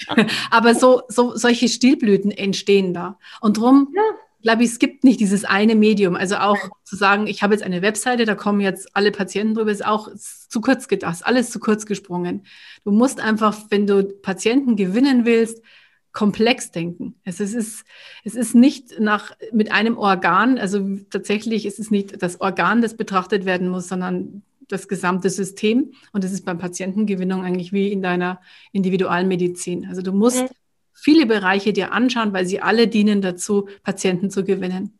aber 0.52 0.76
so, 0.76 1.04
so, 1.08 1.36
solche 1.36 1.68
Stilblüten 1.68 2.32
entstehen 2.32 2.94
da. 2.94 3.18
Und 3.42 3.58
drum. 3.58 3.94
Ja 3.96 4.02
glaube 4.42 4.64
ich, 4.64 4.72
es 4.72 4.80
gibt 4.80 5.04
nicht 5.04 5.20
dieses 5.20 5.46
eine 5.46 5.76
Medium. 5.76 6.16
Also 6.16 6.38
auch 6.38 6.58
zu 6.84 6.96
sagen, 6.96 7.28
ich 7.28 7.44
habe 7.44 7.54
jetzt 7.54 7.64
eine 7.64 7.82
Webseite, 7.82 8.26
da 8.26 8.36
kommen 8.36 8.62
jetzt 8.62 8.96
alle 8.96 9.12
Patienten 9.12 9.56
drüber, 9.56 9.72
ist 9.72 9.86
auch 9.86 10.10
zu 10.16 10.62
kurz 10.62 10.88
gedacht, 10.88 11.20
alles 11.24 11.52
zu 11.52 11.60
kurz 11.60 11.86
gesprungen. 11.86 12.46
Du 12.84 12.92
musst 12.92 13.20
einfach, 13.20 13.58
wenn 13.70 13.86
du 13.86 14.04
Patienten 14.04 14.76
gewinnen 14.76 15.26
willst, 15.26 15.62
komplex 16.12 16.72
denken. 16.72 17.16
Es 17.24 17.40
ist, 17.40 17.86
es 18.24 18.36
ist 18.36 18.56
nicht 18.56 19.00
nach, 19.00 19.32
mit 19.52 19.72
einem 19.72 19.98
Organ, 19.98 20.58
also 20.58 20.98
tatsächlich 21.10 21.66
ist 21.66 21.80
es 21.80 21.92
nicht 21.92 22.22
das 22.22 22.42
Organ, 22.42 22.82
das 22.82 22.98
betrachtet 22.98 23.46
werden 23.46 23.70
muss, 23.70 23.88
sondern 23.88 24.42
das 24.68 24.88
gesamte 24.88 25.30
System. 25.30 25.94
Und 26.12 26.24
das 26.24 26.32
ist 26.32 26.46
beim 26.46 26.58
Patientengewinnung 26.58 27.44
eigentlich 27.44 27.74
wie 27.74 27.92
in 27.92 28.02
deiner 28.02 28.42
Individualmedizin. 28.72 29.88
Also 29.88 30.02
du 30.02 30.12
musst 30.12 30.46
viele 30.94 31.26
Bereiche 31.26 31.74
dir 31.74 31.92
anschauen, 31.92 32.34
weil 32.34 32.46
sie 32.46 32.62
alle 32.62 32.88
dienen 32.88 33.22
dazu, 33.22 33.68
Patienten 33.84 34.30
zu 34.30 34.44
gewinnen. 34.44 34.98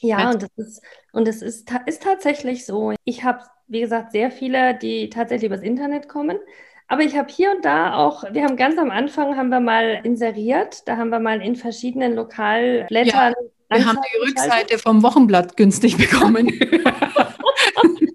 Ja, 0.00 0.30
und 0.30 0.42
das 0.42 0.50
ist, 0.56 0.82
und 1.12 1.26
das 1.26 1.42
ist, 1.42 1.70
ist 1.86 2.02
tatsächlich 2.02 2.64
so. 2.66 2.94
Ich 3.04 3.24
habe, 3.24 3.40
wie 3.66 3.80
gesagt, 3.80 4.12
sehr 4.12 4.30
viele, 4.30 4.76
die 4.78 5.10
tatsächlich 5.10 5.50
übers 5.50 5.62
Internet 5.62 6.08
kommen. 6.08 6.38
Aber 6.86 7.02
ich 7.02 7.16
habe 7.16 7.30
hier 7.30 7.50
und 7.50 7.64
da 7.64 7.96
auch, 7.96 8.24
wir 8.32 8.44
haben 8.44 8.56
ganz 8.56 8.78
am 8.78 8.90
Anfang 8.90 9.36
haben 9.36 9.50
wir 9.50 9.60
mal 9.60 10.00
inseriert, 10.04 10.88
da 10.88 10.96
haben 10.96 11.10
wir 11.10 11.20
mal 11.20 11.42
in 11.42 11.54
verschiedenen 11.54 12.14
Lokalblättern. 12.14 13.34
Ja, 13.70 13.76
wir 13.76 13.86
haben 13.86 13.98
die 13.98 14.28
Rückseite 14.28 14.78
vom 14.78 15.02
Wochenblatt 15.02 15.56
günstig 15.56 15.98
bekommen. 15.98 16.48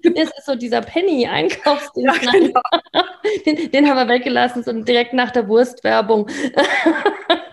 das 0.04 0.30
ist 0.38 0.46
so 0.46 0.56
dieser 0.56 0.82
Penny-Einkaufsdienst. 0.82 2.24
Ja, 2.24 2.32
genau. 2.32 2.62
den, 3.46 3.72
den, 3.72 3.90
haben 3.90 3.98
wir 3.98 4.14
weggelassen, 4.14 4.64
so 4.64 4.74
direkt 4.74 5.14
nach 5.14 5.32
der 5.32 5.48
Wurstwerbung. 5.48 6.30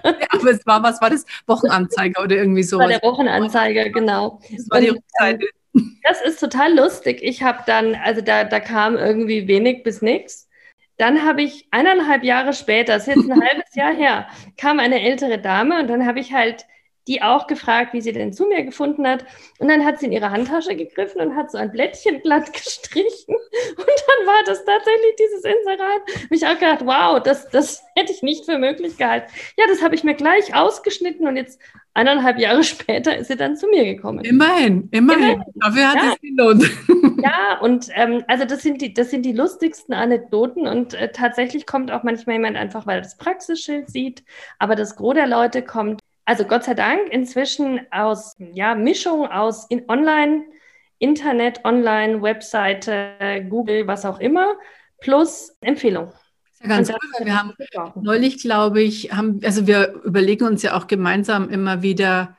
Ja, 0.03 0.27
aber 0.31 0.51
es 0.51 0.67
war, 0.67 0.83
was 0.83 1.01
war 1.01 1.11
das? 1.11 1.25
Wochenanzeiger 1.47 2.23
oder 2.23 2.37
irgendwie 2.37 2.63
so. 2.63 2.79
Das 2.79 2.89
war 2.89 2.99
der 2.99 3.03
Wochenanzeiger, 3.03 3.91
genau. 3.91 4.41
Das 4.51 4.71
war 4.71 4.81
die 4.81 4.89
ähm, 4.89 4.95
Rückseite. 4.95 5.47
Das 6.03 6.21
ist 6.23 6.41
total 6.41 6.75
lustig. 6.75 7.21
Ich 7.23 7.43
habe 7.43 7.63
dann, 7.67 7.95
also 7.95 8.21
da, 8.21 8.45
da 8.45 8.59
kam 8.59 8.97
irgendwie 8.97 9.47
wenig 9.47 9.83
bis 9.85 10.03
nichts. 10.03 10.49
dann 10.97 11.25
habe 11.25 11.43
ich 11.43 11.69
eineinhalb 11.71 12.25
Jahre 12.25 12.53
später, 12.53 12.95
das 12.95 13.07
ist 13.07 13.17
jetzt 13.17 13.31
ein 13.31 13.41
halbes 13.41 13.75
Jahr 13.75 13.95
her, 13.95 14.27
kam 14.57 14.81
eine 14.81 15.01
ältere 15.01 15.39
Dame 15.39 15.81
und 15.81 15.89
dann 15.89 16.07
habe 16.07 16.21
ich 16.21 16.33
halt 16.33 16.67
die 17.09 17.23
auch 17.23 17.47
gefragt, 17.47 17.93
wie 17.93 18.01
sie 18.01 18.13
denn 18.13 18.33
zu 18.33 18.47
mir 18.47 18.63
gefunden 18.65 19.07
hat. 19.07 19.25
Und 19.59 19.69
dann 19.69 19.85
hat 19.85 19.99
sie 19.99 20.07
in 20.07 20.13
ihre 20.13 20.31
Handtasche 20.31 20.77
gegriffen 20.77 21.21
und 21.21 21.35
hat 21.35 21.51
so 21.51 21.59
ein 21.59 21.73
Blättchen 21.73 22.21
glatt 22.23 22.53
gestrichen. 22.53 23.35
Und 23.35 23.87
dann 23.87 24.27
war 24.27 24.43
das 24.47 24.65
tatsächlich 24.65 25.17
dieses 25.19 25.45
Inserat. 25.45 26.03
Habe 26.25 26.35
ich 26.35 26.47
auch 26.47 26.55
gedacht, 26.55 26.85
wow, 26.85 27.23
das, 27.23 27.49
das 27.49 27.83
hätte 27.97 28.13
ich 28.13 28.23
nicht 28.23 28.45
für 28.45 28.59
möglich 28.59 28.97
gehalten. 28.97 29.31
Ja, 29.57 29.65
das 29.69 29.83
habe 29.83 29.95
ich 29.95 30.05
mir 30.05 30.15
gleich 30.15 30.55
ausgeschnitten 30.55 31.27
und 31.27 31.37
jetzt 31.37 31.61
eineinhalb 31.95 32.39
Jahre 32.39 32.63
später 32.65 33.17
ist 33.17 33.29
sie 33.29 33.37
dann 33.37 33.57
zu 33.57 33.67
mir 33.69 33.85
gekommen. 33.85 34.25
Immerhin, 34.25 34.89
immerhin. 34.91 35.23
immerhin. 35.23 35.45
Dafür 35.57 35.89
hat 35.89 35.97
ja. 35.97 36.13
es 36.13 36.21
gelohnt. 36.21 36.71
Ja, 37.23 37.59
und 37.61 37.89
ähm, 37.95 38.25
also 38.29 38.45
das 38.45 38.63
sind, 38.63 38.81
die, 38.81 38.95
das 38.95 39.11
sind 39.11 39.25
die 39.27 39.33
lustigsten 39.33 39.95
Anekdoten 39.95 40.67
und 40.67 40.95
äh, 40.95 41.11
tatsächlich 41.13 41.67
kommt 41.67 41.91
auch 41.91 42.03
manchmal 42.03 42.37
jemand 42.37 42.57
einfach, 42.57 42.87
weil 42.87 42.99
er 42.99 43.03
das 43.03 43.17
Praxisschild 43.19 43.91
sieht, 43.91 44.23
aber 44.59 44.77
das 44.77 44.97
Gros 44.97 45.15
der 45.15 45.27
Leute 45.27 45.63
kommt 45.63 46.01
also 46.31 46.45
Gott 46.45 46.63
sei 46.63 46.75
Dank 46.75 47.09
inzwischen 47.11 47.81
aus 47.91 48.37
ja, 48.53 48.77
Mischung 48.77 49.27
aus 49.27 49.67
in 49.69 49.83
Online, 49.89 50.45
Internet, 51.01 51.65
Online, 51.65 52.23
Webseite, 52.23 53.45
Google, 53.51 53.89
was 53.89 54.05
auch 54.05 54.21
immer, 54.21 54.55
plus 55.01 55.57
Empfehlung. 55.61 56.13
Ja, 56.63 56.69
ganz 56.69 56.89
cool, 56.89 57.27
wir 57.27 57.37
haben 57.37 57.53
neulich, 58.01 58.41
glaube 58.41 58.81
ich, 58.81 59.13
haben, 59.13 59.41
also 59.43 59.67
wir 59.67 59.93
überlegen 60.05 60.45
uns 60.45 60.63
ja 60.63 60.77
auch 60.77 60.87
gemeinsam 60.87 61.49
immer 61.49 61.83
wieder, 61.83 62.37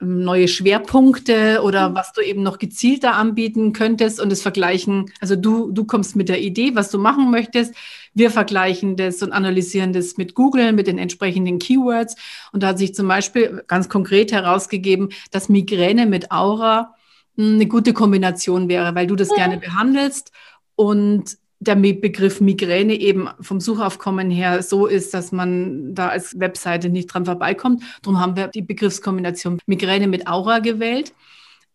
neue 0.00 0.46
Schwerpunkte 0.46 1.62
oder 1.62 1.88
mhm. 1.90 1.94
was 1.94 2.12
du 2.12 2.20
eben 2.20 2.42
noch 2.42 2.58
gezielter 2.58 3.14
anbieten 3.14 3.72
könntest 3.72 4.20
und 4.20 4.30
das 4.30 4.42
vergleichen. 4.42 5.10
Also 5.20 5.36
du, 5.36 5.70
du 5.72 5.84
kommst 5.84 6.16
mit 6.16 6.28
der 6.28 6.40
Idee, 6.40 6.74
was 6.74 6.90
du 6.90 6.98
machen 6.98 7.30
möchtest. 7.30 7.74
Wir 8.12 8.30
vergleichen 8.30 8.96
das 8.96 9.22
und 9.22 9.32
analysieren 9.32 9.92
das 9.92 10.16
mit 10.16 10.34
Google, 10.34 10.72
mit 10.72 10.86
den 10.86 10.98
entsprechenden 10.98 11.58
Keywords. 11.58 12.16
Und 12.52 12.62
da 12.62 12.68
hat 12.68 12.78
sich 12.78 12.94
zum 12.94 13.08
Beispiel 13.08 13.64
ganz 13.66 13.88
konkret 13.88 14.32
herausgegeben, 14.32 15.10
dass 15.30 15.48
Migräne 15.48 16.06
mit 16.06 16.30
Aura 16.30 16.94
hm, 17.36 17.54
eine 17.54 17.66
gute 17.66 17.94
Kombination 17.94 18.68
wäre, 18.68 18.94
weil 18.94 19.06
du 19.06 19.16
das 19.16 19.30
ja. 19.30 19.36
gerne 19.36 19.58
behandelst 19.58 20.30
und 20.74 21.38
der 21.58 21.76
Begriff 21.76 22.40
Migräne 22.40 22.94
eben 22.94 23.28
vom 23.40 23.60
Suchaufkommen 23.60 24.30
her 24.30 24.62
so 24.62 24.86
ist, 24.86 25.14
dass 25.14 25.32
man 25.32 25.94
da 25.94 26.08
als 26.08 26.38
Webseite 26.38 26.88
nicht 26.88 27.06
dran 27.06 27.24
vorbeikommt. 27.24 27.82
Darum 28.02 28.20
haben 28.20 28.36
wir 28.36 28.48
die 28.48 28.62
Begriffskombination 28.62 29.58
Migräne 29.66 30.06
mit 30.06 30.26
Aura 30.26 30.58
gewählt 30.58 31.14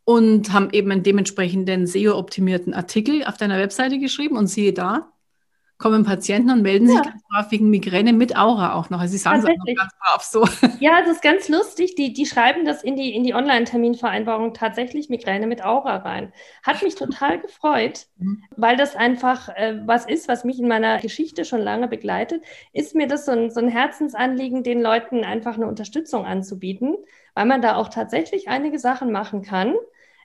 und 0.03 0.53
haben 0.53 0.69
eben 0.71 0.91
einen 0.91 1.03
dementsprechenden 1.03 1.88
SEO-optimierten 1.88 2.73
Artikel 2.73 3.23
auf 3.25 3.38
deiner 3.38 3.57
Webseite 3.57 3.99
geschrieben 3.99 4.38
und 4.38 4.47
siehe 4.47 4.73
da, 4.73 5.11
kommen 5.82 6.05
Patienten 6.05 6.51
und 6.51 6.61
melden 6.61 6.88
sich 6.88 6.95
ja. 6.95 7.01
ganz 7.01 7.23
brav 7.27 7.51
wegen 7.51 7.69
Migräne 7.69 8.13
mit 8.13 8.38
Aura 8.38 8.75
auch 8.75 8.89
noch. 8.89 8.99
Also 8.99 9.13
sie 9.13 9.17
sagen 9.17 9.39
es 9.39 9.45
auch 9.45 9.49
noch 9.49 9.75
ganz 9.75 9.93
brav 9.99 10.21
so. 10.21 10.45
Ja, 10.79 11.01
das 11.01 11.13
ist 11.17 11.21
ganz 11.21 11.49
lustig. 11.49 11.95
Die, 11.95 12.13
die 12.13 12.25
schreiben 12.25 12.63
das 12.65 12.84
in 12.84 12.95
die, 12.95 13.13
in 13.13 13.23
die 13.23 13.34
Online-Terminvereinbarung 13.34 14.53
tatsächlich 14.53 15.09
Migräne 15.09 15.47
mit 15.47 15.65
Aura 15.65 15.97
rein. 15.97 16.32
Hat 16.63 16.84
mich 16.84 16.95
total 16.95 17.39
gefreut, 17.39 18.05
mhm. 18.17 18.43
weil 18.55 18.77
das 18.77 18.95
einfach 18.95 19.49
äh, 19.49 19.82
was 19.86 20.05
ist, 20.05 20.27
was 20.27 20.43
mich 20.43 20.59
in 20.59 20.67
meiner 20.67 20.99
Geschichte 20.99 21.43
schon 21.43 21.61
lange 21.61 21.88
begleitet. 21.88 22.43
Ist 22.71 22.95
mir 22.95 23.07
das 23.07 23.25
so 23.25 23.32
ein, 23.32 23.49
so 23.49 23.59
ein 23.59 23.67
Herzensanliegen, 23.67 24.63
den 24.63 24.82
Leuten 24.82 25.23
einfach 25.23 25.55
eine 25.55 25.67
Unterstützung 25.67 26.25
anzubieten, 26.25 26.95
weil 27.34 27.45
man 27.45 27.61
da 27.61 27.75
auch 27.75 27.89
tatsächlich 27.89 28.47
einige 28.47 28.77
Sachen 28.77 29.11
machen 29.11 29.41
kann. 29.41 29.73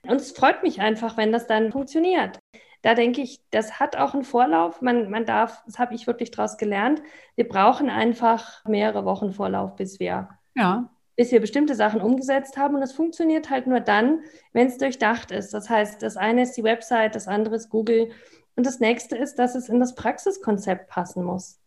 Und 0.03 0.21
es 0.21 0.31
freut 0.31 0.61
mich 0.61 0.79
einfach, 0.79 1.17
wenn 1.17 1.31
das 1.31 1.47
dann 1.47 1.71
funktioniert 1.71 2.39
da 2.81 2.93
denke 2.93 3.21
ich, 3.21 3.41
das 3.51 3.79
hat 3.79 3.95
auch 3.95 4.13
einen 4.13 4.23
Vorlauf. 4.23 4.81
Man, 4.81 5.09
man 5.09 5.25
darf, 5.25 5.63
das 5.65 5.79
habe 5.79 5.95
ich 5.95 6.07
wirklich 6.07 6.31
daraus 6.31 6.57
gelernt, 6.57 7.01
wir 7.35 7.47
brauchen 7.47 7.89
einfach 7.89 8.63
mehrere 8.65 9.05
Wochen 9.05 9.31
Vorlauf, 9.31 9.75
bis 9.75 9.99
wir, 9.99 10.29
ja. 10.55 10.89
bis 11.15 11.31
wir 11.31 11.41
bestimmte 11.41 11.75
Sachen 11.75 12.01
umgesetzt 12.01 12.57
haben. 12.57 12.75
Und 12.75 12.81
es 12.81 12.93
funktioniert 12.93 13.49
halt 13.49 13.67
nur 13.67 13.79
dann, 13.79 14.21
wenn 14.53 14.67
es 14.67 14.77
durchdacht 14.77 15.31
ist. 15.31 15.53
Das 15.53 15.69
heißt, 15.69 16.01
das 16.01 16.17
eine 16.17 16.43
ist 16.43 16.53
die 16.53 16.63
Website, 16.63 17.15
das 17.15 17.27
andere 17.27 17.55
ist 17.55 17.69
Google. 17.69 18.11
Und 18.55 18.65
das 18.65 18.79
nächste 18.79 19.17
ist, 19.17 19.35
dass 19.35 19.55
es 19.55 19.69
in 19.69 19.79
das 19.79 19.95
Praxiskonzept 19.95 20.87
passen 20.87 21.23
muss. 21.23 21.59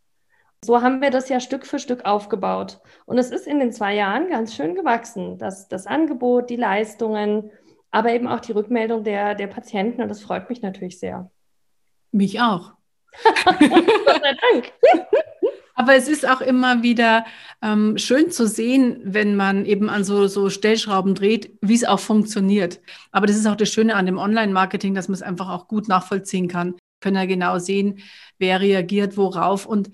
So 0.63 0.83
haben 0.83 1.01
wir 1.01 1.11
das 1.11 1.31
ja 1.31 1.41
Stück 1.41 1.65
für 1.65 1.79
Stück 1.79 2.05
aufgebaut. 2.05 2.81
Und 3.07 3.17
es 3.17 3.31
ist 3.31 3.47
in 3.47 3.61
den 3.61 3.73
zwei 3.73 3.95
Jahren 3.95 4.29
ganz 4.29 4.55
schön 4.55 4.75
gewachsen. 4.75 5.39
Das, 5.39 5.69
das 5.69 5.87
Angebot, 5.87 6.51
die 6.51 6.57
Leistungen, 6.57 7.51
aber 7.91 8.13
eben 8.13 8.29
auch 8.29 8.41
die 8.41 8.53
Rückmeldung 8.53 9.05
der, 9.05 9.35
der 9.35 9.47
Patienten 9.47 10.03
und 10.03 10.09
das 10.09 10.23
freut 10.23 10.49
mich 10.49 10.63
natürlich 10.63 10.99
sehr. 10.99 11.31
Mich 12.13 12.41
auch. 12.41 12.73
Gott 13.45 13.59
sei 13.59 14.37
Dank. 14.53 14.73
Aber 15.75 15.95
es 15.95 16.09
ist 16.09 16.29
auch 16.29 16.43
immer 16.43 16.83
wieder 16.83 17.25
ähm, 17.63 17.97
schön 17.97 18.31
zu 18.31 18.47
sehen, 18.47 19.01
wenn 19.03 19.35
man 19.35 19.65
eben 19.65 19.89
an 19.89 20.05
so, 20.05 20.27
so 20.27 20.51
Stellschrauben 20.51 21.15
dreht, 21.15 21.57
wie 21.63 21.75
es 21.75 21.85
auch 21.85 22.01
funktioniert. 22.01 22.81
Aber 23.13 23.27
das 23.27 23.37
ist 23.37 23.47
auch 23.47 23.57
das 23.57 23.71
Schöne 23.71 23.95
an 23.95 24.05
dem 24.05 24.19
Online-Marketing, 24.19 24.95
dass 24.95 25.09
man 25.09 25.15
es 25.15 25.23
einfach 25.23 25.49
auch 25.49 25.69
gut 25.69 25.89
nachvollziehen 25.89 26.49
kann. 26.49 26.75
Können 27.01 27.17
ja 27.17 27.25
genau 27.25 27.59
sehen, 27.59 28.01
wer 28.39 28.61
reagiert 28.61 29.17
worauf. 29.17 29.65
Und, 29.65 29.91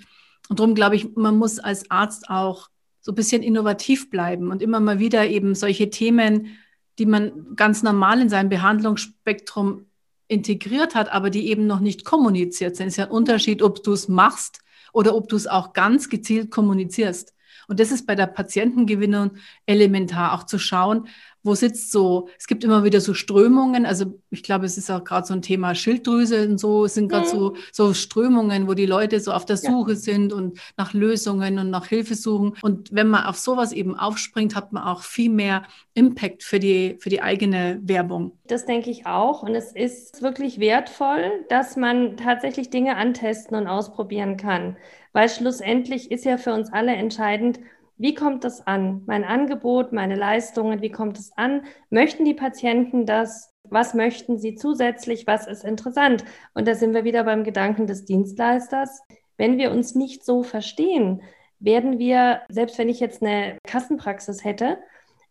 und 0.49 0.59
darum 0.59 0.75
glaube 0.75 0.97
ich, 0.97 1.15
man 1.15 1.37
muss 1.37 1.61
als 1.61 1.89
Arzt 1.89 2.29
auch 2.29 2.69
so 3.01 3.13
ein 3.13 3.15
bisschen 3.15 3.45
innovativ 3.45 4.11
bleiben 4.11 4.51
und 4.51 4.63
immer 4.63 4.81
mal 4.81 4.99
wieder 4.99 5.29
eben 5.29 5.55
solche 5.55 5.91
Themen 5.91 6.59
die 6.99 7.07
man 7.07 7.55
ganz 7.57 7.83
normal 7.83 8.21
in 8.21 8.29
sein 8.29 8.49
Behandlungsspektrum 8.49 9.87
integriert 10.29 10.95
hat, 10.95 11.13
aber 11.13 11.31
die 11.31 11.49
eben 11.49 11.67
noch 11.67 11.81
nicht 11.81 12.05
kommuniziert 12.05 12.77
sind. 12.77 12.89
Es 12.89 12.95
ist 12.95 12.99
ja 12.99 13.05
ein 13.05 13.11
Unterschied, 13.11 13.63
ob 13.63 13.83
du 13.83 13.93
es 13.93 14.09
machst 14.09 14.61
oder 14.93 15.15
ob 15.15 15.29
du 15.29 15.37
es 15.37 15.47
auch 15.47 15.73
ganz 15.73 16.09
gezielt 16.09 16.51
kommunizierst. 16.51 17.35
Und 17.69 17.81
das 17.81 17.91
ist 17.91 18.07
bei 18.07 18.15
der 18.15 18.27
Patientengewinnung 18.27 19.33
elementar, 19.67 20.33
auch 20.33 20.45
zu 20.45 20.59
schauen, 20.59 21.09
wo 21.47 21.55
sitzt 21.55 21.93
so, 21.93 22.29
es 22.39 22.47
gibt 22.47 22.65
immer 22.65 22.85
wieder 22.85 23.01
so 23.01 23.15
Strömungen, 23.15 23.87
also 23.87 24.19
ich 24.31 24.43
glaube, 24.43 24.67
es 24.67 24.77
ist 24.77 24.91
auch 24.91 25.05
gerade 25.05 25.27
so 25.27 25.33
ein 25.33 25.43
Thema 25.43 25.75
Schilddrüse 25.75 26.49
und 26.49 26.59
so, 26.59 26.85
es 26.85 26.95
sind 26.95 27.09
gerade 27.09 27.27
so, 27.27 27.51
mhm. 27.51 27.57
so 27.73 27.95
Strömungen, 27.95 28.69
wo 28.69 28.75
die 28.75 28.87
Leute 28.87 29.21
so 29.21 29.33
auf 29.33 29.47
der 29.47 29.57
Suche 29.57 29.93
ja. 29.93 29.97
sind 29.97 30.33
und 30.33 30.59
nach 30.77 30.93
Lösungen 30.93 31.59
und 31.59 31.71
nach 31.71 31.87
Hilfe 31.87 32.15
suchen. 32.17 32.57
Und 32.63 32.93
wenn 32.93 33.09
man 33.09 33.25
auf 33.25 33.37
sowas 33.37 33.73
eben 33.73 33.97
aufspringt, 33.97 34.55
hat 34.55 34.73
man 34.73 34.83
auch 34.83 35.03
viel 35.03 35.31
mehr 35.31 35.63
Impact 35.95 36.43
für 36.43 36.59
die, 36.59 36.97
für 36.99 37.09
die 37.09 37.23
eigene 37.23 37.81
Werbung. 37.83 38.33
Das 38.49 38.67
denke 38.67 38.91
ich 38.91 39.07
auch. 39.07 39.43
Und 39.43 39.55
es 39.55 39.73
ist 39.73 40.23
wirklich 40.23 40.59
wertvoll, 40.59 41.31
dass 41.49 41.77
man 41.77 42.17
tatsächlich 42.17 42.71
Dinge 42.71 42.97
antesten 42.97 43.57
und 43.57 43.69
ausprobieren 43.69 44.37
kann. 44.37 44.77
Weil 45.13 45.29
schlussendlich 45.31 46.11
ist 46.11 46.25
ja 46.25 46.37
für 46.37 46.53
uns 46.53 46.73
alle 46.73 46.93
entscheidend, 46.93 47.61
wie 47.97 48.15
kommt 48.15 48.45
das 48.45 48.67
an? 48.67 49.03
Mein 49.07 49.25
Angebot, 49.25 49.93
meine 49.93 50.17
Leistungen, 50.17 50.83
wie 50.83 50.91
kommt 50.91 51.19
es 51.19 51.33
an? 51.37 51.63
Möchten 51.91 52.25
die 52.25 52.35
Patienten 52.35 53.07
das? 53.07 53.53
Was 53.65 53.95
möchten 53.95 54.39
sie 54.39 54.55
zusätzlich? 54.55 55.27
Was 55.27 55.47
ist 55.47 55.65
interessant? 55.65 56.25
Und 56.55 56.69
da 56.69 56.75
sind 56.75 56.95
wir 56.95 57.05
wieder 57.05 57.25
beim 57.25 57.43
Gedanken 57.43 57.87
des 57.87 58.05
Dienstleisters. 58.05 59.03
Wenn 59.37 59.59
wir 59.59 59.71
uns 59.71 59.95
nicht 59.95 60.25
so 60.25 60.43
verstehen, 60.43 61.23
werden 61.59 61.99
wir, 61.99 62.43
selbst 62.49 62.79
wenn 62.79 62.89
ich 62.89 63.01
jetzt 63.01 63.23
eine 63.23 63.59
Kassenpraxis 63.67 64.45
hätte, 64.45 64.79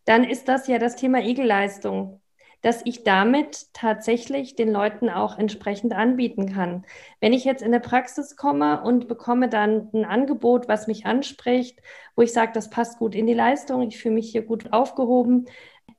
dann 0.06 0.24
ist 0.24 0.48
das 0.48 0.68
ja 0.68 0.80
das 0.80 0.96
Thema 0.96 1.22
Egelleistung 1.22 2.20
dass 2.66 2.82
ich 2.84 3.04
damit 3.04 3.72
tatsächlich 3.74 4.56
den 4.56 4.72
Leuten 4.72 5.08
auch 5.08 5.38
entsprechend 5.38 5.94
anbieten 5.94 6.52
kann. 6.52 6.84
Wenn 7.20 7.32
ich 7.32 7.46
jetzt 7.46 7.62
in 7.62 7.68
eine 7.68 7.80
Praxis 7.80 8.36
komme 8.36 8.82
und 8.82 9.08
bekomme 9.08 9.50
dann 9.50 9.90
ein 9.94 10.04
Angebot, 10.04 10.68
was 10.68 10.88
mich 10.88 11.06
anspricht, 11.06 11.80
wo 12.16 12.24
ich 12.24 12.34
sage, 12.34 12.54
das 12.56 12.72
passt 12.72 12.98
gut 12.98 13.14
in 13.14 13.28
die 13.28 13.36
Leistung, 13.36 13.84
ich 13.84 14.00
fühle 14.00 14.16
mich 14.16 14.32
hier 14.32 14.42
gut 14.42 14.74
aufgehoben, 14.74 15.46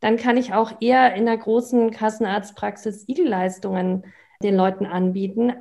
dann 0.00 0.16
kann 0.16 0.36
ich 0.36 0.54
auch 0.54 0.72
eher 0.80 1.14
in 1.14 1.28
einer 1.28 1.38
großen 1.38 1.92
Kassenarztpraxis 1.92 3.08
Igelleistungen 3.08 4.04
den 4.42 4.56
Leuten 4.56 4.86
anbieten, 4.86 5.52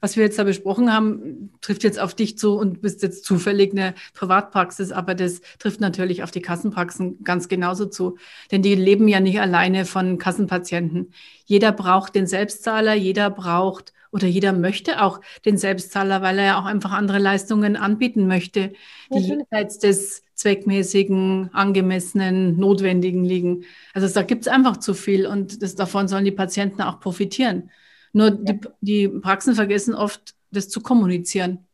was 0.00 0.16
wir 0.16 0.24
jetzt 0.24 0.38
da 0.38 0.44
besprochen 0.44 0.92
haben, 0.92 1.52
trifft 1.60 1.82
jetzt 1.82 1.98
auf 1.98 2.14
dich 2.14 2.38
zu 2.38 2.56
und 2.56 2.82
bist 2.82 3.02
jetzt 3.02 3.24
zufällig 3.24 3.72
eine 3.72 3.94
Privatpraxis, 4.14 4.92
aber 4.92 5.14
das 5.14 5.40
trifft 5.58 5.80
natürlich 5.80 6.22
auf 6.22 6.30
die 6.30 6.42
Kassenpraxen 6.42 7.24
ganz 7.24 7.48
genauso 7.48 7.86
zu. 7.86 8.16
Denn 8.50 8.62
die 8.62 8.74
leben 8.74 9.08
ja 9.08 9.20
nicht 9.20 9.40
alleine 9.40 9.84
von 9.84 10.18
Kassenpatienten. 10.18 11.12
Jeder 11.46 11.72
braucht 11.72 12.14
den 12.14 12.26
Selbstzahler, 12.26 12.94
jeder 12.94 13.30
braucht 13.30 13.92
oder 14.12 14.26
jeder 14.26 14.52
möchte 14.52 15.02
auch 15.02 15.20
den 15.44 15.56
Selbstzahler, 15.56 16.22
weil 16.22 16.38
er 16.38 16.44
ja 16.44 16.60
auch 16.60 16.66
einfach 16.66 16.92
andere 16.92 17.18
Leistungen 17.18 17.76
anbieten 17.76 18.26
möchte, 18.28 18.72
die 19.12 19.18
jenseits 19.18 19.78
des 19.78 20.22
zweckmäßigen, 20.34 21.50
angemessenen, 21.52 22.58
notwendigen 22.58 23.24
liegen. 23.24 23.64
Also 23.94 24.08
da 24.08 24.22
gibt 24.22 24.42
es 24.42 24.48
einfach 24.48 24.76
zu 24.76 24.94
viel 24.94 25.26
und 25.26 25.62
das, 25.62 25.74
davon 25.74 26.08
sollen 26.08 26.24
die 26.24 26.30
Patienten 26.30 26.82
auch 26.82 27.00
profitieren. 27.00 27.70
Nur 28.12 28.30
die, 28.30 28.60
die 28.80 29.08
Praxen 29.08 29.54
vergessen 29.54 29.94
oft, 29.94 30.34
das 30.50 30.68
zu 30.68 30.80
kommunizieren. 30.80 31.66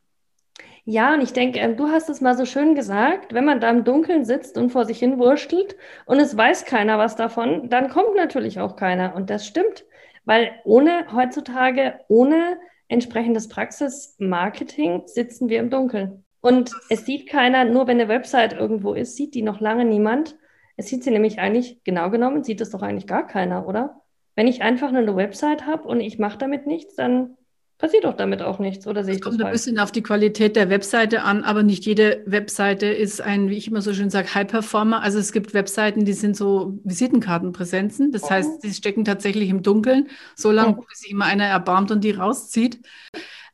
Ja, 0.91 1.13
und 1.13 1.21
ich 1.21 1.35
denke, 1.35 1.59
ähm, 1.59 1.77
du 1.77 1.89
hast 1.89 2.09
es 2.09 2.23
mal 2.23 2.35
so 2.35 2.47
schön 2.47 2.75
gesagt, 2.75 3.35
wenn 3.35 3.45
man 3.45 3.61
da 3.61 3.69
im 3.69 3.85
Dunkeln 3.85 4.25
sitzt 4.25 4.57
und 4.57 4.71
vor 4.71 4.87
sich 4.87 4.99
hin 4.99 5.19
wurstelt 5.19 5.77
und 6.07 6.19
es 6.19 6.35
weiß 6.35 6.65
keiner 6.65 6.97
was 6.97 7.15
davon, 7.15 7.69
dann 7.69 7.91
kommt 7.91 8.17
natürlich 8.17 8.59
auch 8.59 8.75
keiner. 8.75 9.15
Und 9.15 9.29
das 9.29 9.47
stimmt, 9.47 9.85
weil 10.25 10.51
ohne 10.65 11.13
heutzutage, 11.13 12.01
ohne 12.09 12.57
entsprechendes 12.89 13.49
Praxismarketing 13.49 15.03
sitzen 15.05 15.51
wir 15.51 15.61
im 15.61 15.69
Dunkeln. 15.69 16.25
Und 16.41 16.73
es 16.89 17.05
sieht 17.05 17.29
keiner, 17.29 17.67
nur 17.67 17.87
wenn 17.87 18.01
eine 18.01 18.09
Website 18.09 18.55
irgendwo 18.55 18.95
ist, 18.95 19.15
sieht 19.15 19.35
die 19.35 19.43
noch 19.43 19.61
lange 19.61 19.85
niemand. 19.85 20.37
Es 20.77 20.87
sieht 20.87 21.05
sie 21.05 21.11
nämlich 21.11 21.39
eigentlich, 21.39 21.85
genau 21.85 22.09
genommen, 22.09 22.45
sieht 22.45 22.63
es 22.63 22.71
doch 22.71 22.81
eigentlich 22.81 23.07
gar 23.07 23.27
keiner, 23.27 23.67
oder? 23.69 24.01
Wenn 24.39 24.47
ich 24.47 24.63
einfach 24.63 24.93
nur 24.93 25.01
eine 25.01 25.17
Website 25.17 25.67
habe 25.67 25.83
und 25.89 25.99
ich 25.99 26.21
mache 26.21 26.39
damit 26.39 26.65
nichts, 26.65 26.95
dann 26.95 27.31
passiert 27.77 28.05
doch 28.05 28.17
damit 28.17 28.41
auch 28.41 28.61
nichts, 28.61 28.87
oder 28.87 29.03
sehe 29.03 29.15
ich 29.15 29.21
das? 29.21 29.31
Kommt 29.31 29.43
ein 29.43 29.51
bisschen 29.51 29.81
auf 29.81 29.91
die 29.91 30.01
Qualität 30.01 30.55
der 30.55 30.71
Webseite 30.71 31.23
an, 31.23 31.43
aber 31.43 31.65
nicht 31.65 31.85
jede 31.87 32.23
Webseite 32.25 32.87
ist 32.87 33.21
ein, 33.21 33.51
wie 33.51 33.57
ich 33.57 33.67
immer 33.67 33.83
so 33.83 33.93
schön 33.93 34.11
sage, 34.11 34.33
High-Performer. 34.33 35.03
Also 35.03 35.19
es 35.19 35.33
gibt 35.33 35.55
Webseiten, 35.55 36.05
die 36.05 36.13
sind 36.13 36.37
so 36.37 36.79
Visitenkartenpräsenzen. 36.85 38.13
Das 38.13 38.23
oh. 38.23 38.31
heißt, 38.31 38.63
die 38.63 38.73
stecken 38.73 39.05
tatsächlich 39.05 39.49
im 39.49 39.65
Dunkeln, 39.65 40.07
so 40.37 40.53
lange, 40.53 40.77
oh. 40.79 40.85
bis 40.89 41.01
sich 41.01 41.11
immer 41.11 41.25
einer 41.25 41.47
erbarmt 41.47 41.91
und 41.91 42.05
die 42.05 42.13
rauszieht. 42.13 42.79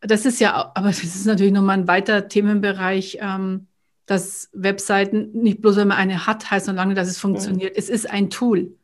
Das 0.02 0.26
ist 0.26 0.38
ja, 0.38 0.70
aber 0.74 0.88
das 0.88 1.02
ist 1.02 1.24
natürlich 1.24 1.54
nochmal 1.54 1.78
ein 1.78 1.88
weiter 1.88 2.28
Themenbereich. 2.28 3.20
Ähm, 3.22 3.68
dass 4.04 4.50
Webseiten 4.52 5.30
nicht 5.32 5.62
bloß, 5.62 5.76
wenn 5.76 5.88
man 5.88 5.96
eine 5.96 6.26
hat, 6.26 6.50
heißt 6.50 6.66
noch 6.66 6.74
lange, 6.74 6.92
dass 6.92 7.08
es 7.08 7.16
funktioniert. 7.16 7.72
Mhm. 7.72 7.78
Es 7.78 7.88
ist 7.88 8.10
ein 8.10 8.28
Tool. 8.28 8.76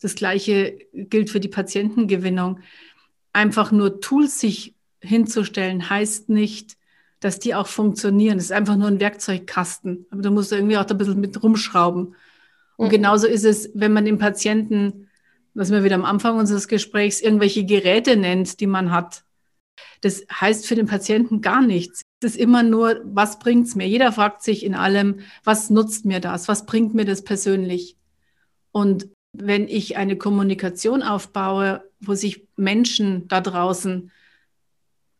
Das 0.00 0.14
Gleiche 0.14 0.78
gilt 0.92 1.30
für 1.30 1.40
die 1.40 1.48
Patientengewinnung. 1.48 2.60
Einfach 3.32 3.70
nur 3.70 4.00
Tools 4.00 4.40
sich 4.40 4.74
hinzustellen, 5.00 5.88
heißt 5.88 6.28
nicht, 6.28 6.76
dass 7.20 7.38
die 7.38 7.54
auch 7.54 7.66
funktionieren. 7.66 8.38
Es 8.38 8.44
ist 8.44 8.52
einfach 8.52 8.76
nur 8.76 8.88
ein 8.88 9.00
Werkzeugkasten. 9.00 10.06
Aber 10.10 10.22
du 10.22 10.30
musst 10.30 10.52
irgendwie 10.52 10.78
auch 10.78 10.84
da 10.84 10.94
ein 10.94 10.98
bisschen 10.98 11.20
mit 11.20 11.42
rumschrauben. 11.42 12.14
Und 12.76 12.86
mhm. 12.86 12.90
genauso 12.90 13.26
ist 13.26 13.44
es, 13.44 13.70
wenn 13.74 13.92
man 13.92 14.06
den 14.06 14.18
Patienten, 14.18 15.08
was 15.52 15.70
wir 15.70 15.84
wieder 15.84 15.96
am 15.96 16.04
Anfang 16.06 16.38
unseres 16.38 16.66
Gesprächs, 16.66 17.20
irgendwelche 17.20 17.64
Geräte 17.64 18.16
nennt, 18.16 18.60
die 18.60 18.66
man 18.66 18.90
hat. 18.90 19.24
Das 20.00 20.24
heißt 20.32 20.66
für 20.66 20.74
den 20.74 20.86
Patienten 20.86 21.42
gar 21.42 21.60
nichts. 21.60 22.02
Es 22.22 22.32
ist 22.32 22.40
immer 22.40 22.62
nur, 22.62 23.00
was 23.04 23.38
bringt 23.38 23.66
es 23.66 23.74
mir? 23.74 23.86
Jeder 23.86 24.12
fragt 24.12 24.42
sich 24.42 24.64
in 24.64 24.74
allem, 24.74 25.20
was 25.44 25.68
nutzt 25.68 26.06
mir 26.06 26.20
das? 26.20 26.48
Was 26.48 26.64
bringt 26.64 26.94
mir 26.94 27.04
das 27.04 27.22
persönlich? 27.22 27.96
Und 28.72 29.08
wenn 29.32 29.68
ich 29.68 29.96
eine 29.96 30.16
Kommunikation 30.16 31.02
aufbaue, 31.02 31.82
wo 32.00 32.14
sich 32.14 32.46
Menschen 32.56 33.28
da 33.28 33.40
draußen 33.40 34.10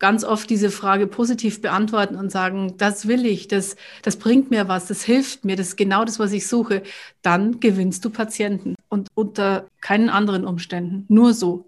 ganz 0.00 0.24
oft 0.24 0.48
diese 0.48 0.70
Frage 0.70 1.06
positiv 1.06 1.60
beantworten 1.60 2.16
und 2.16 2.32
sagen, 2.32 2.74
das 2.78 3.06
will 3.06 3.26
ich, 3.26 3.48
das, 3.48 3.76
das 4.02 4.16
bringt 4.16 4.50
mir 4.50 4.66
was, 4.66 4.86
das 4.86 5.04
hilft 5.04 5.44
mir, 5.44 5.56
das 5.56 5.68
ist 5.68 5.76
genau 5.76 6.04
das, 6.04 6.18
was 6.18 6.32
ich 6.32 6.48
suche, 6.48 6.82
dann 7.22 7.60
gewinnst 7.60 8.04
du 8.04 8.10
Patienten 8.10 8.74
und 8.88 9.08
unter 9.14 9.66
keinen 9.80 10.08
anderen 10.08 10.46
Umständen, 10.46 11.04
nur 11.08 11.34
so. 11.34 11.66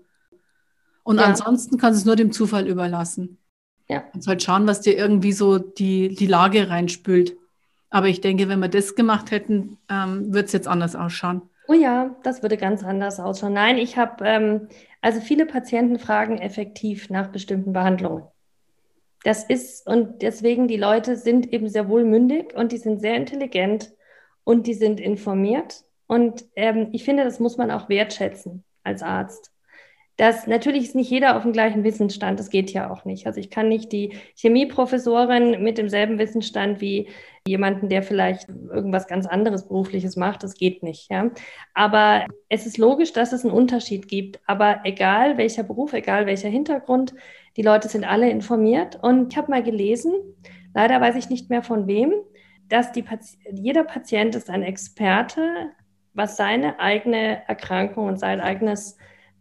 Und 1.04 1.18
ja. 1.18 1.24
ansonsten 1.24 1.76
kannst 1.76 1.98
du 1.98 2.00
es 2.00 2.06
nur 2.06 2.16
dem 2.16 2.32
Zufall 2.32 2.66
überlassen. 2.66 3.38
Ja. 3.88 4.04
Und 4.14 4.26
halt 4.26 4.42
schauen, 4.42 4.66
was 4.66 4.80
dir 4.80 4.96
irgendwie 4.96 5.32
so 5.32 5.58
die, 5.58 6.14
die 6.14 6.26
Lage 6.26 6.70
reinspült. 6.70 7.36
Aber 7.90 8.08
ich 8.08 8.22
denke, 8.22 8.48
wenn 8.48 8.60
wir 8.60 8.68
das 8.68 8.94
gemacht 8.94 9.30
hätten, 9.30 9.76
ähm, 9.90 10.32
wird 10.32 10.46
es 10.46 10.52
jetzt 10.52 10.68
anders 10.68 10.96
ausschauen. 10.96 11.42
Oh 11.68 11.74
ja, 11.74 12.16
das 12.22 12.42
würde 12.42 12.56
ganz 12.56 12.82
anders 12.84 13.20
ausschauen. 13.20 13.52
Nein, 13.52 13.78
ich 13.78 13.96
habe, 13.96 14.24
ähm, 14.26 14.68
also 15.00 15.20
viele 15.20 15.46
Patienten 15.46 15.98
fragen 15.98 16.38
effektiv 16.38 17.08
nach 17.08 17.28
bestimmten 17.28 17.72
Behandlungen. 17.72 18.24
Das 19.24 19.44
ist, 19.44 19.86
und 19.86 20.22
deswegen, 20.22 20.66
die 20.66 20.76
Leute 20.76 21.16
sind 21.16 21.52
eben 21.52 21.68
sehr 21.68 21.88
wohl 21.88 22.04
mündig 22.04 22.54
und 22.54 22.72
die 22.72 22.78
sind 22.78 23.00
sehr 23.00 23.14
intelligent 23.14 23.92
und 24.44 24.66
die 24.66 24.74
sind 24.74 24.98
informiert. 24.98 25.84
Und 26.08 26.44
ähm, 26.56 26.88
ich 26.92 27.04
finde, 27.04 27.22
das 27.24 27.38
muss 27.38 27.56
man 27.56 27.70
auch 27.70 27.88
wertschätzen 27.88 28.64
als 28.82 29.02
Arzt 29.02 29.52
dass 30.16 30.46
natürlich 30.46 30.84
ist 30.84 30.94
nicht 30.94 31.10
jeder 31.10 31.36
auf 31.36 31.42
dem 31.42 31.52
gleichen 31.52 31.84
Wissensstand, 31.84 32.38
das 32.38 32.50
geht 32.50 32.70
ja 32.72 32.90
auch 32.90 33.04
nicht. 33.04 33.26
Also 33.26 33.40
ich 33.40 33.50
kann 33.50 33.68
nicht 33.68 33.92
die 33.92 34.14
Chemieprofessorin 34.36 35.62
mit 35.62 35.78
demselben 35.78 36.18
Wissensstand 36.18 36.80
wie 36.80 37.08
jemanden, 37.46 37.88
der 37.88 38.02
vielleicht 38.02 38.48
irgendwas 38.48 39.06
ganz 39.06 39.26
anderes 39.26 39.66
berufliches 39.66 40.16
macht, 40.16 40.42
das 40.42 40.54
geht 40.54 40.82
nicht. 40.82 41.10
Ja? 41.10 41.30
Aber 41.74 42.26
es 42.48 42.66
ist 42.66 42.78
logisch, 42.78 43.12
dass 43.12 43.32
es 43.32 43.44
einen 43.44 43.54
Unterschied 43.54 44.06
gibt. 44.06 44.40
Aber 44.46 44.80
egal 44.84 45.38
welcher 45.38 45.62
Beruf, 45.62 45.92
egal 45.92 46.26
welcher 46.26 46.48
Hintergrund, 46.48 47.14
die 47.56 47.62
Leute 47.62 47.88
sind 47.88 48.04
alle 48.04 48.30
informiert. 48.30 48.98
Und 49.02 49.32
ich 49.32 49.38
habe 49.38 49.50
mal 49.50 49.62
gelesen, 49.62 50.12
leider 50.74 51.00
weiß 51.00 51.16
ich 51.16 51.30
nicht 51.30 51.50
mehr 51.50 51.62
von 51.62 51.86
wem, 51.86 52.12
dass 52.68 52.92
Pati 52.92 53.38
jeder 53.52 53.84
Patient 53.84 54.34
ist 54.34 54.48
ein 54.48 54.62
Experte, 54.62 55.70
was 56.14 56.36
seine 56.36 56.78
eigene 56.78 57.46
Erkrankung 57.48 58.06
und 58.06 58.18
sein 58.18 58.40
eigenes 58.40 58.96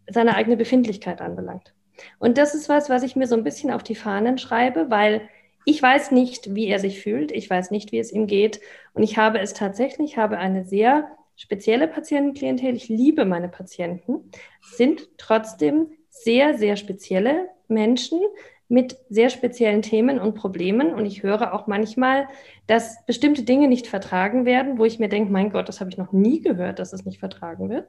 seine 0.09 0.35
eigene 0.35 0.57
Befindlichkeit 0.57 1.21
anbelangt. 1.21 1.73
Und 2.19 2.37
das 2.37 2.55
ist 2.55 2.69
was, 2.69 2.89
was 2.89 3.03
ich 3.03 3.15
mir 3.15 3.27
so 3.27 3.35
ein 3.35 3.43
bisschen 3.43 3.71
auf 3.71 3.83
die 3.83 3.95
Fahnen 3.95 4.37
schreibe, 4.37 4.89
weil 4.89 5.21
ich 5.65 5.81
weiß 5.81 6.11
nicht, 6.11 6.55
wie 6.55 6.67
er 6.67 6.79
sich 6.79 7.01
fühlt. 7.01 7.31
Ich 7.31 7.49
weiß 7.49 7.71
nicht, 7.71 7.91
wie 7.91 7.99
es 7.99 8.11
ihm 8.11 8.27
geht. 8.27 8.59
Und 8.93 9.03
ich 9.03 9.17
habe 9.17 9.39
es 9.39 9.53
tatsächlich, 9.53 10.17
habe 10.17 10.37
eine 10.37 10.65
sehr 10.65 11.07
spezielle 11.35 11.87
Patientenklientel. 11.87 12.75
Ich 12.75 12.89
liebe 12.89 13.25
meine 13.25 13.49
Patienten, 13.49 14.31
sind 14.61 15.09
trotzdem 15.17 15.91
sehr, 16.09 16.57
sehr 16.57 16.77
spezielle 16.77 17.49
Menschen 17.67 18.19
mit 18.67 18.97
sehr 19.09 19.29
speziellen 19.29 19.81
Themen 19.81 20.17
und 20.17 20.33
Problemen. 20.33 20.93
Und 20.93 21.05
ich 21.05 21.23
höre 21.23 21.53
auch 21.53 21.67
manchmal, 21.67 22.27
dass 22.67 23.05
bestimmte 23.05 23.43
Dinge 23.43 23.67
nicht 23.67 23.85
vertragen 23.85 24.45
werden, 24.45 24.77
wo 24.77 24.85
ich 24.85 24.97
mir 24.97 25.09
denke, 25.09 25.31
mein 25.31 25.51
Gott, 25.51 25.67
das 25.67 25.81
habe 25.81 25.89
ich 25.89 25.97
noch 25.97 26.13
nie 26.13 26.41
gehört, 26.41 26.79
dass 26.79 26.93
es 26.93 27.05
nicht 27.05 27.19
vertragen 27.19 27.69
wird. 27.69 27.87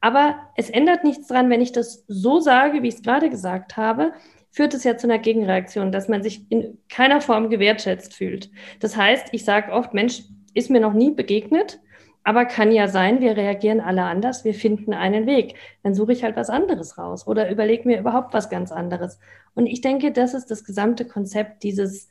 Aber 0.00 0.36
es 0.56 0.70
ändert 0.70 1.04
nichts 1.04 1.28
daran, 1.28 1.50
wenn 1.50 1.60
ich 1.60 1.72
das 1.72 2.04
so 2.08 2.40
sage, 2.40 2.82
wie 2.82 2.88
ich 2.88 2.96
es 2.96 3.02
gerade 3.02 3.30
gesagt 3.30 3.76
habe, 3.76 4.12
führt 4.50 4.72
es 4.72 4.84
ja 4.84 4.96
zu 4.96 5.06
einer 5.06 5.18
Gegenreaktion, 5.18 5.92
dass 5.92 6.08
man 6.08 6.22
sich 6.22 6.50
in 6.50 6.78
keiner 6.88 7.20
Form 7.20 7.50
gewertschätzt 7.50 8.14
fühlt. 8.14 8.50
Das 8.80 8.96
heißt, 8.96 9.28
ich 9.32 9.44
sage 9.44 9.72
oft, 9.72 9.92
Mensch, 9.92 10.22
ist 10.54 10.70
mir 10.70 10.80
noch 10.80 10.94
nie 10.94 11.10
begegnet, 11.10 11.78
aber 12.24 12.46
kann 12.46 12.72
ja 12.72 12.88
sein, 12.88 13.20
wir 13.20 13.36
reagieren 13.36 13.80
alle 13.80 14.02
anders, 14.02 14.44
wir 14.44 14.54
finden 14.54 14.94
einen 14.94 15.26
Weg. 15.26 15.54
Dann 15.82 15.94
suche 15.94 16.12
ich 16.12 16.24
halt 16.24 16.36
was 16.36 16.50
anderes 16.50 16.98
raus 16.98 17.26
oder 17.26 17.50
überlege 17.50 17.86
mir 17.86 18.00
überhaupt 18.00 18.32
was 18.32 18.48
ganz 18.48 18.72
anderes. 18.72 19.20
Und 19.54 19.66
ich 19.66 19.80
denke, 19.80 20.10
das 20.10 20.34
ist 20.34 20.50
das 20.50 20.64
gesamte 20.64 21.04
Konzept 21.04 21.62
dieses, 21.62 22.08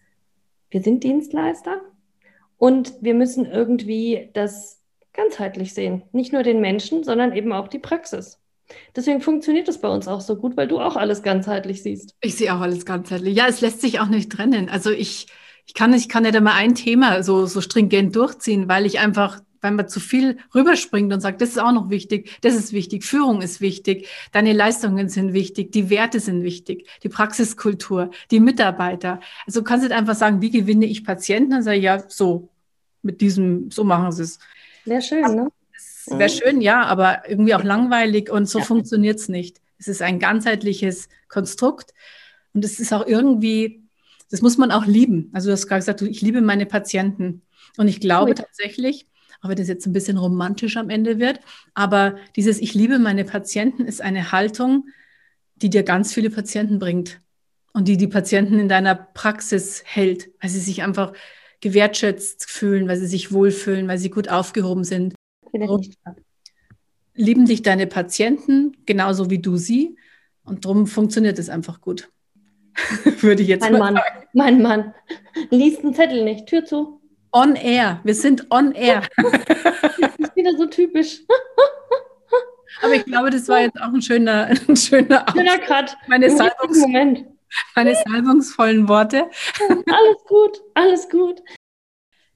wir 0.69 0.81
sind 0.81 1.03
Dienstleister 1.03 1.81
und 2.57 2.93
wir 3.01 3.13
müssen 3.13 3.45
irgendwie 3.45 4.29
das 4.33 4.74
ganzheitlich 5.15 5.73
sehen. 5.73 6.03
Nicht 6.11 6.33
nur 6.33 6.43
den 6.43 6.61
Menschen, 6.61 7.03
sondern 7.03 7.33
eben 7.33 7.53
auch 7.53 7.67
die 7.67 7.79
Praxis. 7.79 8.39
Deswegen 8.95 9.21
funktioniert 9.21 9.67
es 9.67 9.79
bei 9.79 9.89
uns 9.89 10.07
auch 10.07 10.21
so 10.21 10.35
gut, 10.35 10.57
weil 10.57 10.67
du 10.67 10.79
auch 10.79 10.95
alles 10.95 11.21
ganzheitlich 11.23 11.83
siehst. 11.83 12.15
Ich 12.21 12.35
sehe 12.35 12.53
auch 12.53 12.61
alles 12.61 12.85
ganzheitlich. 12.85 13.35
Ja, 13.35 13.47
es 13.47 13.61
lässt 13.61 13.81
sich 13.81 13.99
auch 13.99 14.07
nicht 14.07 14.31
trennen. 14.31 14.69
Also 14.69 14.91
ich, 14.91 15.27
ich 15.65 15.73
kann 15.73 15.91
nicht, 15.91 16.01
ich 16.01 16.09
kann 16.09 16.23
nicht 16.23 16.35
immer 16.35 16.53
ein 16.53 16.75
Thema 16.75 17.21
so, 17.23 17.45
so 17.45 17.61
stringent 17.61 18.15
durchziehen, 18.15 18.67
weil 18.67 18.85
ich 18.85 18.99
einfach, 18.99 19.41
weil 19.61 19.71
man 19.71 19.87
zu 19.87 19.99
viel 19.99 20.37
rüberspringt 20.53 21.13
und 21.13 21.21
sagt, 21.21 21.41
das 21.41 21.49
ist 21.49 21.59
auch 21.59 21.71
noch 21.71 21.89
wichtig, 21.89 22.37
das 22.41 22.55
ist 22.55 22.73
wichtig, 22.73 23.03
Führung 23.03 23.41
ist 23.41 23.61
wichtig, 23.61 24.07
deine 24.31 24.53
Leistungen 24.53 25.09
sind 25.09 25.33
wichtig, 25.33 25.71
die 25.71 25.89
Werte 25.89 26.19
sind 26.19 26.43
wichtig, 26.43 26.87
die 27.03 27.09
Praxiskultur, 27.09 28.09
die 28.31 28.39
Mitarbeiter. 28.39 29.19
Also 29.45 29.59
du 29.59 29.63
kannst 29.63 29.83
nicht 29.83 29.95
einfach 29.95 30.15
sagen, 30.15 30.41
wie 30.41 30.51
gewinne 30.51 30.85
ich 30.85 31.03
Patienten? 31.03 31.51
Dann 31.51 31.63
sage 31.63 31.77
ich, 31.77 31.83
ja, 31.83 32.03
so, 32.07 32.49
mit 33.01 33.21
diesem, 33.21 33.69
so 33.71 33.83
machen 33.83 34.11
sie 34.11 34.23
es. 34.23 34.39
Wäre 34.85 35.01
schön, 35.01 35.35
ne? 35.35 35.49
Wäre 36.07 36.29
schön, 36.29 36.61
ja, 36.61 36.83
aber 36.83 37.27
irgendwie 37.29 37.55
auch 37.55 37.63
langweilig 37.63 38.29
und 38.29 38.47
so 38.47 38.59
ja. 38.59 38.65
funktioniert 38.65 39.19
es 39.19 39.27
nicht. 39.27 39.61
Es 39.77 39.87
ist 39.87 40.01
ein 40.01 40.19
ganzheitliches 40.19 41.09
Konstrukt 41.27 41.93
und 42.53 42.63
es 42.63 42.79
ist 42.79 42.93
auch 42.93 43.05
irgendwie, 43.05 43.83
das 44.29 44.41
muss 44.41 44.57
man 44.57 44.71
auch 44.71 44.85
lieben. 44.85 45.29
Also 45.33 45.49
du 45.49 45.53
hast 45.53 45.67
gerade 45.67 45.79
gesagt, 45.79 46.01
ich 46.01 46.21
liebe 46.21 46.41
meine 46.41 46.65
Patienten 46.65 47.41
und 47.77 47.87
ich 47.87 47.99
glaube 47.99 48.29
cool. 48.29 48.35
tatsächlich, 48.35 49.07
auch 49.41 49.49
wenn 49.49 49.57
das 49.57 49.67
jetzt 49.67 49.85
ein 49.85 49.93
bisschen 49.93 50.17
romantisch 50.17 50.77
am 50.77 50.89
Ende 50.89 51.19
wird, 51.19 51.39
aber 51.73 52.15
dieses 52.35 52.59
Ich 52.59 52.73
liebe 52.73 52.99
meine 52.99 53.25
Patienten 53.25 53.85
ist 53.85 54.01
eine 54.01 54.31
Haltung, 54.31 54.87
die 55.55 55.69
dir 55.69 55.83
ganz 55.83 56.13
viele 56.13 56.29
Patienten 56.29 56.79
bringt 56.79 57.21
und 57.73 57.87
die 57.87 57.97
die 57.97 58.07
Patienten 58.07 58.59
in 58.59 58.69
deiner 58.69 58.95
Praxis 58.95 59.83
hält, 59.85 60.29
weil 60.39 60.49
sie 60.49 60.59
sich 60.59 60.83
einfach 60.83 61.13
gewertschätzt 61.61 62.49
fühlen, 62.49 62.87
weil 62.87 62.97
sie 62.97 63.07
sich 63.07 63.31
wohlfühlen, 63.31 63.87
weil 63.87 63.97
sie 63.97 64.09
gut 64.09 64.29
aufgehoben 64.29 64.83
sind. 64.83 65.15
Lieben 67.13 67.45
dich 67.45 67.61
deine 67.61 67.87
Patienten 67.87 68.75
genauso 68.85 69.29
wie 69.29 69.39
du 69.39 69.57
sie 69.57 69.97
und 70.43 70.65
darum 70.65 70.87
funktioniert 70.87 71.39
es 71.39 71.49
einfach 71.49 71.81
gut. 71.81 72.09
Würde 73.21 73.41
ich 73.41 73.47
jetzt 73.47 73.61
mein 73.61 73.73
mal 73.73 73.79
Mann, 73.79 73.95
sagen. 73.95 74.27
Mein 74.33 74.61
Mann, 74.61 74.93
liest 75.49 75.83
einen 75.83 75.93
Zettel 75.93 76.23
nicht, 76.23 76.47
Tür 76.47 76.65
zu. 76.65 77.01
On 77.31 77.55
air, 77.55 78.01
wir 78.03 78.15
sind 78.15 78.47
on 78.51 78.73
air. 78.73 79.03
das 79.17 79.33
ist 80.19 80.35
wieder 80.35 80.57
so 80.57 80.65
typisch. 80.65 81.21
Aber 82.81 82.93
ich 82.93 83.05
glaube, 83.05 83.29
das 83.29 83.47
war 83.47 83.61
jetzt 83.61 83.79
auch 83.81 83.93
ein 83.93 84.01
schöner, 84.01 84.47
ein 84.47 84.75
schöner, 84.75 85.25
schöner 85.31 85.57
Cut. 85.59 85.95
Meine 86.07 86.29
Salbungs 86.29 86.79
Moment 86.79 87.25
meine 87.75 87.95
salbungsvollen 87.95 88.87
Worte. 88.87 89.29
Alles 89.69 90.23
gut, 90.27 90.61
alles 90.73 91.09
gut. 91.09 91.41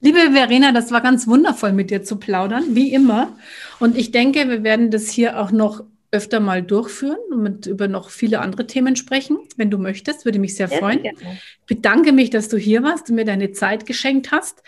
Liebe 0.00 0.32
Verena, 0.32 0.72
das 0.72 0.90
war 0.92 1.02
ganz 1.02 1.26
wundervoll 1.26 1.72
mit 1.72 1.90
dir 1.90 2.02
zu 2.02 2.16
plaudern, 2.16 2.74
wie 2.74 2.92
immer. 2.92 3.36
Und 3.80 3.96
ich 3.96 4.12
denke, 4.12 4.48
wir 4.48 4.62
werden 4.62 4.90
das 4.90 5.10
hier 5.10 5.38
auch 5.38 5.50
noch 5.50 5.84
öfter 6.12 6.40
mal 6.40 6.62
durchführen 6.62 7.18
und 7.30 7.66
über 7.66 7.86
noch 7.86 8.10
viele 8.10 8.40
andere 8.40 8.66
Themen 8.66 8.96
sprechen. 8.96 9.38
Wenn 9.56 9.70
du 9.70 9.78
möchtest, 9.78 10.24
würde 10.24 10.38
mich 10.38 10.56
sehr, 10.56 10.68
sehr 10.68 10.78
freuen. 10.78 11.04
Ich 11.04 11.66
bedanke 11.66 12.12
mich, 12.12 12.30
dass 12.30 12.48
du 12.48 12.56
hier 12.56 12.82
warst 12.82 13.10
und 13.10 13.16
mir 13.16 13.24
deine 13.24 13.52
Zeit 13.52 13.86
geschenkt 13.86 14.32
hast. 14.32 14.62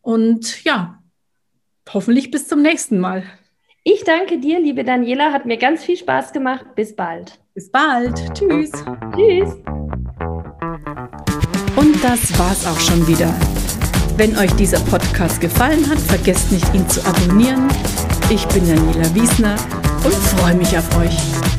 Und 0.00 0.64
ja, 0.64 1.02
hoffentlich 1.88 2.30
bis 2.30 2.48
zum 2.48 2.60
nächsten 2.60 2.98
Mal. 2.98 3.24
Ich 3.84 4.04
danke 4.04 4.38
dir, 4.38 4.60
liebe 4.60 4.84
Daniela. 4.84 5.32
Hat 5.32 5.44
mir 5.44 5.56
ganz 5.56 5.82
viel 5.82 5.96
Spaß 5.96 6.32
gemacht. 6.32 6.66
Bis 6.76 6.94
bald. 6.94 7.40
Bis 7.52 7.68
bald. 7.68 8.16
Tschüss. 8.32 8.70
Tschüss. 9.16 9.56
Und 11.74 12.04
das 12.04 12.38
war's 12.38 12.64
auch 12.64 12.78
schon 12.78 13.04
wieder. 13.08 13.34
Wenn 14.16 14.38
euch 14.38 14.52
dieser 14.52 14.78
Podcast 14.80 15.40
gefallen 15.40 15.84
hat, 15.90 15.98
vergesst 15.98 16.52
nicht, 16.52 16.72
ihn 16.72 16.88
zu 16.88 17.04
abonnieren. 17.04 17.66
Ich 18.30 18.46
bin 18.46 18.64
Daniela 18.68 19.12
Wiesner 19.16 19.56
und 20.04 20.14
freue 20.14 20.54
mich 20.54 20.78
auf 20.78 20.98
euch. 20.98 21.51